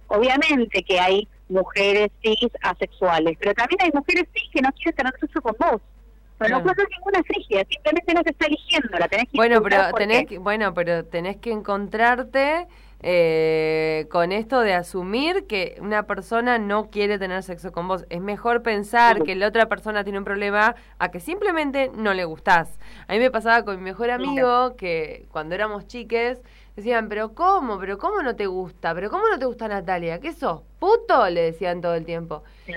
obviamente 0.09 0.83
que 0.83 0.99
hay 1.01 1.29
mujeres 1.49 2.11
cis 2.23 2.51
asexuales, 2.63 3.37
pero 3.41 3.55
también 3.55 3.81
hay 3.83 3.91
mujeres 3.93 4.25
cis 4.35 4.51
que 4.53 4.61
no 4.61 4.71
quieren 4.73 4.95
tener 4.95 5.15
sexo 5.21 5.41
con 5.41 5.55
vos. 5.59 5.81
Pero 6.39 6.57
no 6.59 6.63
Claro. 6.63 6.77
pasa 6.77 6.89
ninguna 6.97 7.23
frigia, 7.25 7.67
simplemente 7.69 8.15
no 8.15 8.23
te 8.23 8.31
está 8.31 8.47
eligiendo, 8.47 8.97
la 8.97 9.09
tenés 9.09 9.27
que 9.29 9.37
bueno, 9.37 9.61
pero 9.61 9.93
tenés 9.95 10.27
que, 10.27 10.39
bueno, 10.39 10.73
pero 10.73 11.05
tenés 11.05 11.37
que 11.39 11.51
encontrarte 11.51 12.69
eh, 13.01 14.07
con 14.11 14.33
esto 14.33 14.61
de 14.61 14.75
asumir 14.75 15.47
que 15.47 15.77
una 15.81 16.05
persona 16.07 16.59
no 16.59 16.91
quiere 16.91 17.19
tener 17.19 17.43
sexo 17.43 17.73
con 17.73 17.87
vos. 17.89 18.05
Es 18.11 18.21
mejor 18.21 18.63
pensar 18.63 19.23
que 19.23 19.35
la 19.37 19.47
otra 19.49 19.67
persona 19.67 20.03
tiene 20.05 20.19
un 20.19 20.25
problema 20.25 20.75
a 20.99 21.11
que 21.11 21.21
simplemente 21.21 21.91
no 21.95 22.13
le 22.15 22.25
gustás. 22.25 22.79
A 23.07 23.13
mí 23.13 23.19
me 23.19 23.31
pasaba 23.31 23.65
con 23.65 23.77
mi 23.77 23.83
mejor 23.83 24.11
amigo 24.11 24.75
que 24.77 25.27
cuando 25.31 25.55
éramos 25.55 25.87
chiques 25.87 26.41
decían, 26.75 27.09
pero 27.09 27.35
¿cómo? 27.35 27.79
¿Pero 27.79 27.99
cómo 27.99 28.23
no 28.23 28.37
te 28.37 28.47
gusta? 28.47 28.95
¿Pero 28.95 29.11
cómo 29.11 29.25
no 29.29 29.39
te 29.39 29.47
gusta 29.47 29.67
Natalia? 29.69 30.21
¿Qué 30.21 30.33
sos? 30.33 30.63
¿Puto? 30.79 31.29
Le 31.29 31.43
decían 31.43 31.81
todo 31.81 31.95
el 31.95 32.05
tiempo. 32.05 32.43
Y 32.67 32.71
digo, 32.73 32.75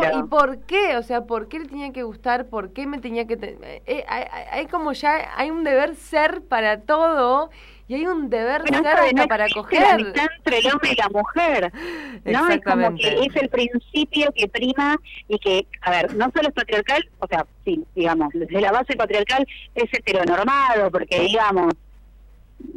Claro. 0.00 0.18
¿Y 0.18 0.22
por 0.28 0.58
qué? 0.66 0.96
O 0.96 1.02
sea, 1.02 1.22
¿por 1.26 1.48
qué 1.48 1.58
le 1.60 1.66
tenía 1.66 1.92
que 1.92 2.02
gustar? 2.04 2.46
¿Por 2.46 2.72
qué 2.72 2.86
me 2.86 2.98
tenía 2.98 3.26
que...? 3.26 3.36
te- 3.36 3.58
eh, 3.62 3.82
eh, 3.86 4.04
hay- 4.08 4.26
hay 4.52 4.66
como 4.66 4.92
ya, 4.92 5.30
hay 5.36 5.50
un 5.50 5.64
deber 5.64 5.96
ser 5.96 6.42
para 6.42 6.82
todo 6.82 7.50
y 7.90 7.94
hay 7.94 8.06
un 8.06 8.30
deber 8.30 8.62
Bueno, 8.62 8.82
de 8.82 9.12
no 9.14 9.26
para 9.26 9.48
la 9.48 9.52
coger. 9.52 9.82
amistad 9.82 10.26
entre 10.36 10.58
el 10.58 10.66
hombre 10.72 10.92
y 10.92 10.94
la 10.94 11.08
mujer. 11.08 11.72
¿no? 12.24 12.48
Es 12.48 12.60
como 12.62 12.94
que 12.94 13.08
es 13.24 13.34
el 13.34 13.48
principio 13.48 14.30
que 14.32 14.46
prima 14.46 14.96
y 15.26 15.36
que, 15.40 15.66
a 15.80 15.90
ver, 15.90 16.14
no 16.14 16.30
solo 16.32 16.50
es 16.50 16.54
patriarcal, 16.54 17.02
o 17.18 17.26
sea, 17.26 17.44
sí, 17.64 17.84
digamos, 17.96 18.28
desde 18.32 18.60
la 18.60 18.70
base 18.70 18.94
patriarcal 18.94 19.44
es 19.74 19.92
heteronormado, 19.92 20.88
porque 20.92 21.18
digamos, 21.18 21.74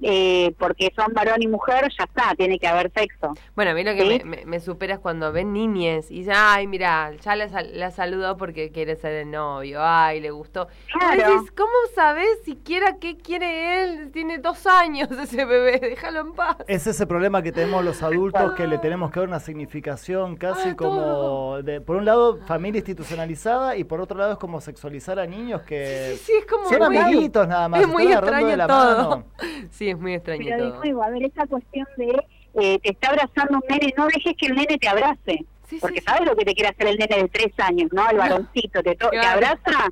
eh, 0.01 0.53
porque 0.57 0.91
son 0.95 1.13
varón 1.13 1.41
y 1.41 1.47
mujer, 1.47 1.89
ya 1.97 2.05
está, 2.05 2.35
tiene 2.35 2.59
que 2.59 2.67
haber 2.67 2.91
sexo. 2.93 3.33
Bueno, 3.55 3.71
a 3.71 3.73
mí 3.73 3.83
lo 3.83 3.93
que 3.93 4.01
¿Sí? 4.01 4.21
me, 4.25 4.37
me, 4.37 4.45
me 4.45 4.59
supera 4.59 4.95
es 4.95 4.99
cuando 4.99 5.31
ven 5.31 5.53
niñes 5.53 6.11
y 6.11 6.19
dicen, 6.19 6.33
ay, 6.35 6.67
mira, 6.67 7.11
ya 7.21 7.35
la, 7.35 7.47
la 7.61 7.91
saludó 7.91 8.35
porque 8.37 8.71
quiere 8.71 8.95
ser 8.95 9.13
el 9.13 9.31
novio, 9.31 9.79
ay, 9.81 10.19
le 10.19 10.31
gustó. 10.31 10.67
Claro. 10.91 11.15
decís, 11.35 11.51
¿cómo 11.51 11.71
sabes 11.95 12.27
siquiera 12.43 12.97
qué 12.99 13.17
quiere 13.17 13.83
él? 13.83 14.11
Tiene 14.11 14.39
dos 14.39 14.65
años 14.67 15.09
ese 15.23 15.45
bebé, 15.45 15.79
déjalo 15.79 16.21
en 16.21 16.33
paz. 16.33 16.57
Es 16.67 16.85
ese 16.87 17.07
problema 17.07 17.41
que 17.41 17.51
tenemos 17.51 17.83
los 17.83 18.03
adultos 18.03 18.53
que 18.53 18.67
le 18.67 18.77
tenemos 18.79 19.11
que 19.11 19.19
dar 19.21 19.29
una 19.29 19.39
significación 19.39 20.35
casi 20.35 20.69
Ah, 20.69 20.75
como, 20.75 21.61
de, 21.61 21.81
por 21.81 21.95
un 21.95 22.05
lado, 22.05 22.39
familia 22.45 22.79
institucionalizada 22.79 23.75
y 23.77 23.83
por 23.83 24.01
otro 24.01 24.17
lado 24.17 24.33
es 24.33 24.37
como 24.37 24.59
sexualizar 24.61 25.19
a 25.19 25.25
niños 25.25 25.61
que 25.61 26.15
Sí, 26.17 26.25
sí, 26.25 26.31
es 26.39 26.45
como 26.45 26.69
son 26.69 26.79
muy- 26.87 26.97
amiguitos 26.97 27.47
nada 27.47 27.67
más. 27.69 27.81
Es 27.81 27.87
se 27.87 27.91
muy 27.91 28.11
extraño 28.11 28.47
de 28.47 28.57
la 28.57 28.67
todo. 28.67 29.09
mano. 29.09 29.25
Sí, 29.73 29.89
es 29.89 29.97
muy 29.97 30.13
extraño 30.13 30.43
Pero 30.45 30.63
de 30.65 30.69
todo. 30.69 30.79
nuevo, 30.83 31.03
a 31.03 31.09
ver, 31.09 31.23
esa 31.23 31.47
cuestión 31.47 31.87
de 31.97 32.23
eh, 32.53 32.79
te 32.79 32.91
está 32.91 33.09
abrazando 33.09 33.57
un 33.57 33.63
nene, 33.67 33.91
no 33.97 34.05
dejes 34.05 34.35
que 34.37 34.45
el 34.45 34.53
nene 34.55 34.77
te 34.77 34.87
abrace. 34.87 35.45
Sí, 35.67 35.79
porque 35.81 35.99
sí, 35.99 36.05
sabes 36.05 36.27
lo 36.27 36.35
que 36.35 36.45
te 36.45 36.53
quiere 36.53 36.69
hacer 36.69 36.87
el 36.87 36.97
nene 36.97 37.23
de 37.23 37.27
tres 37.29 37.51
años, 37.57 37.89
¿no? 37.91 38.07
El 38.07 38.17
varoncito, 38.17 38.83
te, 38.83 38.95
to- 38.95 39.09
te 39.09 39.17
Claro. 39.17 39.33
abraza, 39.47 39.89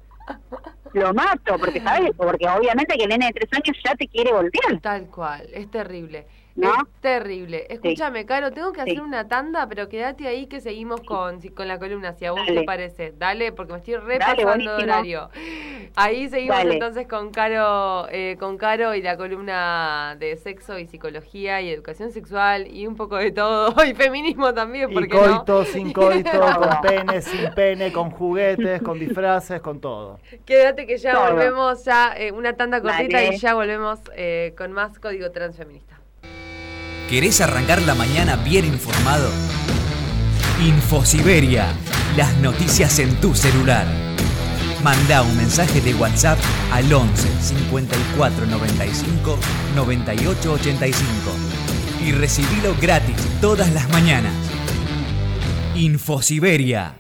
lo 0.94 1.14
mato, 1.16 1.58
porque 1.58 1.82
sabes, 1.82 2.12
porque 2.16 2.48
obviamente 2.48 2.96
que 2.96 3.04
el 3.06 3.10
nene 3.10 3.28
de 3.28 3.32
tres 3.34 3.50
años 3.54 3.78
ya 3.84 3.96
te 3.96 4.08
quiere 4.08 4.32
voltear. 4.32 4.80
Tal 4.82 5.08
cual, 5.08 5.50
es 5.52 5.72
terrible. 5.72 6.28
¿No? 6.56 6.70
Es 6.74 7.02
terrible. 7.02 7.66
Escúchame, 7.70 8.26
Caro, 8.26 8.52
tengo 8.52 8.74
que 8.74 8.82
hacer 8.82 8.96
Sí. 8.96 9.00
una 9.00 9.28
tanda, 9.28 9.68
pero 9.68 9.88
quédate 9.88 10.28
ahí 10.28 10.48
que 10.48 10.60
seguimos 10.60 11.00
con, 11.02 11.40
con 11.52 11.68
la 11.68 11.80
columna, 11.80 12.14
si 12.14 12.26
a 12.26 12.32
vos 12.32 12.42
Dale. 12.46 12.60
te 12.60 12.66
parece. 12.66 13.14
Dale, 13.18 13.52
porque 13.54 13.72
me 13.74 13.80
estoy 13.80 13.96
repasando 13.96 14.76
de 14.78 14.84
horario. 14.84 15.30
Ahí 15.96 16.28
seguimos 16.30 16.58
Dale. 16.58 16.74
entonces 16.74 17.08
con 17.08 17.32
Caro, 17.32 18.08
eh, 18.10 18.36
con 18.40 18.58
Caro 18.58 18.94
y 18.96 19.02
la 19.02 19.16
columna 19.18 20.16
de 20.20 20.36
sexo 20.38 20.78
y 20.78 20.88
psicología 20.88 21.62
y 21.62 21.70
educación 21.70 22.12
sexual 22.12 22.68
y 22.68 22.86
un 22.86 22.96
poco 22.96 23.16
de 23.18 23.32
todo. 23.32 23.74
Y 23.88 23.94
feminismo 23.94 24.54
también, 24.54 24.92
Y 24.92 24.94
porque 24.94 25.16
no? 25.16 25.38
coito, 25.38 25.64
sin 25.66 25.92
coito, 25.94 26.32
con 26.40 26.82
pene, 26.82 27.22
sin 27.22 27.50
pene, 27.54 27.92
con 27.94 28.12
juguetes, 28.12 28.82
con 28.82 29.00
disfraces, 29.00 29.62
con 29.62 29.80
todo. 29.80 30.20
Quédate 30.46 30.86
que 30.86 30.98
ya 30.98 31.14
Todo. 31.14 31.32
volvemos, 31.32 31.84
ya 31.86 32.14
eh, 32.18 32.32
una 32.32 32.54
tanda 32.54 32.82
cortita 32.82 33.18
Dale. 33.22 33.36
y 33.36 33.38
ya 33.38 33.54
volvemos 33.54 34.00
eh, 34.16 34.54
con 34.58 34.72
más 34.74 35.00
Código 35.00 35.32
Transfeminista. 35.32 36.01
¿Querés 37.12 37.42
arrancar 37.42 37.82
la 37.82 37.94
mañana 37.94 38.38
bien 38.38 38.64
informado? 38.64 39.30
Infosiberia, 40.66 41.74
las 42.16 42.38
noticias 42.38 43.00
en 43.00 43.14
tu 43.20 43.36
celular. 43.36 43.86
Manda 44.82 45.22
un 45.22 45.36
mensaje 45.36 45.82
de 45.82 45.94
WhatsApp 45.94 46.40
al 46.72 46.92
11 46.92 47.28
54 47.42 48.46
95 48.46 49.38
98 49.76 50.54
85 50.54 51.06
y 52.08 52.14
recibilo 52.14 52.74
gratis 52.82 53.18
todas 53.42 53.74
las 53.74 53.90
mañanas. 53.90 54.34
Infosiberia. 55.76 56.96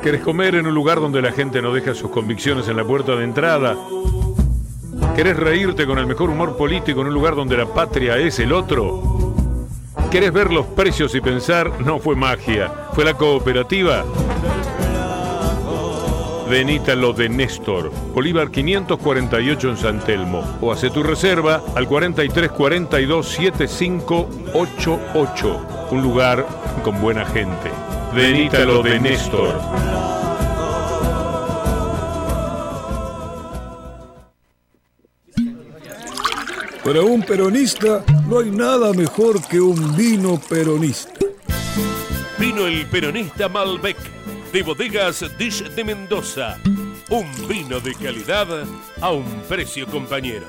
¿Querés 0.00 0.20
comer 0.20 0.54
en 0.54 0.68
un 0.68 0.74
lugar 0.74 1.00
donde 1.00 1.20
la 1.20 1.32
gente 1.32 1.60
no 1.60 1.72
deja 1.72 1.92
sus 1.92 2.10
convicciones 2.10 2.68
en 2.68 2.76
la 2.76 2.84
puerta 2.84 3.16
de 3.16 3.24
entrada? 3.24 3.76
¿Querés 5.16 5.36
reírte 5.36 5.86
con 5.86 5.98
el 5.98 6.06
mejor 6.06 6.30
humor 6.30 6.56
político 6.56 7.00
en 7.00 7.06
un 7.06 7.14
lugar 7.14 7.36
donde 7.36 7.56
la 7.56 7.66
patria 7.66 8.18
es 8.18 8.40
el 8.40 8.52
otro? 8.52 9.00
¿Querés 10.10 10.32
ver 10.32 10.52
los 10.52 10.66
precios 10.66 11.14
y 11.14 11.20
pensar? 11.20 11.80
No 11.80 12.00
fue 12.00 12.16
magia, 12.16 12.72
fue 12.94 13.04
la 13.04 13.14
cooperativa. 13.14 14.04
Venita 16.50 16.96
lo 16.96 17.12
de 17.12 17.28
Néstor, 17.28 17.92
Bolívar 18.12 18.50
548 18.50 19.70
en 19.70 19.76
San 19.76 20.00
Telmo. 20.00 20.42
O 20.60 20.72
hace 20.72 20.90
tu 20.90 21.04
reserva 21.04 21.62
al 21.76 21.86
4342 21.86 23.28
7588. 23.28 25.66
Un 25.92 26.02
lugar 26.02 26.44
con 26.82 27.00
buena 27.00 27.24
gente. 27.24 27.70
Venita 28.12 28.64
lo 28.64 28.82
de 28.82 28.98
Néstor. 28.98 29.93
Para 36.84 37.00
un 37.00 37.22
peronista 37.22 38.04
no 38.28 38.40
hay 38.40 38.50
nada 38.50 38.92
mejor 38.92 39.42
que 39.48 39.58
un 39.58 39.96
vino 39.96 40.38
peronista. 40.38 41.14
Vino 42.38 42.66
el 42.66 42.84
peronista 42.86 43.48
Malbec 43.48 43.96
de 44.52 44.62
bodegas 44.62 45.24
Dish 45.38 45.62
de 45.62 45.82
Mendoza. 45.82 46.58
Un 47.08 47.48
vino 47.48 47.80
de 47.80 47.94
calidad 47.94 48.66
a 49.00 49.10
un 49.12 49.24
precio 49.48 49.86
compañero. 49.86 50.44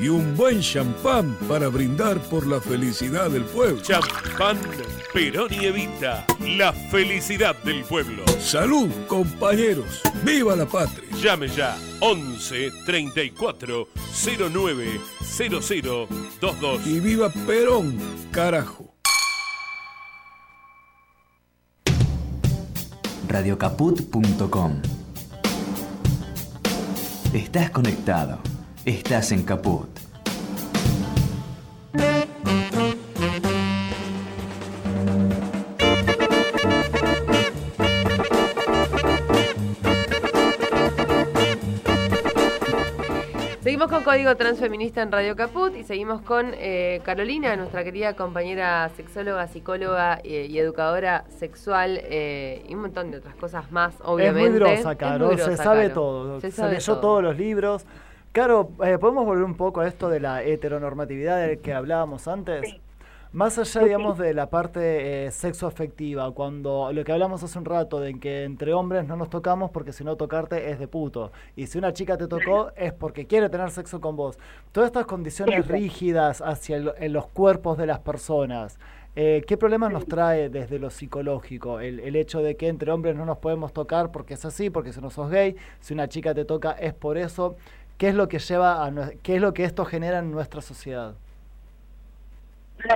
Y 0.00 0.08
un 0.08 0.36
buen 0.36 0.60
champán 0.60 1.36
para 1.48 1.68
brindar 1.68 2.18
por 2.30 2.46
la 2.46 2.60
felicidad 2.60 3.30
del 3.30 3.44
pueblo. 3.44 3.82
Champán 3.82 4.58
Perón 5.12 5.52
y 5.52 5.66
Evita, 5.66 6.24
la 6.40 6.72
felicidad 6.72 7.56
del 7.64 7.82
pueblo. 7.84 8.24
Salud, 8.40 8.88
compañeros. 9.08 10.02
¡Viva 10.24 10.54
la 10.54 10.66
patria! 10.66 11.08
Llame 11.20 11.48
ya 11.48 11.76
11 12.00 12.70
34 12.86 13.88
09 14.52 15.00
0022. 15.20 16.86
Y 16.86 17.00
viva 17.00 17.30
Perón, 17.30 17.98
carajo. 18.30 18.88
radiocaput.com 23.28 24.82
Estás 27.32 27.70
conectado. 27.70 28.40
Estás 28.88 29.32
en 29.32 29.42
Caput. 29.42 29.86
Seguimos 43.60 43.88
con 43.90 44.04
Código 44.04 44.34
Transfeminista 44.36 45.02
en 45.02 45.12
Radio 45.12 45.36
Caput 45.36 45.76
y 45.76 45.84
seguimos 45.84 46.22
con 46.22 46.52
eh, 46.54 47.02
Carolina, 47.04 47.56
nuestra 47.56 47.84
querida 47.84 48.16
compañera 48.16 48.88
sexóloga, 48.96 49.48
psicóloga 49.48 50.18
eh, 50.24 50.46
y 50.48 50.58
educadora 50.58 51.26
sexual 51.38 52.00
eh, 52.04 52.64
y 52.66 52.74
un 52.74 52.80
montón 52.80 53.10
de 53.10 53.18
otras 53.18 53.34
cosas 53.34 53.70
más, 53.70 53.92
obviamente. 54.02 54.46
Es 54.46 54.50
muy 54.50 54.60
grosa, 54.60 54.94
Caro, 54.94 55.36
se 55.36 55.58
sabe 55.58 55.90
todo, 55.90 56.40
se, 56.40 56.68
leyó 56.70 56.96
todos 56.96 57.22
los 57.22 57.36
libros. 57.36 57.84
Caro, 58.32 58.68
¿podemos 58.68 59.24
volver 59.24 59.44
un 59.44 59.56
poco 59.56 59.80
a 59.80 59.88
esto 59.88 60.08
de 60.08 60.20
la 60.20 60.42
heteronormatividad 60.42 61.46
del 61.46 61.58
que 61.60 61.72
hablábamos 61.72 62.28
antes? 62.28 62.78
Más 63.32 63.58
allá, 63.58 63.82
digamos, 63.82 64.16
de 64.16 64.32
la 64.32 64.48
parte 64.48 65.26
eh, 65.26 65.30
sexoafectiva, 65.30 66.30
cuando 66.32 66.90
lo 66.94 67.04
que 67.04 67.12
hablamos 67.12 67.42
hace 67.42 67.58
un 67.58 67.66
rato 67.66 68.00
de 68.00 68.18
que 68.18 68.44
entre 68.44 68.72
hombres 68.72 69.06
no 69.06 69.16
nos 69.16 69.28
tocamos 69.28 69.70
porque 69.70 69.92
si 69.92 70.02
no 70.02 70.16
tocarte 70.16 70.70
es 70.70 70.78
de 70.78 70.88
puto. 70.88 71.30
Y 71.54 71.66
si 71.66 71.76
una 71.76 71.92
chica 71.92 72.16
te 72.16 72.26
tocó 72.26 72.72
es 72.74 72.94
porque 72.94 73.26
quiere 73.26 73.50
tener 73.50 73.70
sexo 73.70 74.00
con 74.00 74.16
vos. 74.16 74.38
Todas 74.72 74.88
estas 74.88 75.04
condiciones 75.04 75.66
rígidas 75.68 76.40
hacia 76.40 76.78
en 76.78 77.12
los 77.12 77.26
cuerpos 77.26 77.76
de 77.76 77.86
las 77.86 77.98
personas. 77.98 78.78
Eh, 79.14 79.42
¿Qué 79.46 79.56
problemas 79.56 79.92
nos 79.92 80.06
trae 80.06 80.48
desde 80.48 80.78
lo 80.78 80.90
psicológico 80.90 81.80
el, 81.80 81.98
el, 82.00 82.14
hecho 82.14 82.40
de 82.40 82.56
que 82.56 82.68
entre 82.68 82.92
hombres 82.92 83.16
no 83.16 83.24
nos 83.24 83.38
podemos 83.38 83.72
tocar 83.72 84.12
porque 84.12 84.34
es 84.34 84.44
así, 84.44 84.70
porque 84.70 84.92
si 84.92 85.00
no 85.00 85.10
sos 85.10 85.28
gay, 85.28 85.56
si 85.80 85.92
una 85.92 86.08
chica 86.08 86.34
te 86.34 86.44
toca 86.44 86.72
es 86.72 86.94
por 86.94 87.18
eso? 87.18 87.56
¿Qué 87.98 88.08
es 88.08 88.14
lo 88.14 88.28
que 88.28 88.38
lleva 88.38 88.86
a 88.86 88.92
qué 89.22 89.36
es 89.36 89.40
lo 89.42 89.52
que 89.52 89.64
esto 89.64 89.84
genera 89.84 90.20
en 90.20 90.30
nuestra 90.30 90.62
sociedad? 90.62 91.14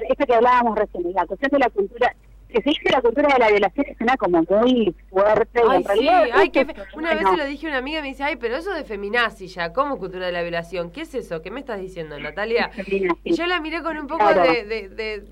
esto 0.08 0.26
que 0.26 0.34
hablábamos 0.34 0.78
recién, 0.78 1.12
la 1.12 1.26
cuestión 1.26 1.50
de 1.50 1.58
la 1.58 1.68
cultura, 1.70 2.14
que 2.48 2.62
se 2.62 2.70
dice 2.70 2.82
la 2.90 3.00
cultura 3.00 3.28
de 3.32 3.38
la 3.40 3.48
violación 3.48 3.86
es 3.88 4.00
una 4.00 4.16
como 4.16 4.44
muy 4.48 4.94
fuerte. 5.10 5.60
Ay, 5.68 5.84
sí, 5.98 6.08
ay, 6.08 6.50
que 6.50 6.66
una 6.94 7.14
vez 7.14 7.28
se 7.28 7.36
lo 7.36 7.44
dije 7.44 7.66
a 7.66 7.70
una 7.70 7.78
amiga 7.78 7.98
y 7.98 8.02
me 8.02 8.08
dice, 8.08 8.22
ay, 8.22 8.36
pero 8.36 8.56
eso 8.56 8.72
de 8.72 8.84
feminazi 8.84 9.48
ya, 9.48 9.72
¿cómo 9.72 9.98
cultura 9.98 10.26
de 10.26 10.32
la 10.32 10.42
violación? 10.42 10.92
¿Qué 10.92 11.00
es 11.00 11.14
eso? 11.16 11.42
¿Qué 11.42 11.50
me 11.50 11.60
estás 11.60 11.80
diciendo, 11.80 12.18
Natalia? 12.20 12.70
Y 13.24 13.34
yo 13.34 13.46
la 13.46 13.60
miré 13.60 13.82
con 13.82 13.98
un 13.98 14.06
poco 14.06 14.32
de... 14.32 14.64
de, 14.64 14.88
de 14.88 15.24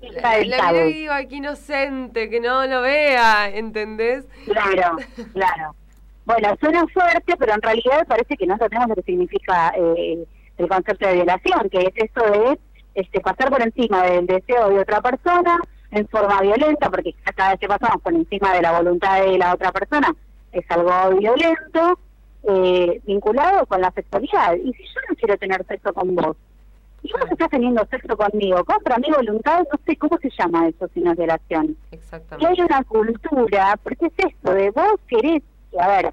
la, 0.00 0.38
la 0.44 0.72
miré 0.72 0.90
y 0.90 0.92
digo, 0.94 1.12
ay, 1.12 1.26
qué 1.26 1.36
inocente, 1.36 2.30
que 2.30 2.40
no 2.40 2.64
lo 2.66 2.80
vea, 2.80 3.50
¿entendés? 3.50 4.26
Claro, 4.46 4.96
claro. 5.34 5.74
Bueno, 6.28 6.54
suena 6.60 6.86
fuerte, 6.88 7.38
pero 7.38 7.54
en 7.54 7.62
realidad 7.62 8.06
parece 8.06 8.36
que 8.36 8.46
no 8.46 8.58
sabemos 8.58 8.88
lo 8.88 8.96
que 8.96 9.02
significa 9.02 9.72
eh, 9.74 10.26
el 10.58 10.68
concepto 10.68 11.08
de 11.08 11.14
violación, 11.14 11.70
que 11.70 11.78
es 11.78 11.92
esto 11.94 12.22
de 12.22 12.58
este, 12.94 13.20
pasar 13.20 13.48
por 13.48 13.62
encima 13.62 14.02
del 14.02 14.26
deseo 14.26 14.68
de 14.68 14.80
otra 14.80 15.00
persona 15.00 15.58
en 15.90 16.06
forma 16.08 16.42
violenta, 16.42 16.90
porque 16.90 17.14
cada 17.34 17.52
vez 17.52 17.60
que 17.60 17.66
pasamos 17.66 18.02
por 18.02 18.12
encima 18.12 18.52
de 18.52 18.60
la 18.60 18.78
voluntad 18.78 19.22
de 19.22 19.38
la 19.38 19.54
otra 19.54 19.72
persona 19.72 20.14
es 20.52 20.70
algo 20.70 21.16
violento, 21.16 21.98
eh, 22.42 23.00
vinculado 23.06 23.64
con 23.64 23.80
la 23.80 23.90
sexualidad. 23.92 24.54
Y 24.56 24.70
si 24.74 24.82
yo 24.82 25.00
no 25.08 25.16
quiero 25.16 25.38
tener 25.38 25.64
sexo 25.66 25.94
con 25.94 26.14
vos, 26.14 26.36
y 27.04 27.10
vos 27.10 27.30
estás 27.30 27.48
teniendo 27.48 27.86
sexo 27.86 28.14
conmigo, 28.18 28.62
contra 28.66 28.98
mi 28.98 29.10
voluntad, 29.10 29.60
no 29.60 29.80
sé 29.86 29.96
cómo 29.96 30.18
se 30.18 30.28
llama 30.38 30.68
eso 30.68 30.90
si 30.92 31.00
no 31.00 31.12
es 31.12 31.16
violación. 31.16 31.74
Exactamente. 31.90 32.44
Y 32.44 32.54
hay 32.54 32.66
una 32.66 32.84
cultura, 32.84 33.78
porque 33.82 34.06
es 34.08 34.26
esto 34.26 34.52
de 34.52 34.70
vos 34.72 35.00
querés, 35.06 35.42
a 35.78 35.88
ver, 35.88 36.12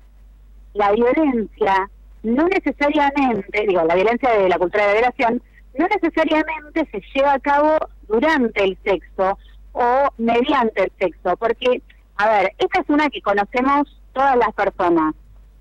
la 0.74 0.92
violencia 0.92 1.90
no 2.26 2.48
necesariamente, 2.48 3.66
digo, 3.68 3.84
la 3.84 3.96
violencia 3.96 4.32
de 4.32 4.50
la 4.50 4.58
cultura 4.58 4.88
de 4.88 4.94
la 4.94 5.00
violación, 5.00 5.42
no 5.78 5.88
necesariamente 5.88 6.88
se 6.92 7.02
lleva 7.14 7.34
a 7.34 7.40
cabo 7.40 7.78
durante 8.08 8.64
el 8.64 8.78
sexo 8.84 9.38
o 9.74 10.10
mediante 10.18 10.84
el 10.84 10.92
sexo, 11.00 11.38
porque, 11.38 11.82
a 12.18 12.30
ver, 12.30 12.54
esta 12.58 12.82
es 12.82 12.90
una 12.90 13.10
que 13.10 13.22
conocemos 13.22 14.02
todas 14.14 14.38
las 14.38 14.54
personas. 14.54 15.14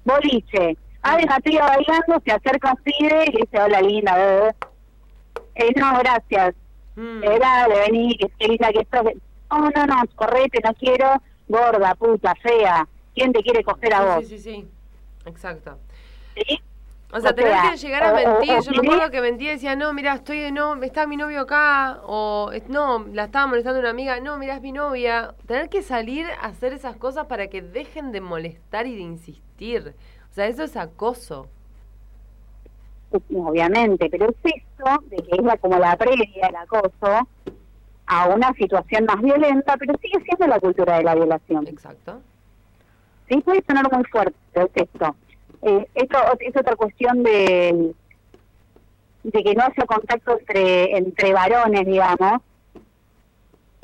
Boliche, 0.05 0.77
ah, 1.03 1.19
la 1.21 1.41
tía 1.41 1.67
bailando, 1.67 2.23
se 2.25 2.33
acerca 2.33 2.73
un 2.73 2.83
pibe 2.83 3.25
y 3.27 3.43
dice, 3.43 3.61
hola 3.61 3.83
linda, 3.83 4.17
bebé. 4.17 4.55
Eh, 5.57 5.73
no, 5.77 5.99
gracias. 5.99 6.55
Mm. 6.97 7.25
Eh, 7.25 7.39
dale, 7.39 7.75
vení, 7.81 8.17
que, 8.17 8.29
que 8.39 8.49
linda 8.49 8.73
que 8.73 8.81
estás. 8.81 9.05
No, 9.51 9.71
no, 9.71 9.87
no, 9.87 10.03
correte, 10.15 10.61
no 10.65 10.73
quiero, 10.75 11.21
gorda, 11.49 11.95
puta, 11.95 12.35
fea. 12.37 12.89
¿Quién 13.15 13.33
te 13.33 13.43
quiere 13.43 13.63
coger 13.63 13.95
a 13.95 14.17
vos? 14.17 14.27
Sí, 14.27 14.39
sí, 14.39 14.43
sí, 14.43 14.69
exacto. 15.27 15.79
¿Sí? 16.35 16.61
O 17.13 17.21
sea, 17.21 17.33
tener 17.33 17.55
que 17.71 17.77
llegar 17.77 18.03
a 18.03 18.13
mentir. 18.13 18.61
Yo 18.63 18.83
me 18.83 18.89
acuerdo 18.89 19.11
que 19.13 19.21
mentía 19.21 19.51
y 19.51 19.55
decía, 19.55 19.77
no, 19.77 19.93
mira, 19.93 20.15
estoy 20.15 20.41
de 20.41 20.51
no, 20.51 20.75
está 20.83 21.07
mi 21.07 21.17
novio 21.17 21.43
acá. 21.43 22.01
O 22.07 22.51
no, 22.67 23.07
la 23.13 23.27
estaba 23.27 23.47
molestando 23.47 23.79
una 23.79 23.91
amiga. 23.91 24.19
No, 24.19 24.37
mira, 24.37 24.57
es 24.57 24.61
mi 24.61 24.73
novia. 24.73 25.33
Tener 25.47 25.69
que 25.69 25.83
salir 25.83 26.27
a 26.41 26.47
hacer 26.47 26.73
esas 26.73 26.97
cosas 26.97 27.27
para 27.27 27.47
que 27.47 27.63
dejen 27.63 28.11
de 28.11 28.21
molestar 28.21 28.89
y 28.89 28.97
de 28.97 29.03
insistir. 29.03 29.95
O 30.29 30.35
sea, 30.35 30.49
eso 30.49 30.65
es 30.65 30.77
acoso. 30.77 31.49
Obviamente, 33.13 34.11
pero 34.11 34.31
es 34.31 34.37
esto 34.43 35.05
de 35.07 35.17
que 35.19 35.37
es 35.37 35.61
como 35.61 35.79
la 35.79 35.97
previa 35.97 36.47
del 36.47 36.57
acoso 36.57 37.29
a 38.07 38.29
una 38.29 38.53
situación 38.55 39.05
más 39.05 39.23
violenta, 39.23 39.77
pero 39.77 39.95
sigue 40.03 40.21
siendo 40.25 40.49
la 40.49 40.59
cultura 40.59 40.97
de 40.97 41.05
la 41.05 41.15
violación. 41.15 41.65
Exacto. 41.69 42.21
Sí, 43.35 43.41
puede 43.41 43.65
sonar 43.67 43.91
muy 43.93 44.05
fuerte, 44.05 44.37
es 44.55 44.69
esto. 44.75 45.17
Eh, 45.63 45.89
esto 45.95 46.19
es 46.39 46.57
otra 46.57 46.77
cuestión 46.77 47.25
de, 47.25 47.93
de 49.25 49.43
que 49.43 49.55
no 49.55 49.65
haya 49.65 49.87
contacto 49.87 50.39
entre, 50.39 50.97
entre 50.97 51.33
varones, 51.33 51.85
digamos, 51.85 52.43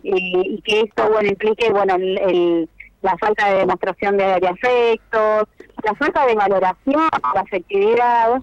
y, 0.05 0.63
que 0.63 0.83
esto 0.83 1.11
bueno 1.11 1.31
implique 1.31 1.69
bueno 1.73 1.97
el, 1.97 2.69
la 3.03 3.19
falta 3.19 3.51
de 3.51 3.59
demostración 3.59 4.17
de, 4.19 4.35
afectos, 4.35 5.49
la 5.83 5.95
falta 5.99 6.27
de 6.27 6.35
valoración, 6.37 7.09
la 7.35 7.41
afectividad, 7.41 8.43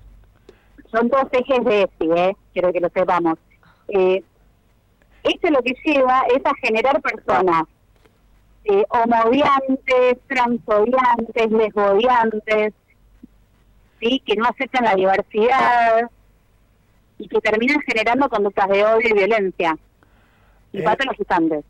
son 0.91 1.07
dos 1.07 1.23
ejes 1.31 1.63
de 1.63 1.83
ESI, 1.83 2.19
¿eh? 2.19 2.35
quiero 2.51 2.73
que 2.73 2.81
lo 2.81 2.89
sepamos. 2.89 3.39
Eh, 3.87 4.21
esto 5.23 5.49
lo 5.51 5.61
que 5.61 5.73
lleva 5.85 6.23
es 6.35 6.45
a 6.45 6.53
generar 6.55 7.01
personas 7.01 7.63
eh, 8.69 8.83
homodiantes, 8.89 10.17
transodiantes, 10.27 11.51
lesbodiantes, 11.51 12.73
¿sí? 13.99 14.21
que 14.25 14.35
no 14.35 14.45
aceptan 14.45 14.83
la 14.85 14.95
diversidad 14.95 16.09
y 17.19 17.27
que 17.27 17.39
terminan 17.41 17.79
generando 17.81 18.29
conductas 18.29 18.67
de 18.69 18.85
odio 18.85 19.09
y 19.09 19.13
violencia 19.13 19.77
y 20.71 20.79
eh, 20.79 20.85
grandes. 21.27 21.65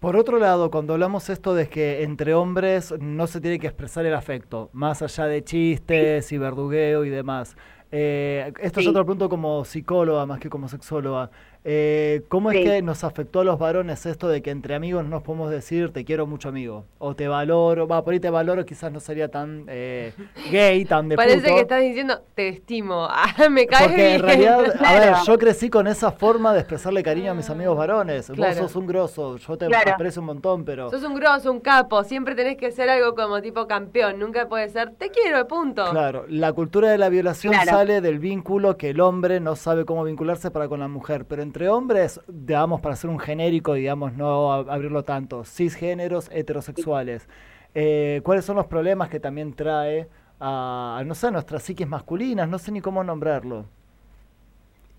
Por 0.00 0.16
otro 0.16 0.38
lado, 0.38 0.70
cuando 0.70 0.92
hablamos 0.92 1.30
esto 1.30 1.54
de 1.54 1.68
que 1.68 2.02
entre 2.02 2.34
hombres 2.34 2.94
no 3.00 3.26
se 3.26 3.40
tiene 3.40 3.58
que 3.58 3.66
expresar 3.66 4.04
el 4.06 4.14
afecto, 4.14 4.68
más 4.72 5.00
allá 5.02 5.24
de 5.26 5.42
chistes 5.42 6.30
y 6.32 6.38
verdugueo 6.38 7.04
y 7.04 7.10
demás, 7.10 7.56
Eh, 7.92 8.52
esto 8.60 8.80
Sí. 8.80 8.86
te 8.86 8.92
lo 8.92 9.04
pregunto 9.04 9.28
como 9.28 9.64
psicóloga 9.64 10.26
más 10.26 10.40
que 10.40 10.50
como 10.50 10.68
sexóloga. 10.68 11.30
Eh, 11.68 12.22
¿Cómo 12.28 12.52
es 12.52 12.58
Sí. 12.58 12.62
que 12.64 12.80
nos 12.80 13.02
afectó 13.02 13.40
a 13.40 13.44
los 13.44 13.58
varones 13.58 14.06
esto 14.06 14.28
de 14.28 14.40
que 14.40 14.52
entre 14.52 14.76
amigos 14.76 15.04
nos 15.04 15.24
podemos 15.24 15.50
decir 15.50 15.92
te 15.92 16.04
quiero 16.04 16.24
mucho 16.24 16.48
amigo? 16.50 16.84
O 16.98 17.16
te 17.16 17.26
valoro, 17.26 17.88
va, 17.88 18.04
por 18.04 18.12
ahí 18.14 18.20
te 18.20 18.30
valoro 18.30 18.64
quizás 18.64 18.92
no 18.92 19.00
sería 19.00 19.28
tan 19.32 19.64
eh, 19.66 20.12
gay, 20.52 20.84
tan 20.84 21.08
de 21.08 21.16
Parece 21.16 21.40
puto. 21.40 21.54
que 21.56 21.60
estás 21.62 21.80
diciendo, 21.80 22.20
te 22.36 22.48
estimo, 22.50 23.06
ah, 23.10 23.48
me 23.50 23.66
caes 23.66 23.88
Porque 23.88 23.96
bien. 24.02 24.14
en 24.14 24.22
realidad, 24.22 24.60
a 24.84 24.92
ver, 25.00 25.14
yo 25.26 25.38
crecí 25.38 25.68
con 25.68 25.88
esa 25.88 26.12
forma 26.12 26.52
de 26.52 26.60
expresarle 26.60 27.02
cariño 27.02 27.32
a 27.32 27.34
mis 27.34 27.50
amigos 27.50 27.76
varones. 27.76 28.28
Claro. 28.30 28.60
Vos 28.62 28.70
sos 28.70 28.76
un 28.76 28.86
grosso, 28.86 29.36
yo 29.36 29.58
te 29.58 29.66
Claro. 29.66 29.92
aprecio 29.94 30.20
un 30.20 30.26
montón, 30.26 30.64
pero... 30.64 30.88
Sos 30.90 31.02
un 31.02 31.16
grosso, 31.16 31.50
un 31.50 31.58
capo, 31.58 32.04
siempre 32.04 32.36
tenés 32.36 32.58
que 32.58 32.70
ser 32.70 32.88
algo 32.90 33.16
como 33.16 33.42
tipo 33.42 33.66
campeón, 33.66 34.20
nunca 34.20 34.48
puede 34.48 34.68
ser, 34.68 34.92
te 34.94 35.10
quiero, 35.10 35.48
punto. 35.48 35.84
Claro, 35.90 36.26
la 36.28 36.52
cultura 36.52 36.90
de 36.90 36.98
la 36.98 37.08
violación 37.08 37.54
sale 37.64 38.00
del 38.00 38.20
vínculo 38.20 38.76
que 38.76 38.90
el 38.90 39.00
hombre 39.00 39.40
no 39.40 39.56
sabe 39.56 39.84
cómo 39.84 40.04
vincularse 40.04 40.52
para 40.52 40.68
con 40.68 40.78
la 40.78 40.86
mujer, 40.86 41.24
pero 41.24 41.42
entre 41.42 41.55
hombres, 41.64 42.20
digamos, 42.28 42.80
para 42.80 42.96
ser 42.96 43.08
un 43.08 43.18
genérico, 43.18 43.74
digamos, 43.74 44.12
no 44.12 44.52
abrirlo 44.52 45.02
tanto, 45.04 45.44
cisgéneros, 45.44 46.30
heterosexuales, 46.32 47.28
eh, 47.74 48.20
¿cuáles 48.24 48.44
son 48.44 48.56
los 48.56 48.66
problemas 48.66 49.08
que 49.08 49.20
también 49.20 49.54
trae 49.54 50.06
a, 50.38 51.02
no 51.06 51.14
sé, 51.14 51.28
a 51.28 51.30
nuestras 51.30 51.62
psiquis 51.62 51.86
masculinas? 51.86 52.48
No 52.48 52.58
sé 52.58 52.72
ni 52.72 52.80
cómo 52.80 53.02
nombrarlo. 53.02 53.64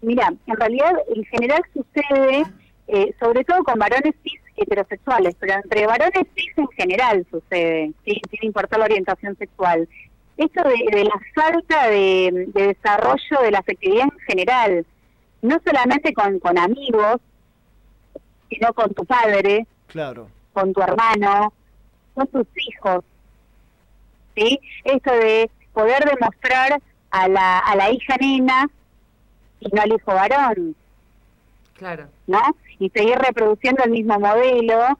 Mira, 0.02 0.34
en 0.46 0.56
realidad 0.56 0.94
en 1.16 1.24
general 1.26 1.62
sucede, 1.74 2.44
eh, 2.88 3.14
sobre 3.20 3.44
todo 3.44 3.64
con 3.64 3.80
varones 3.80 4.16
cis 4.24 4.42
heterosexuales, 4.56 5.36
pero 5.40 5.54
entre 5.54 5.86
varones 5.86 6.28
cis 6.36 6.52
en 6.58 6.68
general 6.70 7.26
sucede, 7.30 7.94
¿sí? 8.06 8.20
sin 8.30 8.40
importar 8.42 8.80
la 8.80 8.86
orientación 8.86 9.36
sexual. 9.38 9.88
Esto 10.38 10.62
de, 10.64 10.98
de 10.98 11.04
la 11.04 11.20
falta 11.34 11.90
de, 11.90 12.48
de 12.54 12.68
desarrollo 12.68 13.42
de 13.42 13.52
la 13.52 13.60
afectividad 13.60 14.04
en 14.04 14.20
general, 14.28 14.86
no 15.42 15.60
solamente 15.66 16.14
con, 16.14 16.40
con 16.40 16.58
amigos, 16.58 17.18
sino 18.50 18.74
con 18.74 18.94
tu 18.94 19.06
padre, 19.06 19.66
Claro, 19.88 20.30
con 20.54 20.74
tu 20.74 20.82
hermano, 20.82 21.54
con 22.14 22.28
tus 22.28 22.48
hijos. 22.56 23.04
¿Sí? 24.36 24.60
Esto 24.84 25.12
de 25.14 25.50
poder 25.74 26.04
demostrar 26.06 26.82
a 27.12 27.28
la, 27.28 27.60
a 27.60 27.76
la 27.76 27.92
hija 27.92 28.16
nena 28.20 28.70
y 29.60 29.70
no 29.70 29.82
al 29.82 29.92
hijo 29.94 30.14
varón, 30.14 30.76
Claro. 31.76 32.08
¿no? 32.28 32.42
Y 32.80 32.90
seguir 32.90 33.18
reproduciendo 33.18 33.84
el 33.84 33.92
mismo 33.92 34.20
modelo 34.20 34.98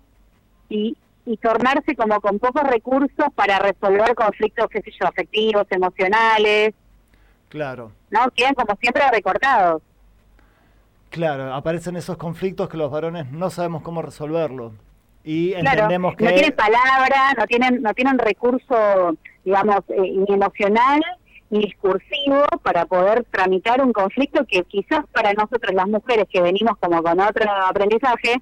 y, 0.70 0.96
y 1.26 1.38
tornarse 1.38 1.96
como 1.96 2.20
con 2.22 2.40
pocos 2.40 2.64
recursos 2.64 3.28
para 3.36 3.60
resolver 3.60 4.16
conflictos, 4.16 4.68
qué 4.70 4.82
sé 4.82 4.92
yo, 5.00 5.08
afectivos, 5.08 5.66
emocionales, 5.70 6.74
claro. 7.50 7.92
¿no? 8.10 8.30
Quedan 8.36 8.54
como 8.56 8.76
siempre 8.80 9.04
recortados. 9.12 9.82
Claro, 11.10 11.54
aparecen 11.54 11.96
esos 11.96 12.18
conflictos 12.18 12.70
que 12.70 12.78
los 12.78 12.92
varones 12.92 13.32
no 13.32 13.50
sabemos 13.50 13.82
cómo 13.82 14.02
resolverlo. 14.02 14.74
Y 15.24 15.52
Claro, 15.54 15.70
entendemos 15.70 16.16
que... 16.16 16.24
no 16.26 16.32
tienen 16.32 16.56
palabra, 16.56 17.34
no 17.38 17.46
tienen, 17.48 17.82
no 17.82 17.94
tienen 17.94 18.18
recurso, 18.18 19.16
digamos, 19.44 19.80
eh, 19.90 20.14
ni 20.28 20.34
emocional 20.34 21.02
ni 21.50 21.62
discursivo 21.62 22.44
para 22.62 22.86
poder 22.86 23.26
tramitar 23.32 23.82
un 23.82 23.94
conflicto 23.94 24.46
que 24.46 24.64
quizás 24.64 25.06
para 25.14 25.32
nosotros 25.34 25.74
las 25.74 25.88
mujeres 25.88 26.26
que 26.30 26.42
venimos 26.42 26.78
como 26.78 27.02
con 27.02 27.20
otro 27.22 27.50
aprendizaje, 27.50 28.42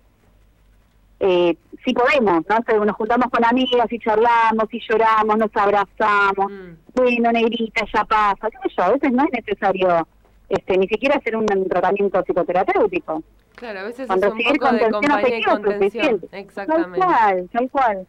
eh, 1.20 1.56
sí 1.86 1.94
podemos, 1.94 2.44
¿no? 2.50 2.58
O 2.58 2.64
sea, 2.66 2.78
nos 2.84 2.96
juntamos 2.96 3.28
con 3.30 3.46
amigas 3.46 3.92
y 3.92 4.00
charlamos 4.00 4.66
y 4.72 4.80
lloramos, 4.90 5.38
nos 5.38 5.52
abrazamos, 5.56 6.52
Mm. 6.52 6.78
bueno, 6.96 7.32
negrita, 7.32 7.86
ya 7.94 8.04
pasa, 8.06 8.50
qué 8.50 8.58
sé 8.70 8.76
yo, 8.76 8.84
a 8.84 8.92
veces 8.92 9.12
no 9.12 9.24
es 9.24 9.30
necesario 9.34 10.08
este, 10.50 10.78
ni 10.78 10.88
siquiera 10.88 11.16
hacer 11.18 11.36
un 11.36 11.46
tratamiento 11.70 12.22
psicoterapéutico. 12.24 13.24
Claro, 13.56 13.80
a 13.80 13.84
veces 13.84 14.08
Con 14.08 14.18
es 14.24 14.32
un 14.32 14.38
poco 14.60 14.74
de 14.76 14.92
compañía 14.92 15.38
y 15.38 15.42
es 15.42 15.46
contención. 15.48 15.80
suficiente. 15.82 16.28
Tal 16.28 16.40
Exactamente. 16.40 17.00
cual, 17.00 17.50
tal 17.54 17.70
cual. 17.72 18.08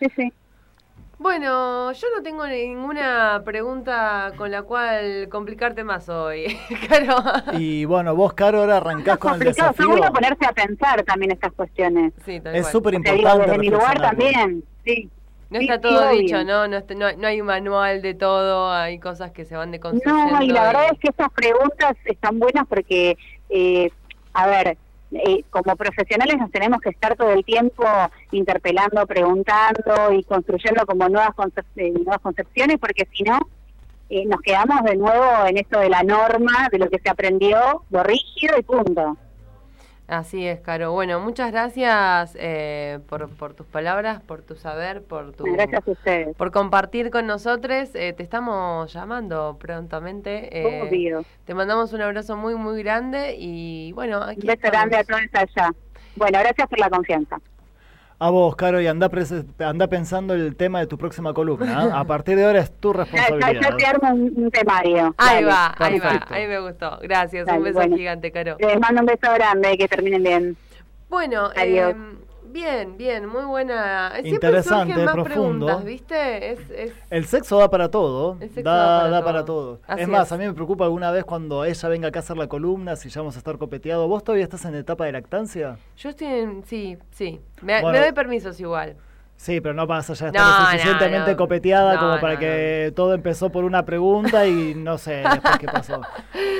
Sí, 0.00 0.06
sí. 0.16 0.32
Bueno, 1.18 1.92
yo 1.92 2.06
no 2.14 2.22
tengo 2.22 2.46
ninguna 2.46 3.40
pregunta 3.42 4.32
con 4.36 4.50
la 4.50 4.62
cual 4.62 5.28
complicarte 5.30 5.82
más 5.82 6.10
hoy, 6.10 6.58
Caro. 6.88 7.16
Y 7.58 7.86
bueno, 7.86 8.14
vos, 8.14 8.34
Caro, 8.34 8.60
ahora 8.60 8.76
arrancás 8.76 9.14
Es 9.14 9.20
con 9.20 9.32
el 9.32 9.38
complicado, 9.38 9.70
desafío. 9.72 9.88
bueno 9.96 10.12
ponerse 10.12 10.44
a 10.46 10.52
pensar 10.52 11.02
también 11.04 11.32
estas 11.32 11.52
cuestiones. 11.52 12.12
Sí, 12.26 12.38
tal 12.40 12.54
Es 12.54 12.66
súper 12.68 12.96
O 12.96 13.00
sea, 13.02 13.12
digo, 13.14 13.28
importante. 13.28 13.46
desde 13.50 13.58
mi 13.58 13.68
lugar 13.70 13.98
también, 14.00 14.64
sí. 14.84 15.08
No 15.48 15.60
está 15.60 15.80
todo 15.80 16.08
dicho, 16.10 16.42
¿no? 16.44 16.66
No, 16.66 16.80
no, 16.80 17.12
no 17.16 17.26
hay 17.28 17.40
un 17.40 17.46
manual 17.46 18.02
de 18.02 18.14
todo, 18.14 18.72
hay 18.72 18.98
cosas 18.98 19.30
que 19.30 19.44
se 19.44 19.56
van 19.56 19.70
deconstruyendo. 19.70 20.38
No, 20.38 20.42
y 20.42 20.48
la 20.48 20.64
verdad 20.64 20.86
es 20.92 20.98
que 20.98 21.08
estas 21.08 21.30
preguntas 21.32 21.92
están 22.04 22.38
buenas 22.40 22.66
porque, 22.66 23.16
eh, 23.48 23.90
a 24.32 24.46
ver, 24.48 24.76
eh, 25.12 25.44
como 25.50 25.76
profesionales 25.76 26.36
nos 26.38 26.50
tenemos 26.50 26.80
que 26.80 26.90
estar 26.90 27.14
todo 27.14 27.30
el 27.30 27.44
tiempo 27.44 27.84
interpelando, 28.32 29.06
preguntando 29.06 30.12
y 30.12 30.24
construyendo 30.24 30.84
como 30.84 31.08
nuevas, 31.08 31.30
concep- 31.36 31.64
eh, 31.76 31.90
nuevas 31.92 32.20
concepciones, 32.20 32.78
porque 32.80 33.06
si 33.14 33.22
no, 33.22 33.38
eh, 34.08 34.24
nos 34.26 34.40
quedamos 34.40 34.82
de 34.82 34.96
nuevo 34.96 35.46
en 35.46 35.58
esto 35.58 35.78
de 35.78 35.88
la 35.90 36.02
norma, 36.02 36.68
de 36.72 36.78
lo 36.78 36.90
que 36.90 36.98
se 36.98 37.08
aprendió, 37.08 37.84
lo 37.90 38.02
rígido 38.02 38.58
y 38.58 38.62
punto. 38.62 39.16
Así 40.08 40.46
es, 40.46 40.60
Caro. 40.60 40.92
Bueno, 40.92 41.18
muchas 41.18 41.50
gracias 41.50 42.36
eh, 42.38 43.00
por, 43.08 43.28
por 43.30 43.54
tus 43.54 43.66
palabras, 43.66 44.22
por 44.22 44.42
tu 44.42 44.54
saber, 44.54 45.02
por 45.02 45.32
tu... 45.32 45.42
Gracias 45.44 45.86
a 45.86 45.90
ustedes. 45.90 46.36
Por 46.36 46.52
compartir 46.52 47.10
con 47.10 47.26
nosotros, 47.26 47.90
Eh, 47.94 48.12
te 48.12 48.22
estamos 48.22 48.92
llamando 48.92 49.56
prontamente. 49.58 50.60
eh, 50.60 50.82
Obvio. 50.82 51.24
te 51.44 51.54
mandamos 51.54 51.92
un 51.92 52.02
abrazo 52.02 52.36
muy, 52.36 52.54
muy 52.54 52.80
grande 52.84 53.34
y 53.36 53.90
bueno, 53.92 54.22
aquí 54.22 54.42
Un 54.42 54.46
beso 54.46 54.60
grande 54.70 54.96
a 54.96 55.02
todos 55.04 55.20
allá. 55.32 55.72
Bueno, 56.14 56.38
gracias 56.38 56.68
por 56.68 56.78
la 56.78 56.88
confianza. 56.88 57.40
A 58.18 58.30
vos, 58.30 58.56
Caro, 58.56 58.80
y 58.80 58.86
anda, 58.86 59.10
anda 59.58 59.86
pensando 59.88 60.32
el 60.32 60.56
tema 60.56 60.80
de 60.80 60.86
tu 60.86 60.96
próxima 60.96 61.34
columna. 61.34 61.90
¿ah? 61.92 62.00
A 62.00 62.04
partir 62.04 62.36
de 62.36 62.46
ahora 62.46 62.60
es 62.60 62.72
tu 62.72 62.92
responsabilidad. 62.92 63.60
ya 63.60 63.76
te 63.76 63.84
armo 63.86 64.08
un, 64.14 64.32
un 64.36 64.50
temario. 64.50 65.14
Ahí 65.18 65.44
Dale. 65.44 65.46
va, 65.46 65.74
ahí 65.78 65.98
va, 65.98 66.26
ahí 66.30 66.46
me 66.46 66.58
gustó. 66.60 66.98
Gracias, 67.02 67.44
Dale, 67.46 67.58
un 67.58 67.64
beso 67.64 67.74
bueno. 67.78 67.96
gigante, 67.96 68.32
Caro. 68.32 68.56
Les 68.58 68.80
mando 68.80 69.00
un 69.02 69.06
beso 69.06 69.32
grande, 69.34 69.76
que 69.76 69.86
terminen 69.86 70.22
bien. 70.22 70.56
Bueno, 71.10 71.50
Adiós. 71.54 71.92
eh, 71.94 71.96
bien, 72.56 72.96
bien, 72.96 73.26
muy 73.26 73.44
buena. 73.44 74.10
Siempre 74.12 74.30
Interesante, 74.30 74.94
surgen 74.94 75.04
más 75.04 75.14
profundo. 75.14 75.66
preguntas, 75.66 75.84
¿viste? 75.84 76.52
Es, 76.52 76.70
es... 76.70 76.92
El 77.10 77.24
sexo 77.26 77.58
da 77.58 77.70
para 77.70 77.90
todo. 77.90 78.36
El 78.40 78.48
sexo 78.50 78.62
da, 78.62 78.74
da 78.74 78.98
para 78.98 79.10
da 79.10 79.16
todo. 79.20 79.24
para 79.24 79.44
todo. 79.44 79.80
Así 79.86 80.02
es 80.02 80.08
más, 80.08 80.26
es. 80.28 80.32
a 80.32 80.38
mí 80.38 80.46
me 80.46 80.52
preocupa 80.54 80.84
alguna 80.84 81.10
vez 81.10 81.24
cuando 81.24 81.64
ella 81.64 81.88
venga 81.88 82.08
acá 82.08 82.18
a 82.18 82.22
hacer 82.22 82.36
la 82.36 82.46
columna, 82.48 82.96
si 82.96 83.08
ya 83.08 83.20
vamos 83.20 83.36
a 83.36 83.38
estar 83.38 83.58
copeteados. 83.58 84.08
¿Vos 84.08 84.24
todavía 84.24 84.44
estás 84.44 84.64
en 84.64 84.74
etapa 84.74 85.04
de 85.04 85.12
lactancia? 85.12 85.78
Yo 85.96 86.08
estoy 86.10 86.26
en... 86.28 86.64
Sí, 86.64 86.98
sí. 87.10 87.40
Me, 87.62 87.80
Bueno. 87.80 87.98
me 87.98 88.04
doy 88.04 88.12
permisos 88.12 88.58
igual. 88.60 88.96
Sí, 89.38 89.60
pero 89.60 89.74
no 89.74 89.86
pasa 89.86 90.14
ya 90.14 90.26
No, 90.26 90.28
estar 90.32 90.46
lo 90.48 90.58
no, 90.64 90.70
suficientemente 90.70 91.30
no. 91.32 91.36
copeteada 91.36 91.98
como 91.98 92.18
para 92.20 92.38
que 92.38 92.90
todo 92.96 93.12
empezó 93.14 93.50
por 93.50 93.64
una 93.64 93.84
pregunta 93.84 94.46
y 94.46 94.74
no 94.74 94.96
sé 94.96 95.22
después 95.30 95.58
qué 95.58 95.66
pasó. 95.66 96.00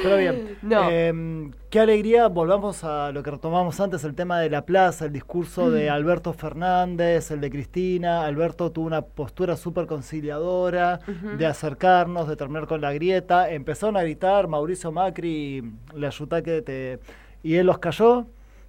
Pero 0.03 0.17
bien, 0.19 0.59
No. 0.63 0.91
em, 0.91 1.53
qué 1.71 1.81
alegría, 1.81 2.29
volvamos 2.29 2.85
a 2.85 3.11
lo 3.13 3.23
que 3.23 3.31
retomamos 3.31 3.81
antes, 3.81 4.05
el 4.05 4.15
tema 4.15 4.39
de 4.41 4.51
la 4.51 4.63
plaza, 4.67 5.07
el 5.07 5.13
discurso 5.13 5.67
Mm. 5.67 5.73
de 5.73 5.91
Alberto 5.91 6.33
Fernández, 6.35 7.31
el 7.31 7.41
de 7.41 7.51
Cristina. 7.51 8.25
Alberto 8.27 8.71
tuvo 8.71 8.87
una 8.87 9.01
postura 9.03 9.57
súper 9.57 9.87
conciliadora 9.87 11.01
de 11.39 11.47
acercarnos, 11.47 12.29
de 12.29 12.37
terminar 12.37 12.67
con 12.67 12.83
la 12.83 12.93
grieta. 12.93 13.51
Empezaron 13.51 13.97
a 13.97 14.03
gritar 14.03 14.49
Mauricio 14.49 14.93
Macri, 14.93 15.65
le 15.95 16.07
ayuda 16.07 16.43
que 16.43 16.61
te... 16.63 16.99
Y 17.43 17.57
él 17.57 17.67
los 17.67 17.79
cayó. 17.79 18.27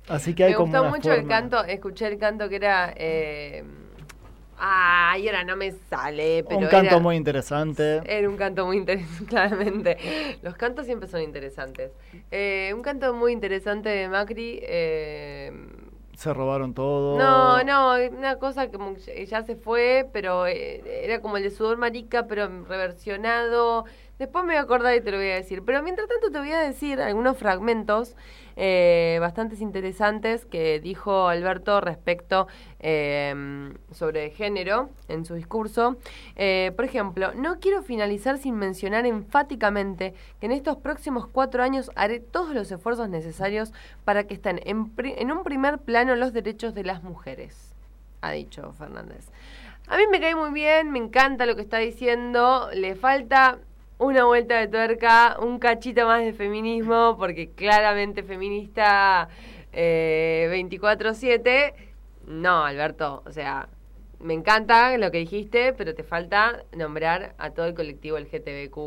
Así 0.07 0.33
que 0.33 0.45
hay 0.45 0.51
Me 0.51 0.55
como 0.57 0.67
gustó 0.71 0.81
una 0.83 0.89
mucho 0.91 1.11
el 1.11 1.27
canto, 1.27 1.63
escuché 1.65 2.07
el 2.07 2.17
canto 2.17 2.47
que 2.47 2.55
era... 2.55 2.93
Eh... 2.95 3.65
Ay, 4.59 5.27
ahora 5.27 5.43
no 5.43 5.55
me 5.55 5.71
sale, 5.71 6.43
pero 6.43 6.61
Un 6.61 6.67
canto 6.67 6.95
era- 6.95 6.99
muy 6.99 7.15
interesante. 7.15 8.01
Era 8.05 8.27
un 8.27 8.37
canto 8.37 8.65
muy 8.65 8.77
interesante, 8.77 9.25
claramente. 9.29 9.97
Los 10.41 10.55
cantos 10.55 10.85
siempre 10.85 11.07
son 11.07 11.21
interesantes. 11.21 11.91
Eh, 12.31 12.71
un 12.73 12.81
canto 12.81 13.13
muy 13.13 13.33
interesante 13.33 13.89
de 13.89 14.09
Macri. 14.09 14.59
eh, 14.63 15.51
Se 16.15 16.33
robaron 16.33 16.73
todo. 16.73 17.17
no, 17.19 17.63
no, 17.63 17.95
una 18.17 18.37
cosa 18.39 18.69
que 18.71 19.25
ya 19.27 19.43
se 19.43 19.55
fue, 19.55 20.09
pero 20.11 20.47
eh, 20.47 21.03
era 21.05 21.21
como 21.21 21.37
el 21.37 21.43
de 21.43 21.51
Sudor 21.51 21.77
Marica, 21.77 22.25
pero 22.27 22.47
reversionado. 22.65 23.85
Después 24.17 24.43
me 24.43 24.53
voy 24.53 24.57
a 24.57 24.61
acordar 24.61 24.95
y 24.95 25.01
te 25.01 25.11
lo 25.11 25.17
voy 25.17 25.29
a 25.29 25.35
decir. 25.35 25.61
Pero 25.63 25.83
mientras 25.83 26.07
tanto 26.07 26.31
te 26.31 26.39
voy 26.39 26.51
a 26.51 26.59
decir 26.61 26.99
algunos 26.99 27.37
fragmentos 27.37 28.15
eh, 28.59 29.19
bastante 29.21 29.55
interesantes 29.61 30.45
que 30.45 30.79
dijo 30.79 31.27
Alberto 31.27 31.79
respecto 31.79 32.47
eh, 32.79 33.71
sobre 33.91 34.31
género 34.31 34.89
en 35.07 35.25
su 35.25 35.35
discurso. 35.35 35.97
Eh, 36.35 36.73
por 36.75 36.83
ejemplo, 36.83 37.33
no 37.35 37.59
quiero 37.59 37.83
finalizar 37.83 38.39
sin 38.39 38.55
mencionar 38.55 39.05
enfáticamente 39.05 40.15
que 40.39 40.47
en 40.47 40.53
estos 40.53 40.77
próximos 40.77 41.27
cuatro 41.27 41.61
años 41.61 41.91
haré 41.95 42.19
todos 42.19 42.55
los 42.55 42.71
esfuerzos 42.71 43.09
necesarios 43.09 43.71
para 44.03 44.25
que 44.25 44.33
estén 44.33 44.59
en, 44.65 44.91
en 44.97 45.31
un 45.31 45.43
primer 45.43 45.77
plano 45.77 46.15
los 46.15 46.33
derechos 46.33 46.73
de 46.73 46.83
las 46.83 47.03
mujeres, 47.03 47.75
ha 48.21 48.31
dicho 48.31 48.73
Fernández. 48.73 49.29
A 49.87 49.97
mí 49.97 50.03
me 50.11 50.19
cae 50.19 50.35
muy 50.35 50.51
bien, 50.51 50.91
me 50.91 50.99
encanta 50.99 51.45
lo 51.45 51.55
que 51.55 51.61
está 51.61 51.77
diciendo, 51.77 52.69
le 52.73 52.95
falta 52.95 53.59
una 53.97 54.25
vuelta 54.25 54.59
de 54.59 54.67
tuerca, 54.67 55.37
un 55.39 55.59
cachito 55.59 56.05
más 56.05 56.23
de 56.23 56.33
feminismo, 56.33 57.15
porque 57.17 57.51
claramente 57.51 58.23
feminista 58.23 59.29
eh, 59.73 60.49
24-7. 60.51 61.73
No, 62.27 62.63
Alberto, 62.63 63.23
o 63.25 63.31
sea, 63.31 63.69
me 64.19 64.33
encanta 64.33 64.97
lo 64.97 65.11
que 65.11 65.19
dijiste, 65.19 65.73
pero 65.73 65.95
te 65.95 66.03
falta 66.03 66.63
nombrar 66.75 67.33
a 67.37 67.51
todo 67.51 67.65
el 67.65 67.73
colectivo 67.73 68.17
LGTBQ 68.17 68.77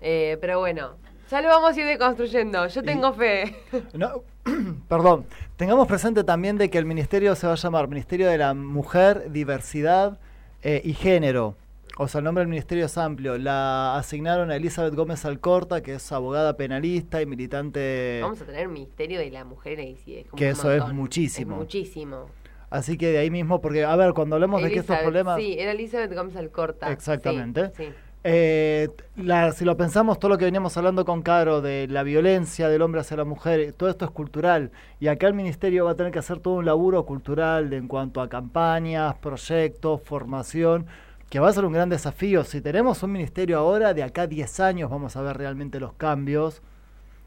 eh, 0.00 0.38
pero 0.40 0.60
bueno, 0.60 0.96
ya 1.30 1.42
lo 1.42 1.48
vamos 1.48 1.76
a 1.76 1.80
ir 1.80 1.86
deconstruyendo. 1.86 2.66
Yo 2.68 2.82
tengo 2.82 3.12
fe. 3.12 3.56
No, 3.92 4.22
perdón, 4.88 5.26
tengamos 5.56 5.86
presente 5.86 6.24
también 6.24 6.56
de 6.56 6.70
que 6.70 6.78
el 6.78 6.84
ministerio 6.84 7.34
se 7.34 7.46
va 7.46 7.54
a 7.54 7.56
llamar 7.56 7.88
Ministerio 7.88 8.28
de 8.28 8.38
la 8.38 8.54
Mujer, 8.54 9.30
Diversidad 9.32 10.18
eh, 10.62 10.80
y 10.84 10.94
Género. 10.94 11.56
O 11.96 12.06
sea, 12.06 12.20
el 12.20 12.24
nombre 12.24 12.42
del 12.42 12.48
ministerio 12.48 12.86
es 12.86 12.96
amplio. 12.98 13.38
La 13.38 13.96
asignaron 13.96 14.50
a 14.50 14.56
Elizabeth 14.56 14.94
Gómez 14.94 15.24
Alcorta, 15.24 15.82
que 15.82 15.94
es 15.94 16.12
abogada 16.12 16.56
penalista 16.56 17.20
y 17.22 17.26
militante... 17.26 18.20
Vamos 18.22 18.40
a 18.40 18.44
tener 18.46 18.68
Ministerio 18.68 19.18
de 19.18 19.30
la 19.30 19.44
Mujer 19.44 19.78
ahí, 19.80 19.96
sí, 19.96 20.16
es 20.16 20.26
como 20.28 20.38
Que 20.38 20.46
un 20.46 20.50
eso 20.52 20.72
es 20.72 20.92
muchísimo. 20.92 21.54
Es 21.54 21.58
muchísimo. 21.58 22.26
Así 22.70 22.96
que 22.98 23.08
de 23.08 23.18
ahí 23.18 23.30
mismo, 23.30 23.60
porque, 23.60 23.84
a 23.84 23.96
ver, 23.96 24.12
cuando 24.12 24.36
hablemos 24.36 24.62
de 24.62 24.70
que 24.70 24.80
estos 24.80 24.98
problemas... 24.98 25.38
Sí, 25.40 25.56
era 25.58 25.72
Elizabeth 25.72 26.14
Gómez 26.14 26.36
Alcorta. 26.36 26.92
Exactamente. 26.92 27.68
Sí, 27.76 27.84
sí. 27.86 27.88
Eh, 28.24 28.88
la- 29.16 29.52
si 29.52 29.64
lo 29.64 29.76
pensamos, 29.76 30.18
todo 30.18 30.28
lo 30.30 30.38
que 30.38 30.44
veníamos 30.44 30.76
hablando 30.76 31.04
con 31.04 31.22
Caro 31.22 31.62
de 31.62 31.86
la 31.88 32.02
violencia 32.02 32.68
del 32.68 32.82
hombre 32.82 33.00
hacia 33.00 33.16
la 33.16 33.24
mujer, 33.24 33.72
todo 33.72 33.88
esto 33.88 34.04
es 34.04 34.10
cultural. 34.10 34.70
Y 35.00 35.06
acá 35.06 35.28
el 35.28 35.34
ministerio 35.34 35.84
va 35.86 35.92
a 35.92 35.94
tener 35.94 36.12
que 36.12 36.18
hacer 36.18 36.40
todo 36.40 36.54
un 36.54 36.66
laburo 36.66 37.06
cultural 37.06 37.70
de- 37.70 37.76
en 37.78 37.88
cuanto 37.88 38.20
a 38.20 38.28
campañas, 38.28 39.14
proyectos, 39.16 40.02
formación, 40.02 40.86
que 41.30 41.40
va 41.40 41.48
a 41.48 41.52
ser 41.52 41.64
un 41.64 41.72
gran 41.72 41.88
desafío. 41.88 42.44
Si 42.44 42.60
tenemos 42.60 43.02
un 43.02 43.12
ministerio 43.12 43.58
ahora, 43.58 43.92
de 43.94 44.02
acá 44.02 44.22
a 44.22 44.26
10 44.26 44.60
años 44.60 44.90
vamos 44.90 45.16
a 45.16 45.22
ver 45.22 45.36
realmente 45.36 45.78
los 45.80 45.92
cambios. 45.94 46.62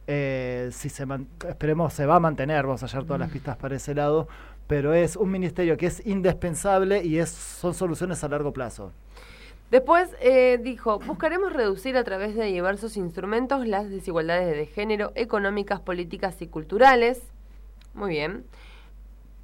Eh, 0.07 0.69
si 0.71 0.89
se 0.89 1.05
man- 1.05 1.27
esperemos 1.47 1.93
se 1.93 2.05
va 2.05 2.15
a 2.15 2.19
mantener, 2.19 2.65
vamos 2.65 2.81
a 2.83 2.87
hallar 2.87 3.03
todas 3.05 3.19
las 3.19 3.29
pistas 3.29 3.55
para 3.57 3.75
ese 3.75 3.93
lado, 3.93 4.27
pero 4.67 4.93
es 4.93 5.15
un 5.15 5.29
ministerio 5.29 5.77
que 5.77 5.85
es 5.85 6.05
indispensable 6.05 7.03
y 7.03 7.19
es, 7.19 7.29
son 7.29 7.73
soluciones 7.73 8.23
a 8.23 8.27
largo 8.27 8.51
plazo. 8.51 8.91
Después 9.69 10.09
eh, 10.19 10.59
dijo, 10.61 10.99
buscaremos 10.99 11.53
reducir 11.53 11.95
a 11.95 12.03
través 12.03 12.35
de 12.35 12.45
diversos 12.45 12.97
instrumentos 12.97 13.65
las 13.67 13.89
desigualdades 13.89 14.53
de 14.57 14.65
género, 14.65 15.11
económicas, 15.15 15.79
políticas 15.79 16.41
y 16.41 16.47
culturales. 16.47 17.21
Muy 17.93 18.09
bien. 18.09 18.43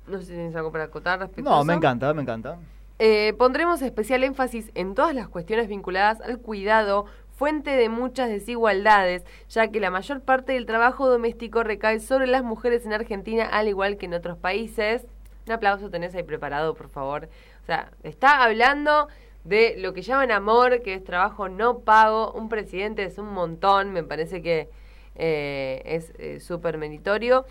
No 0.07 0.17
sé 0.19 0.25
si 0.25 0.31
tienes 0.33 0.55
algo 0.55 0.71
para 0.71 0.85
acotar 0.85 1.19
respecto 1.19 1.49
a 1.49 1.53
No, 1.53 1.57
eso. 1.59 1.65
me 1.65 1.73
encanta, 1.75 2.13
me 2.13 2.23
encanta. 2.23 2.57
Eh, 2.99 3.33
pondremos 3.37 3.81
especial 3.81 4.23
énfasis 4.23 4.71
en 4.73 4.95
todas 4.95 5.13
las 5.13 5.27
cuestiones 5.27 5.67
vinculadas 5.67 6.19
al 6.21 6.39
cuidado, 6.39 7.05
fuente 7.35 7.71
de 7.71 7.89
muchas 7.89 8.29
desigualdades, 8.29 9.23
ya 9.49 9.67
que 9.67 9.79
la 9.79 9.91
mayor 9.91 10.21
parte 10.21 10.53
del 10.53 10.65
trabajo 10.65 11.07
doméstico 11.07 11.63
recae 11.63 11.99
sobre 11.99 12.25
las 12.25 12.43
mujeres 12.43 12.85
en 12.85 12.93
Argentina, 12.93 13.45
al 13.45 13.67
igual 13.67 13.97
que 13.97 14.07
en 14.07 14.15
otros 14.15 14.37
países. 14.37 15.05
Un 15.45 15.53
aplauso 15.53 15.91
tenés 15.91 16.15
ahí 16.15 16.23
preparado, 16.23 16.73
por 16.73 16.89
favor. 16.89 17.29
O 17.61 17.65
sea, 17.65 17.91
está 18.03 18.43
hablando 18.43 19.07
de 19.43 19.75
lo 19.77 19.93
que 19.93 20.01
llaman 20.01 20.31
amor, 20.31 20.81
que 20.81 20.95
es 20.95 21.03
trabajo 21.03 21.47
no 21.47 21.79
pago. 21.79 22.31
Un 22.33 22.49
presidente 22.49 23.03
es 23.03 23.19
un 23.19 23.31
montón, 23.31 23.93
me 23.93 24.03
parece 24.03 24.41
que 24.41 24.69
eh, 25.15 25.83
es 25.85 26.11
eh, 26.17 26.39
súper 26.39 26.77
meritorio. 26.77 27.45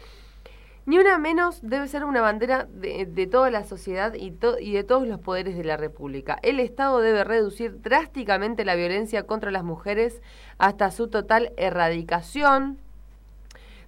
Ni 0.86 0.98
una 0.98 1.18
menos 1.18 1.58
debe 1.62 1.88
ser 1.88 2.04
una 2.04 2.20
bandera 2.20 2.68
de, 2.70 3.26
toda 3.26 3.50
la 3.50 3.64
sociedad 3.64 4.14
y, 4.14 4.30
to- 4.30 4.60
y 4.60 4.72
de 4.72 4.84
todos 4.84 5.06
los 5.08 5.18
poderes 5.18 5.56
de 5.56 5.64
la 5.64 5.76
República. 5.76 6.38
El 6.42 6.60
Estado 6.60 7.00
debe 7.00 7.24
reducir 7.24 7.82
drásticamente 7.82 8.64
la 8.64 8.76
violencia 8.76 9.24
contra 9.24 9.50
las 9.50 9.64
mujeres 9.64 10.22
hasta 10.58 10.92
su 10.92 11.08
total 11.08 11.52
erradicación. 11.56 12.78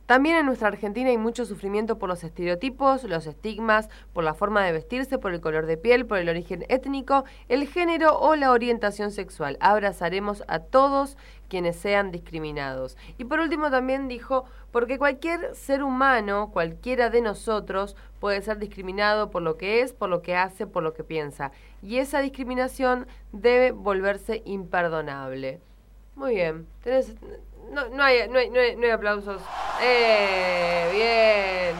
También 0.09 0.36
en 0.36 0.46
nuestra 0.46 0.68
Argentina 0.68 1.11
hay 1.11 1.18
mucho 1.18 1.44
sufrimiento 1.44 1.98
por 1.98 2.09
los 2.09 2.24
estereotipos, 2.24 3.04
los 3.04 3.26
estigmas, 3.26 3.90
por 4.14 4.24
la 4.24 4.32
forma 4.32 4.64
de 4.64 4.72
vestirse, 4.72 5.18
por 5.18 5.34
el 5.34 5.42
color 5.42 5.66
de 5.66 5.76
piel, 5.76 6.06
por 6.06 6.16
el 6.16 6.30
origen 6.30 6.64
étnico, 6.70 7.24
el 7.50 7.68
género 7.68 8.18
o 8.18 8.34
la 8.34 8.50
orientación 8.50 9.11
sexual. 9.11 9.59
Abrazaremos 9.61 10.44
a 10.48 10.61
todos 10.61 11.18
quienes 11.50 11.76
sean 11.76 12.11
discriminados. 12.11 12.96
Y 13.18 13.26
por 13.26 13.38
último 13.40 13.70
también 13.70 14.09
dijo, 14.09 14.46
porque 14.72 14.96
cualquier 14.96 15.54
ser 15.54 15.82
humano, 15.82 16.48
cualquiera 16.54 17.11
de 17.11 17.20
nosotros, 17.20 17.94
puede 18.18 18.40
ser 18.40 18.56
discriminado 18.59 19.30
por 19.30 19.42
lo 19.42 19.59
que 19.59 19.82
es, 19.82 19.92
por 19.92 20.09
lo 20.09 20.22
que 20.22 20.34
hace, 20.34 20.66
por 20.66 20.82
lo 20.82 20.94
que 20.94 21.04
piensa. 21.04 21.52
Y 21.82 21.98
esa 21.98 22.20
discriminación 22.22 23.06
debe 23.32 23.72
volverse 23.72 24.40
imperdonable. 24.46 25.61
Muy 26.16 26.34
bien. 26.36 26.66
Tenés- 26.82 27.14
no, 27.73 27.89
no, 27.89 28.03
hay, 28.03 28.29
no, 28.29 28.39
hay, 28.39 28.51
no, 28.51 28.59
hay, 28.61 28.77
no 28.77 28.85
hay 28.85 28.91
aplausos. 28.91 29.41
¡Eh! 29.83 30.89
Bien. 30.93 31.77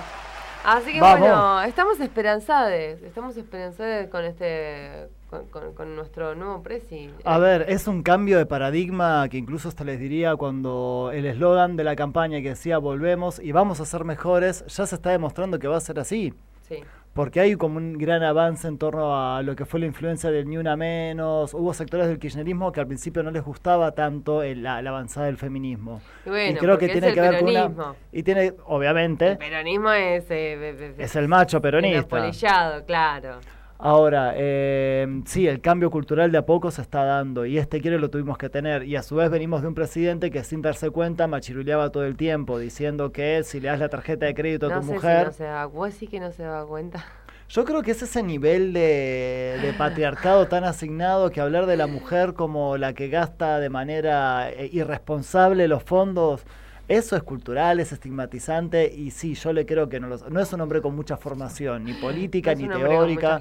Así 0.65 0.93
que 0.93 1.01
Vamos. 1.01 1.21
bueno, 1.21 1.63
estamos 1.63 2.01
esperanzados. 2.01 2.73
Estamos 3.03 3.37
esperanzados 3.37 4.09
con 4.09 4.25
este. 4.25 5.09
Con, 5.31 5.45
con- 5.49 5.75
con 5.75 5.95
nuestro 5.95 6.35
nuevo 6.35 6.63
presi. 6.63 7.11
A 7.25 7.39
ver, 7.39 7.67
es 7.69 7.87
un 7.87 8.03
cambio 8.03 8.39
de 8.39 8.47
paradigma 8.47 9.29
que 9.29 9.37
incluso 9.37 9.69
hasta 9.69 9.85
les 9.85 10.01
diría 10.01 10.37
cuando 10.37 11.11
el 11.13 11.27
eslogan 11.27 11.77
de 11.77 11.85
la 11.85 11.97
campaña 11.97 12.41
que 12.41 12.49
decía 12.51 12.79
volvemos 12.79 13.39
y 13.39 13.53
vamos 13.53 13.79
a 13.81 13.85
ser 13.85 14.05
mejores, 14.05 14.65
ya 14.67 14.87
se 14.87 14.95
está 14.95 15.11
demostrando 15.11 15.59
que 15.59 15.69
va 15.69 15.77
a 15.77 15.81
ser 15.81 15.99
así. 16.01 16.33
Sí. 16.67 16.83
Porque 17.19 17.41
hay 17.41 17.57
como 17.57 17.79
un 17.79 17.99
gran 17.99 18.23
avance 18.23 18.69
en 18.69 18.79
torno 18.79 19.13
a 19.35 19.43
lo 19.43 19.57
que 19.57 19.65
fue 19.65 19.81
la 19.81 19.87
influencia 19.87 20.31
del 20.31 20.49
Ni 20.49 20.57
Una 20.57 20.77
Menos. 20.77 21.53
Hubo 21.53 21.75
sectores 21.75 22.07
del 22.07 22.21
kirchnerismo 22.21 22.71
que 22.71 22.79
al 22.79 22.87
principio 22.87 23.25
no 23.25 23.33
les 23.33 23.43
gustaba 23.43 23.91
tanto 23.91 24.45
el- 24.45 24.63
la, 24.63 24.81
la 24.83 24.91
avanzada 24.91 25.27
del 25.27 25.37
feminismo. 25.37 26.01
Y 26.25 26.55
creo 26.55 26.79
que 26.79 26.87
tiene 26.89 27.13
que 27.13 27.19
el 27.19 27.29
ver 27.29 27.41
con 27.41 27.49
una. 27.49 27.95
Y 28.13 28.23
tiene, 28.23 28.55
obviamente, 28.67 29.31
El 29.33 29.39
peronismo 29.39 29.91
es. 29.91 30.27
eh, 30.31 30.95
es 30.97 31.17
el 31.17 31.27
macho 31.27 31.61
peronista. 31.61 32.03
Monopolillado, 32.03 32.85
claro. 32.85 33.41
Ahora, 33.81 34.33
eh, 34.35 35.23
sí, 35.25 35.47
el 35.47 35.61
cambio 35.61 35.91
cultural 35.93 36.33
de 36.33 36.39
a 36.39 36.45
poco 36.45 36.73
se 36.73 36.83
está 36.83 37.05
dando 37.05 37.47
y 37.47 37.59
este 37.59 37.81
quiere 37.81 38.01
lo 38.01 38.11
tuvimos 38.11 38.37
que 38.37 38.49
tener. 38.49 38.83
Y 38.83 38.97
a 38.97 39.05
su 39.05 39.15
vez 39.15 39.31
venimos 39.31 39.63
de 39.63 39.69
un 39.69 39.75
presidente 39.75 40.33
que 40.33 40.43
sin 40.43 40.63
darse 40.63 40.91
cuenta 40.91 41.29
machiruleaba 41.29 41.91
todo 41.91 42.05
el 42.05 42.17
tiempo 42.17 42.59
diciendo 42.59 43.13
que 43.13 43.45
si 43.45 43.61
le 43.61 43.69
das 43.69 43.79
la 43.79 43.89
tarjeta 43.89 44.27
de 44.27 44.35
crédito 44.35 44.67
a 44.67 44.81
tu 44.81 44.87
sé 44.87 44.93
mujer... 44.95 45.21
si 45.21 45.27
no 45.27 45.33
se 45.33 45.45
da. 45.45 45.67
Vos 45.67 45.95
sí 45.95 46.09
que 46.09 46.19
no 46.19 46.33
se 46.33 46.43
da 46.43 46.65
cuenta. 46.65 47.07
Yo 47.49 47.65
creo 47.65 47.83
que 47.83 47.93
es 47.93 48.03
ese 48.03 48.23
nivel 48.23 48.73
de, 48.73 49.59
de 49.63 49.73
patriarcado 49.73 50.49
tan 50.49 50.65
asignado 50.65 51.31
que 51.31 51.41
hablar 51.41 51.67
de 51.67 51.77
la 51.77 51.87
mujer 51.87 52.35
como 52.35 52.77
la 52.77 52.93
que 52.93 53.09
gasta 53.09 53.61
de 53.61 53.71
manera 53.71 54.51
eh, 54.51 54.69
irresponsable 54.73 55.69
los 55.69 55.85
fondos, 55.85 56.45
eso 56.89 57.15
es 57.17 57.23
cultural, 57.23 57.79
es 57.81 57.93
estigmatizante 57.93 58.93
y 58.93 59.11
sí, 59.11 59.35
yo 59.35 59.53
le 59.53 59.65
creo 59.67 59.89
que 59.89 60.01
no, 60.01 60.09
lo- 60.09 60.31
no 60.31 60.41
es 60.41 60.53
un 60.53 60.61
hombre 60.61 60.81
con 60.81 60.97
mucha 60.97 61.17
formación, 61.17 61.85
ni 61.85 61.93
política, 61.95 62.53
Es 62.53 62.59
ni 62.59 62.69
teórica. 62.69 63.41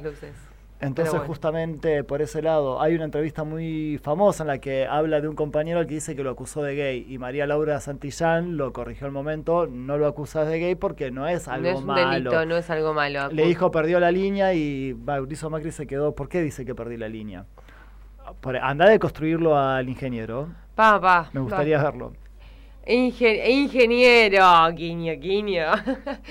Entonces, 0.79 1.11
bueno. 1.11 1.25
justamente 1.25 2.03
por 2.03 2.21
ese 2.21 2.39
lado, 2.43 2.79
hay 2.79 2.93
una 2.93 3.05
entrevista 3.05 3.43
muy 3.43 3.99
famosa 4.03 4.43
en 4.43 4.47
la 4.47 4.59
que 4.59 4.85
habla 4.85 5.19
de 5.21 5.27
un 5.27 5.35
compañero 5.35 5.79
al 5.79 5.87
que 5.87 5.95
dice 5.95 6.15
que 6.15 6.21
lo 6.23 6.29
acusó 6.29 6.61
de 6.61 6.75
gay 6.75 7.03
y 7.09 7.17
María 7.17 7.47
Laura 7.47 7.79
Santillán 7.79 8.57
lo 8.57 8.71
corrigió 8.73 9.07
al 9.07 9.11
momento, 9.11 9.65
no 9.65 9.97
lo 9.97 10.05
acusas 10.05 10.47
de 10.47 10.59
gay 10.59 10.75
porque 10.75 11.09
no 11.09 11.27
es 11.27 11.47
algo 11.47 11.63
no 11.63 11.69
es 11.73 11.79
un 11.79 11.85
malo. 11.87 12.11
delito, 12.11 12.45
no 12.45 12.57
es 12.57 12.69
algo 12.69 12.93
malo. 12.93 13.29
Le 13.31 13.47
dijo 13.47 13.71
perdió 13.71 13.99
la 13.99 14.11
línea 14.11 14.53
y 14.53 14.95
Mauricio 15.03 15.49
Macri 15.49 15.71
se 15.71 15.87
quedó. 15.87 16.13
¿Por 16.13 16.29
qué 16.29 16.43
dice 16.43 16.63
que 16.63 16.75
perdí 16.75 16.95
la 16.97 17.09
línea? 17.09 17.45
Por, 18.39 18.55
anda 18.57 18.87
de 18.87 18.99
construirlo 18.99 19.57
al 19.57 19.89
ingeniero. 19.89 20.49
Pa, 20.75 21.01
pa. 21.01 21.29
Me 21.33 21.39
gustaría 21.39 21.81
verlo. 21.81 22.13
Ingen- 22.89 23.45
ingeniero, 23.49 24.71
guiño, 24.73 25.13
guiño. 25.19 25.65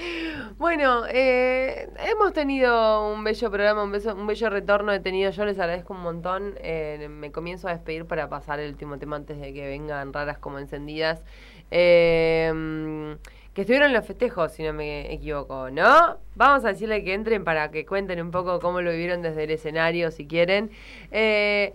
bueno, 0.58 1.04
eh, 1.06 1.90
hemos 1.98 2.32
tenido 2.32 3.12
un 3.12 3.22
bello 3.24 3.50
programa, 3.50 3.82
un, 3.84 3.92
beso- 3.92 4.14
un 4.14 4.26
bello 4.26 4.48
retorno 4.48 4.90
he 4.92 5.00
tenido. 5.00 5.30
Yo 5.32 5.44
les 5.44 5.58
agradezco 5.58 5.92
un 5.92 6.00
montón. 6.00 6.54
Eh, 6.60 7.08
me 7.10 7.30
comienzo 7.30 7.68
a 7.68 7.72
despedir 7.72 8.06
para 8.06 8.30
pasar 8.30 8.58
el 8.60 8.70
último 8.70 8.98
tema 8.98 9.16
antes 9.16 9.38
de 9.38 9.52
que 9.52 9.66
vengan 9.68 10.14
raras 10.14 10.38
como 10.38 10.58
encendidas. 10.58 11.22
Eh, 11.70 13.16
que 13.52 13.60
estuvieron 13.62 13.92
los 13.92 14.06
festejos, 14.06 14.52
si 14.52 14.62
no 14.62 14.72
me 14.72 15.12
equivoco, 15.12 15.70
¿no? 15.70 16.18
Vamos 16.36 16.64
a 16.64 16.68
decirle 16.68 17.04
que 17.04 17.12
entren 17.14 17.44
para 17.44 17.70
que 17.70 17.84
cuenten 17.86 18.20
un 18.22 18.30
poco 18.30 18.60
cómo 18.60 18.80
lo 18.80 18.90
vivieron 18.92 19.20
desde 19.22 19.44
el 19.44 19.50
escenario, 19.50 20.10
si 20.10 20.26
quieren. 20.26 20.70
Eh, 21.10 21.72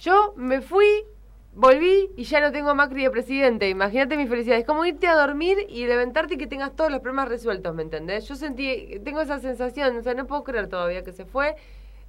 yo 0.00 0.34
me 0.36 0.60
fui 0.60 0.86
Volví 1.56 2.10
y 2.18 2.24
ya 2.24 2.40
no 2.42 2.52
tengo 2.52 2.68
a 2.68 2.74
Macri 2.74 3.04
de 3.04 3.10
presidente. 3.10 3.70
Imagínate 3.70 4.18
mi 4.18 4.26
felicidad. 4.26 4.58
Es 4.58 4.66
como 4.66 4.84
irte 4.84 5.06
a 5.06 5.14
dormir 5.14 5.56
y 5.70 5.86
levantarte 5.86 6.34
y 6.34 6.36
que 6.36 6.46
tengas 6.46 6.76
todos 6.76 6.90
los 6.90 7.00
problemas 7.00 7.30
resueltos, 7.30 7.74
¿me 7.74 7.82
entendés? 7.82 8.28
Yo 8.28 8.36
sentí, 8.36 9.00
tengo 9.02 9.22
esa 9.22 9.38
sensación, 9.38 9.96
o 9.96 10.02
sea, 10.02 10.12
no 10.12 10.26
puedo 10.26 10.44
creer 10.44 10.68
todavía 10.68 11.02
que 11.02 11.12
se 11.12 11.24
fue. 11.24 11.56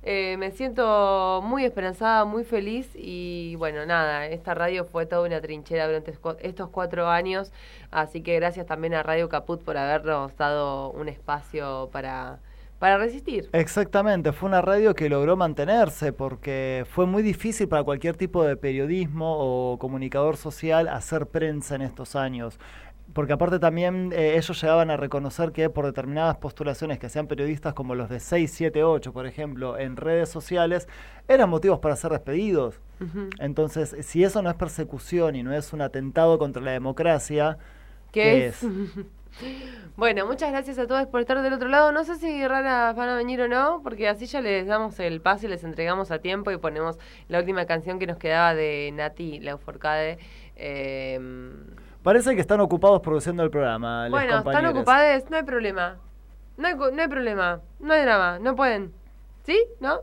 Eh, 0.03 0.35
me 0.37 0.51
siento 0.51 1.41
muy 1.45 1.63
esperanzada, 1.63 2.25
muy 2.25 2.43
feliz 2.43 2.89
y 2.93 3.55
bueno, 3.55 3.85
nada, 3.85 4.27
esta 4.27 4.53
radio 4.53 4.83
fue 4.83 5.05
toda 5.05 5.25
una 5.25 5.39
trinchera 5.39 5.87
durante 5.87 6.13
estos 6.41 6.69
cuatro 6.69 7.07
años, 7.07 7.51
así 7.89 8.21
que 8.21 8.35
gracias 8.35 8.65
también 8.67 8.93
a 8.95 9.03
Radio 9.03 9.29
Caput 9.29 9.63
por 9.63 9.77
habernos 9.77 10.35
dado 10.37 10.91
un 10.91 11.07
espacio 11.09 11.89
para, 11.91 12.39
para 12.79 12.97
resistir. 12.97 13.53
Exactamente, 13.53 14.33
fue 14.33 14.49
una 14.49 14.61
radio 14.61 14.93
que 14.93 15.09
logró 15.09 15.37
mantenerse 15.37 16.11
porque 16.11 16.85
fue 16.89 17.05
muy 17.05 17.23
difícil 17.23 17.67
para 17.69 17.83
cualquier 17.83 18.17
tipo 18.17 18.43
de 18.43 18.57
periodismo 18.57 19.37
o 19.39 19.79
comunicador 19.79 20.35
social 20.37 20.87
hacer 20.89 21.27
prensa 21.27 21.75
en 21.75 21.81
estos 21.81 22.15
años. 22.15 22.59
Porque 23.13 23.33
aparte 23.33 23.59
también 23.59 24.11
eh, 24.13 24.35
ellos 24.37 24.61
llegaban 24.61 24.91
a 24.91 24.97
reconocer 24.97 25.53
que 25.53 25.69
por 25.69 25.85
determinadas 25.85 26.37
postulaciones 26.37 26.99
que 26.99 27.07
hacían 27.07 27.27
periodistas 27.27 27.73
como 27.73 27.95
los 27.95 28.09
de 28.09 28.19
678, 28.19 29.13
por 29.13 29.25
ejemplo, 29.25 29.77
en 29.79 29.95
redes 29.95 30.29
sociales, 30.29 30.87
eran 31.27 31.49
motivos 31.49 31.79
para 31.79 31.95
ser 31.95 32.11
despedidos. 32.11 32.81
Ujú. 32.99 33.37
Entonces, 33.39 33.95
si 34.01 34.23
eso 34.23 34.41
no 34.41 34.49
es 34.49 34.55
persecución 34.55 35.35
y 35.35 35.43
no 35.43 35.53
es 35.53 35.73
un 35.73 35.81
atentado 35.81 36.37
contra 36.37 36.61
la 36.61 36.71
democracia, 36.71 37.57
¿Qué 38.11 38.21
¿qué 38.21 38.47
es? 38.47 38.61
es? 38.63 38.63
bueno, 39.95 40.25
muchas 40.25 40.51
gracias 40.51 40.77
a 40.79 40.87
todos 40.87 41.07
por 41.07 41.21
estar 41.21 41.41
del 41.41 41.53
otro 41.53 41.69
lado. 41.69 41.91
No 41.91 42.03
sé 42.03 42.15
si 42.15 42.47
raras 42.47 42.95
van 42.95 43.09
a 43.09 43.15
venir 43.15 43.41
o 43.41 43.47
no, 43.47 43.81
porque 43.83 44.07
así 44.07 44.25
ya 44.25 44.41
les 44.41 44.67
damos 44.67 44.99
el 44.99 45.21
pase 45.21 45.47
y 45.47 45.49
les 45.49 45.63
entregamos 45.63 46.11
a 46.11 46.19
tiempo 46.19 46.51
y 46.51 46.57
ponemos 46.57 46.97
la 47.27 47.39
última 47.39 47.65
canción 47.65 47.99
que 47.99 48.07
nos 48.07 48.17
quedaba 48.17 48.53
de 48.53 48.91
Nati 48.93 49.39
Lafourcade. 49.39 50.17
Eh, 50.55 51.19
Parece 52.03 52.35
que 52.35 52.41
están 52.41 52.61
ocupados 52.61 53.01
produciendo 53.01 53.43
el 53.43 53.49
programa. 53.49 54.07
bueno, 54.09 54.37
están 54.37 54.65
ocupados, 54.65 55.29
no 55.29 55.37
hay 55.37 55.43
problema. 55.43 55.97
No 56.57 56.67
hay, 56.67 56.75
no 56.75 57.01
hay 57.01 57.07
problema, 57.07 57.61
no 57.79 57.93
hay 57.93 58.01
drama, 58.01 58.39
no 58.39 58.55
pueden. 58.55 58.93
¿Sí? 59.43 59.63
¿No? 59.79 59.99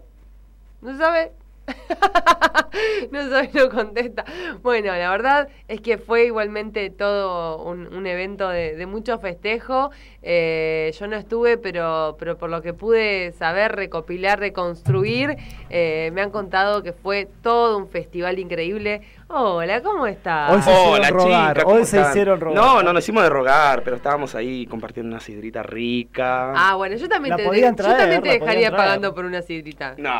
¿No 0.82 0.92
se 0.92 0.98
sabe? 0.98 1.32
no 3.10 3.28
sabe, 3.28 3.50
no 3.54 3.70
contesta. 3.70 4.24
Bueno, 4.62 4.88
la 4.88 5.10
verdad 5.10 5.48
es 5.68 5.80
que 5.80 5.98
fue 5.98 6.26
igualmente 6.26 6.90
todo 6.90 7.62
un, 7.62 8.06
evento 8.06 8.48
de, 8.48 8.76
de 8.76 8.86
mucho 8.86 9.18
festejo. 9.18 9.90
Eh, 10.22 10.92
yo 10.98 11.06
no 11.06 11.16
estuve, 11.16 11.58
pero, 11.58 12.16
pero 12.18 12.38
por 12.38 12.50
lo 12.50 12.62
que 12.62 12.72
pude 12.72 13.32
saber, 13.32 13.76
recopilar, 13.76 14.38
reconstruir, 14.38 15.36
eh, 15.70 16.10
me 16.14 16.22
han 16.22 16.30
contado 16.30 16.82
que 16.82 16.92
fue 16.92 17.28
todo 17.42 17.76
un 17.76 17.88
festival 17.88 18.38
increíble. 18.38 19.02
Hola, 19.36 19.82
¿cómo 19.82 20.06
estás? 20.06 20.52
Hoy 20.52 20.62
se 20.62 20.70
hicieron 20.70 20.94
Hola 20.94 21.10
rogar, 21.10 21.64
¿cómo 21.64 21.74
hoy 21.74 21.84
se 21.84 21.96
están? 21.96 22.12
hicieron 22.12 22.40
rogar. 22.40 22.64
No, 22.64 22.82
no 22.84 22.92
nos 22.92 23.02
hicimos 23.02 23.24
de 23.24 23.30
rogar, 23.30 23.82
pero 23.82 23.96
estábamos 23.96 24.32
ahí 24.36 24.64
compartiendo 24.64 25.10
una 25.10 25.18
sidrita 25.18 25.60
rica. 25.64 26.52
Ah, 26.54 26.76
bueno, 26.76 26.94
yo 26.94 27.08
también 27.08 27.30
La 27.30 27.38
te, 27.38 27.44
podían 27.44 27.74
yo 27.74 27.82
también 27.82 28.22
te 28.22 28.28
la 28.28 28.34
dejaría 28.34 28.70
podían 28.70 28.76
pagando 28.76 29.12
por 29.12 29.24
una 29.24 29.42
sidrita. 29.42 29.96
No, 29.98 30.12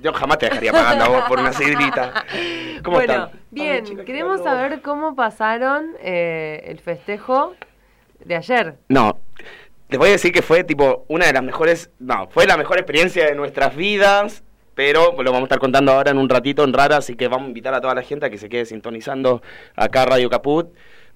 yo 0.00 0.10
jamás 0.14 0.38
te 0.38 0.46
dejaría 0.46 0.72
pagando 0.72 1.04
a 1.04 1.08
vos 1.08 1.24
por 1.28 1.38
una 1.38 1.52
sidrita. 1.52 2.24
¿Cómo 2.82 2.96
bueno, 2.96 3.12
están? 3.26 3.40
bien, 3.50 3.74
Ay, 3.74 3.82
chica, 3.82 4.04
queremos 4.06 4.42
saber 4.42 4.80
cómo 4.80 5.14
pasaron 5.14 5.90
eh, 6.00 6.64
el 6.64 6.78
festejo 6.80 7.52
de 8.24 8.36
ayer. 8.36 8.78
No, 8.88 9.18
les 9.90 9.98
voy 9.98 10.08
a 10.08 10.12
decir 10.12 10.32
que 10.32 10.40
fue 10.40 10.64
tipo 10.64 11.04
una 11.08 11.26
de 11.26 11.34
las 11.34 11.42
mejores, 11.42 11.90
no, 11.98 12.26
fue 12.30 12.46
la 12.46 12.56
mejor 12.56 12.78
experiencia 12.78 13.26
de 13.26 13.34
nuestras 13.34 13.76
vidas, 13.76 14.42
pero 14.76 15.10
lo 15.20 15.32
vamos 15.32 15.40
a 15.40 15.44
estar 15.44 15.58
contando 15.58 15.90
ahora 15.90 16.10
en 16.12 16.18
un 16.18 16.28
ratito 16.28 16.62
en 16.62 16.72
Rara, 16.74 16.98
así 16.98 17.16
que 17.16 17.26
vamos 17.28 17.46
a 17.46 17.48
invitar 17.48 17.72
a 17.74 17.80
toda 17.80 17.94
la 17.94 18.02
gente 18.02 18.26
a 18.26 18.30
que 18.30 18.36
se 18.38 18.48
quede 18.50 18.66
sintonizando 18.66 19.42
acá 19.74 20.04
Radio 20.04 20.28
Caput, 20.30 20.68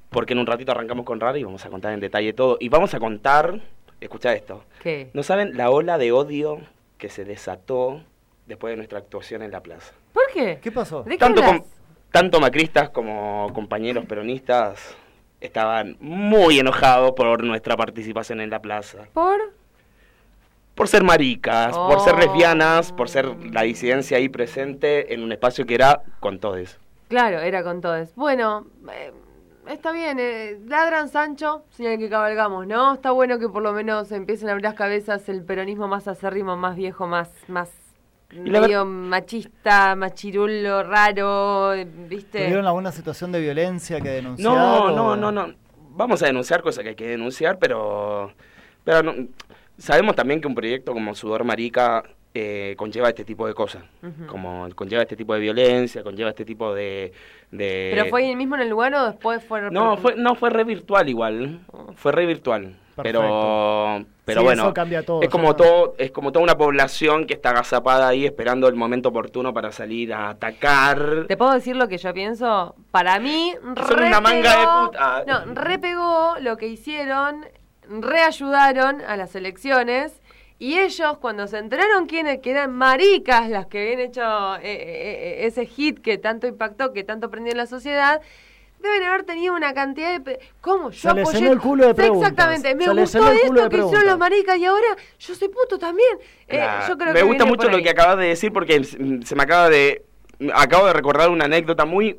porque 0.08 0.32
en 0.32 0.38
un 0.40 0.46
ratito 0.46 0.72
arrancamos 0.72 1.04
con 1.04 1.20
Rara 1.20 1.38
y 1.38 1.44
vamos 1.44 1.64
a 1.64 1.68
contar 1.68 1.92
en 1.92 2.00
detalle 2.00 2.32
todo. 2.32 2.56
Y 2.58 2.70
vamos 2.70 2.94
a 2.94 2.98
contar, 2.98 3.60
escucha 4.00 4.32
esto, 4.32 4.64
¿Qué? 4.82 5.10
¿no 5.12 5.22
saben 5.22 5.56
la 5.58 5.70
ola 5.70 5.98
de 5.98 6.10
odio 6.10 6.58
que 6.98 7.10
se 7.10 7.24
desató 7.26 8.00
después 8.46 8.72
de 8.72 8.76
nuestra 8.78 8.98
actuación 8.98 9.42
en 9.42 9.50
la 9.50 9.60
plaza? 9.60 9.92
¿Por 10.14 10.24
qué? 10.32 10.58
¿Qué 10.62 10.72
pasó? 10.72 11.02
¿De 11.02 11.10
qué 11.10 11.18
Tanto, 11.18 11.42
com- 11.44 11.62
tanto 12.10 12.40
macristas 12.40 12.88
como 12.88 13.52
compañeros 13.52 14.06
peronistas 14.06 14.96
estaban 15.40 15.96
muy 16.00 16.58
enojados 16.58 17.12
por 17.12 17.44
nuestra 17.44 17.76
participación 17.76 18.40
en 18.40 18.48
la 18.50 18.60
plaza. 18.62 19.06
¿Por? 19.12 19.38
Por 20.74 20.88
ser 20.88 21.04
maricas, 21.04 21.76
por 21.76 21.96
Oh. 21.96 22.00
ser 22.00 22.16
lesbianas, 22.18 22.92
por 22.92 23.08
ser 23.08 23.26
la 23.52 23.62
disidencia 23.62 24.16
ahí 24.16 24.28
presente 24.28 25.12
en 25.12 25.22
un 25.22 25.32
espacio 25.32 25.66
que 25.66 25.74
era 25.74 26.02
con 26.20 26.38
todos. 26.38 26.78
Claro, 27.08 27.40
era 27.40 27.62
con 27.62 27.80
todos. 27.80 28.08
Bueno, 28.14 28.66
eh, 28.92 29.12
está 29.68 29.92
bien. 29.92 30.18
Eh, 30.20 30.58
ladran 30.66 31.08
Sancho, 31.08 31.64
señal 31.70 31.98
que 31.98 32.08
cabalgamos, 32.08 32.66
¿no? 32.66 32.94
Está 32.94 33.10
bueno 33.10 33.38
que 33.38 33.48
por 33.48 33.62
lo 33.62 33.72
menos 33.72 34.10
empiecen 34.12 34.48
a 34.48 34.52
abrir 34.52 34.64
las 34.64 34.74
cabezas 34.74 35.28
el 35.28 35.42
peronismo 35.44 35.86
más 35.88 36.08
acérrimo, 36.08 36.56
más 36.56 36.76
viejo, 36.76 37.06
más... 37.06 37.28
más 37.48 37.70
medio 38.32 38.84
machista, 38.84 39.96
machirulo, 39.96 40.84
raro, 40.84 41.72
¿viste? 42.08 42.38
¿Tuvieron 42.44 42.64
alguna 42.64 42.92
situación 42.92 43.32
de 43.32 43.40
violencia 43.40 44.00
que 44.00 44.08
denunciar? 44.08 44.52
No, 44.54 44.84
o- 44.84 44.90
no, 44.92 45.16
no, 45.16 45.32
no. 45.32 45.52
Vamos 45.96 46.22
a 46.22 46.26
denunciar 46.26 46.62
cosas 46.62 46.84
que 46.84 46.90
hay 46.90 46.94
que 46.94 47.08
denunciar, 47.08 47.58
pero, 47.58 48.32
pero 48.84 49.02
no- 49.02 49.14
sabemos 49.80 50.14
también 50.14 50.40
que 50.40 50.46
un 50.46 50.54
proyecto 50.54 50.92
como 50.92 51.14
Sudor 51.14 51.42
Marica 51.44 52.04
eh, 52.32 52.74
conlleva 52.76 53.08
este 53.08 53.24
tipo 53.24 53.46
de 53.46 53.54
cosas. 53.54 53.82
Como 54.28 54.68
conlleva 54.76 55.02
este 55.02 55.16
tipo 55.16 55.34
de 55.34 55.40
violencia, 55.40 56.02
conlleva 56.04 56.30
este 56.30 56.44
tipo 56.44 56.72
de... 56.74 57.12
de- 57.50 57.90
¿Pero 57.94 58.06
fue 58.10 58.22
ahí 58.24 58.36
mismo 58.36 58.54
en 58.54 58.60
el 58.62 58.68
lugar 58.68 58.94
o 58.94 59.06
después 59.06 59.42
fue... 59.42 59.68
No, 59.70 59.96
fue, 59.96 60.14
no, 60.16 60.36
fue 60.36 60.50
re 60.50 60.62
virtual 60.62 61.08
igual. 61.08 61.60
Fue 61.96 62.12
re 62.12 62.26
virtual. 62.26 62.76
Pero, 63.02 64.04
pero 64.26 64.40
Sí, 64.40 64.44
bueno, 64.44 64.62
eso 64.64 64.74
cambia 64.74 65.02
todo, 65.02 65.22
es 65.22 65.30
como 65.30 65.56
todo, 65.56 65.94
es 65.96 66.10
como 66.10 66.32
toda 66.32 66.42
una 66.42 66.58
población 66.58 67.26
que 67.26 67.32
está 67.32 67.48
agazapada 67.50 68.06
ahí 68.08 68.26
esperando 68.26 68.68
el 68.68 68.74
momento 68.74 69.08
oportuno 69.08 69.54
para 69.54 69.72
salir 69.72 70.12
a 70.12 70.28
atacar. 70.30 71.24
¿Te 71.26 71.36
puedo 71.38 71.52
decir 71.52 71.76
lo 71.76 71.88
que 71.88 71.96
yo 71.96 72.12
pienso? 72.12 72.74
Para 72.90 73.18
mí, 73.18 73.54
Son 73.62 73.74
re 73.96 74.06
una 74.08 74.20
manga 74.20 74.50
de 74.60 74.66
puta. 74.88 75.24
No, 75.26 75.54
repegó 75.54 76.34
lo 76.40 76.58
que 76.58 76.66
hicieron, 76.66 77.46
reayudaron 77.90 79.00
a 79.02 79.16
las 79.16 79.34
elecciones. 79.34 80.12
Y 80.58 80.78
ellos, 80.78 81.16
cuando 81.18 81.46
se 81.46 81.56
enteraron 81.58 82.06
quiénes, 82.06 82.40
que 82.40 82.50
eran 82.50 82.72
maricas 82.72 83.48
las 83.48 83.66
que 83.66 83.80
habían 83.80 84.00
hecho 84.00 84.20
eh, 84.56 84.60
eh, 84.62 85.40
eh, 85.42 85.46
ese 85.46 85.64
hit 85.64 86.00
que 86.00 86.18
tanto 86.18 86.46
impactó, 86.46 86.92
que 86.92 87.02
tanto 87.02 87.30
prendió 87.30 87.52
en 87.52 87.56
la 87.56 87.66
sociedad, 87.66 88.20
deben 88.78 89.02
haber 89.04 89.22
tenido 89.24 89.54
una 89.54 89.72
cantidad 89.72 90.20
de... 90.20 90.38
¿Cómo? 90.60 90.90
Yo 90.90 91.10
Se 91.10 91.14
les 91.14 91.26
apoyé- 91.28 91.50
el 91.50 91.58
culo 91.58 91.86
de 91.86 91.94
preguntas. 91.94 92.30
Exactamente, 92.32 92.74
me 92.74 92.86
gustó 93.00 93.30
esto 93.30 93.68
que 93.70 93.76
hicieron 93.78 94.06
los 94.06 94.18
maricas 94.18 94.58
y 94.58 94.66
ahora 94.66 94.96
yo 95.18 95.34
soy 95.34 95.48
puto 95.48 95.78
también. 95.78 96.18
Eh, 96.46 96.62
yo 96.88 96.98
creo 96.98 97.14
me 97.14 97.20
que 97.20 97.26
gusta 97.26 97.44
mucho 97.46 97.68
lo 97.70 97.82
que 97.82 97.90
acabas 97.90 98.18
de 98.18 98.26
decir 98.26 98.52
porque 98.52 98.84
se 98.84 99.34
me 99.34 99.42
acaba 99.42 99.70
de 99.70 100.04
acabo 100.54 100.86
de 100.86 100.92
recordar 100.94 101.28
una 101.30 101.44
anécdota 101.46 101.84
muy 101.84 102.18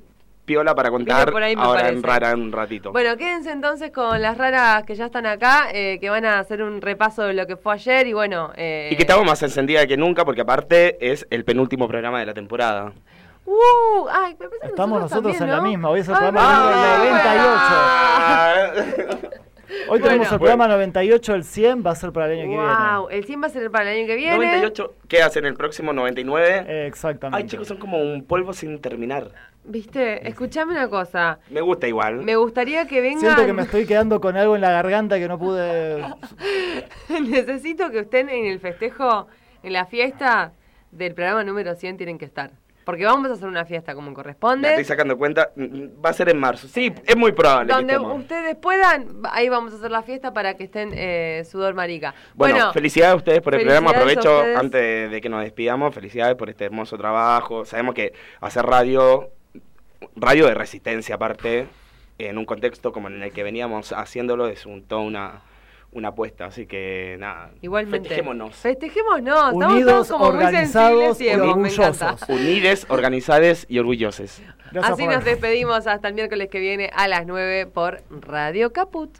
piola 0.52 0.76
para 0.76 0.90
contar 0.92 1.32
por 1.32 1.42
ahí, 1.42 1.56
me 1.56 1.62
ahora 1.62 1.88
en 1.88 2.04
rara 2.04 2.32
en 2.32 2.42
un 2.42 2.52
ratito. 2.52 2.92
Bueno, 2.92 3.16
quédense 3.16 3.52
entonces 3.52 3.92
con 3.92 4.22
las 4.22 4.38
raras 4.38 4.84
que 4.84 4.96
ya 4.96 5.06
están 5.06 5.26
acá, 5.26 5.68
eh, 5.74 5.98
que 6.02 6.10
van 6.10 6.26
a 6.26 6.40
hacer 6.40 6.62
un 6.62 6.82
repaso 6.82 7.24
de 7.24 7.34
lo 7.34 7.48
que 7.48 7.56
fue 7.56 7.74
ayer 7.74 8.08
y 8.08 8.14
bueno... 8.14 8.52
eh, 8.56 8.90
y 8.92 8.96
que 8.98 9.04
estamos 9.04 9.26
más 9.26 9.42
encendida 9.44 9.88
que 9.88 9.96
nunca 9.96 10.26
porque 10.26 10.42
aparte 10.42 10.98
es 11.12 11.26
el 11.30 11.46
penúltimo 11.46 11.88
programa 11.88 12.20
de 12.20 12.26
la 12.26 12.34
temporada. 12.34 12.92
¡Uh! 13.46 14.08
Ay, 14.12 14.36
me 14.40 14.46
Estamos 14.68 15.00
nosotros 15.02 15.38
también, 15.38 15.44
en 15.44 15.50
la 15.50 15.58
¿no? 15.58 15.64
misma, 15.64 15.90
hoy 15.90 16.00
es 16.02 16.08
el 16.08 16.16
Ay, 16.16 16.20
programa 16.20 16.64
bueno. 16.64 17.14
98. 19.16 19.42
Hoy 19.90 20.00
tenemos 20.00 20.28
Bueno. 20.30 20.34
el 20.34 20.40
programa 20.40 20.68
98, 20.68 21.36
el 21.36 21.44
100 21.44 21.84
va 21.86 21.92
a 21.92 21.96
ser 21.96 22.12
para 22.12 22.32
el 22.34 22.40
año 22.40 22.50
que 22.50 22.56
Wow, 22.58 23.10
el 23.10 23.24
100 23.26 23.42
va 23.42 23.48
a 23.48 23.50
ser 23.50 23.72
para 23.72 23.92
el 23.92 24.00
año 24.00 24.08
que 24.08 24.16
viene. 24.16 24.36
98, 24.38 24.94
¿qué 25.08 25.22
hacen 25.22 25.46
el 25.46 25.54
próximo 25.56 25.94
99? 25.94 26.48
viene. 26.64 26.88
Exactamente. 26.88 27.44
Ay, 27.44 27.50
chicos, 27.50 27.68
son 27.68 27.78
como 27.78 27.98
un 28.02 28.24
polvo 28.24 28.54
sin 28.54 28.80
terminar. 28.80 29.32
Viste, 29.64 30.28
escuchame 30.28 30.72
una 30.74 30.90
cosa. 30.90 31.40
Me 31.50 31.62
gusta 31.62 31.88
igual. 31.88 32.18
Me 32.24 32.36
gustaría 32.36 32.88
que 32.88 33.00
vengan. 33.02 33.20
Siento 33.22 33.46
que 33.46 33.54
me 33.54 33.62
estoy 33.62 33.86
quedando 33.86 34.20
con 34.20 34.36
algo 34.36 34.56
en 34.56 34.62
la 34.62 34.72
garganta 34.72 35.20
que 35.20 35.28
no 35.28 35.38
pude. 35.38 36.04
Necesito 37.10 37.92
que 37.92 38.00
estén 38.00 38.30
en 38.30 38.46
el 38.46 38.60
festejo, 38.60 39.28
en 39.64 39.74
la 39.74 39.86
fiesta 39.86 40.54
del 40.92 41.14
programa 41.14 41.44
número 41.44 41.76
100 41.76 41.98
tienen 41.98 42.18
que 42.18 42.26
estar. 42.26 42.52
Porque 42.84 43.06
vamos 43.06 43.30
a 43.30 43.34
hacer 43.34 43.48
una 43.48 43.66
fiesta 43.66 43.94
como 43.94 44.10
Me 44.10 44.16
corresponde. 44.16 44.70
estoy 44.70 44.86
sacando 44.86 45.18
cuenta. 45.18 45.52
Mm, 45.56 46.04
Va 46.04 46.10
a 46.10 46.14
ser 46.14 46.30
en 46.30 46.40
marzo. 46.40 46.68
Sí, 46.68 46.94
es 47.06 47.16
muy 47.16 47.32
probable. 47.32 47.74
Donde 47.74 47.98
ustedes 47.98 48.56
puedan, 48.56 49.22
ahí 49.32 49.50
vamos 49.50 49.74
a 49.74 49.76
hacer 49.78 49.92
la 49.92 50.02
fiesta 50.02 50.34
para 50.34 50.56
que 50.56 50.64
estén 50.64 50.92
eh, 50.94 51.44
sudor 51.50 51.74
marica. 51.74 52.14
Bueno, 52.34 52.56
Bueno, 52.56 52.74
felicidades 52.74 53.14
a 53.14 53.18
ustedes 53.18 53.42
por 53.42 53.54
el 53.56 53.62
programa. 53.62 53.92
Aprovecho 53.92 54.42
antes 54.58 54.82
de, 54.82 55.10
de 55.10 55.22
que 55.22 55.30
nos 55.30 55.44
despidamos. 55.44 55.94
Felicidades 55.94 56.36
por 56.36 56.50
este 56.50 56.66
hermoso 56.66 56.98
trabajo. 56.98 57.66
Sabemos 57.66 57.94
que 57.94 58.14
hacer 58.40 58.66
radio, 58.66 59.30
radio 60.16 60.48
de 60.48 60.54
resistencia 60.56 61.16
aparte, 61.16 61.68
en 62.18 62.38
un 62.38 62.46
contexto 62.46 62.92
como 62.92 63.08
en 63.08 63.22
el 63.22 63.32
que 63.32 63.44
veníamos 63.44 63.94
haciéndolo, 63.94 64.48
es 64.48 64.66
un, 64.66 64.84
toda 64.84 65.02
una, 65.02 65.42
una 65.92 66.10
apuesta. 66.10 66.46
Así 66.46 66.66
que 66.66 67.18
nada, 67.20 67.52
igualmente. 67.62 68.10
festejémonos. 68.10 68.56
Festejémonos. 68.56 69.54
Estamos 69.54 69.74
Unidos, 69.74 69.92
todos 69.92 70.08
como 70.10 70.26
muy 70.26 70.44
organizados 70.44 71.18
sensibles 71.18 71.22
y 71.22 71.38
y 71.38 71.50
orgullosos. 71.50 72.30
Unides, 72.30 72.86
organizades 72.90 73.66
y 73.70 73.80
orgullosos. 73.80 74.42
Gracias 74.72 74.94
Así 74.94 75.06
nos 75.06 75.26
despedimos 75.26 75.88
hasta 75.88 76.08
el 76.08 76.14
miércoles 76.14 76.50
que 76.50 76.60
viene 76.60 76.90
a 76.94 77.08
las 77.08 77.26
9 77.26 77.68
por 77.68 78.04
Radio 78.10 78.72
Caput. 78.72 79.20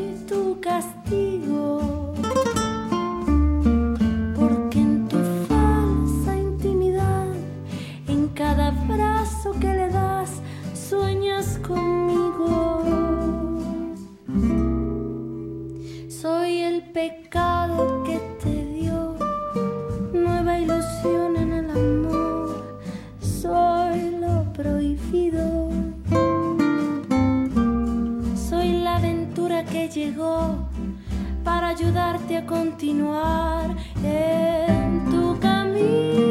tu 0.31 0.57
castigo. 0.61 2.13
Porque 4.37 4.79
en 4.79 5.07
tu 5.09 5.17
falsa 5.49 6.37
intimidad, 6.37 7.27
en 8.07 8.29
cada 8.29 8.67
abrazo 8.69 9.51
que 9.59 9.71
le 9.79 9.89
das, 9.89 10.31
sueñas 10.73 11.59
conmigo. 11.67 12.83
Soy 16.07 16.59
el 16.59 16.77
pecado 16.93 17.60
que 29.71 29.87
llegó 29.87 30.67
para 31.45 31.69
ayudarte 31.69 32.37
a 32.37 32.45
continuar 32.45 33.73
en 34.03 35.05
tu 35.09 35.39
camino. 35.39 36.30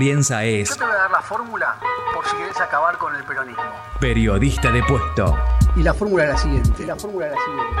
Es 0.00 0.68
Yo 0.68 0.76
te 0.76 0.84
voy 0.84 0.92
a 0.92 0.96
dar 0.96 1.10
la 1.10 1.20
fórmula 1.22 1.74
por 2.14 2.24
si 2.24 2.36
querés 2.36 2.60
acabar 2.60 2.96
con 2.98 3.16
el 3.16 3.24
peronismo. 3.24 3.64
periodista 3.98 4.70
de 4.70 4.80
puesto. 4.84 5.36
Y 5.74 5.82
la 5.82 5.92
fórmula 5.92 6.22
es 6.22 6.30
la 6.30 6.38
siguiente. 6.38 6.86
La 6.86 6.94
fórmula 6.94 7.26
es 7.26 7.32
la 7.32 7.38
siguiente. 7.44 7.77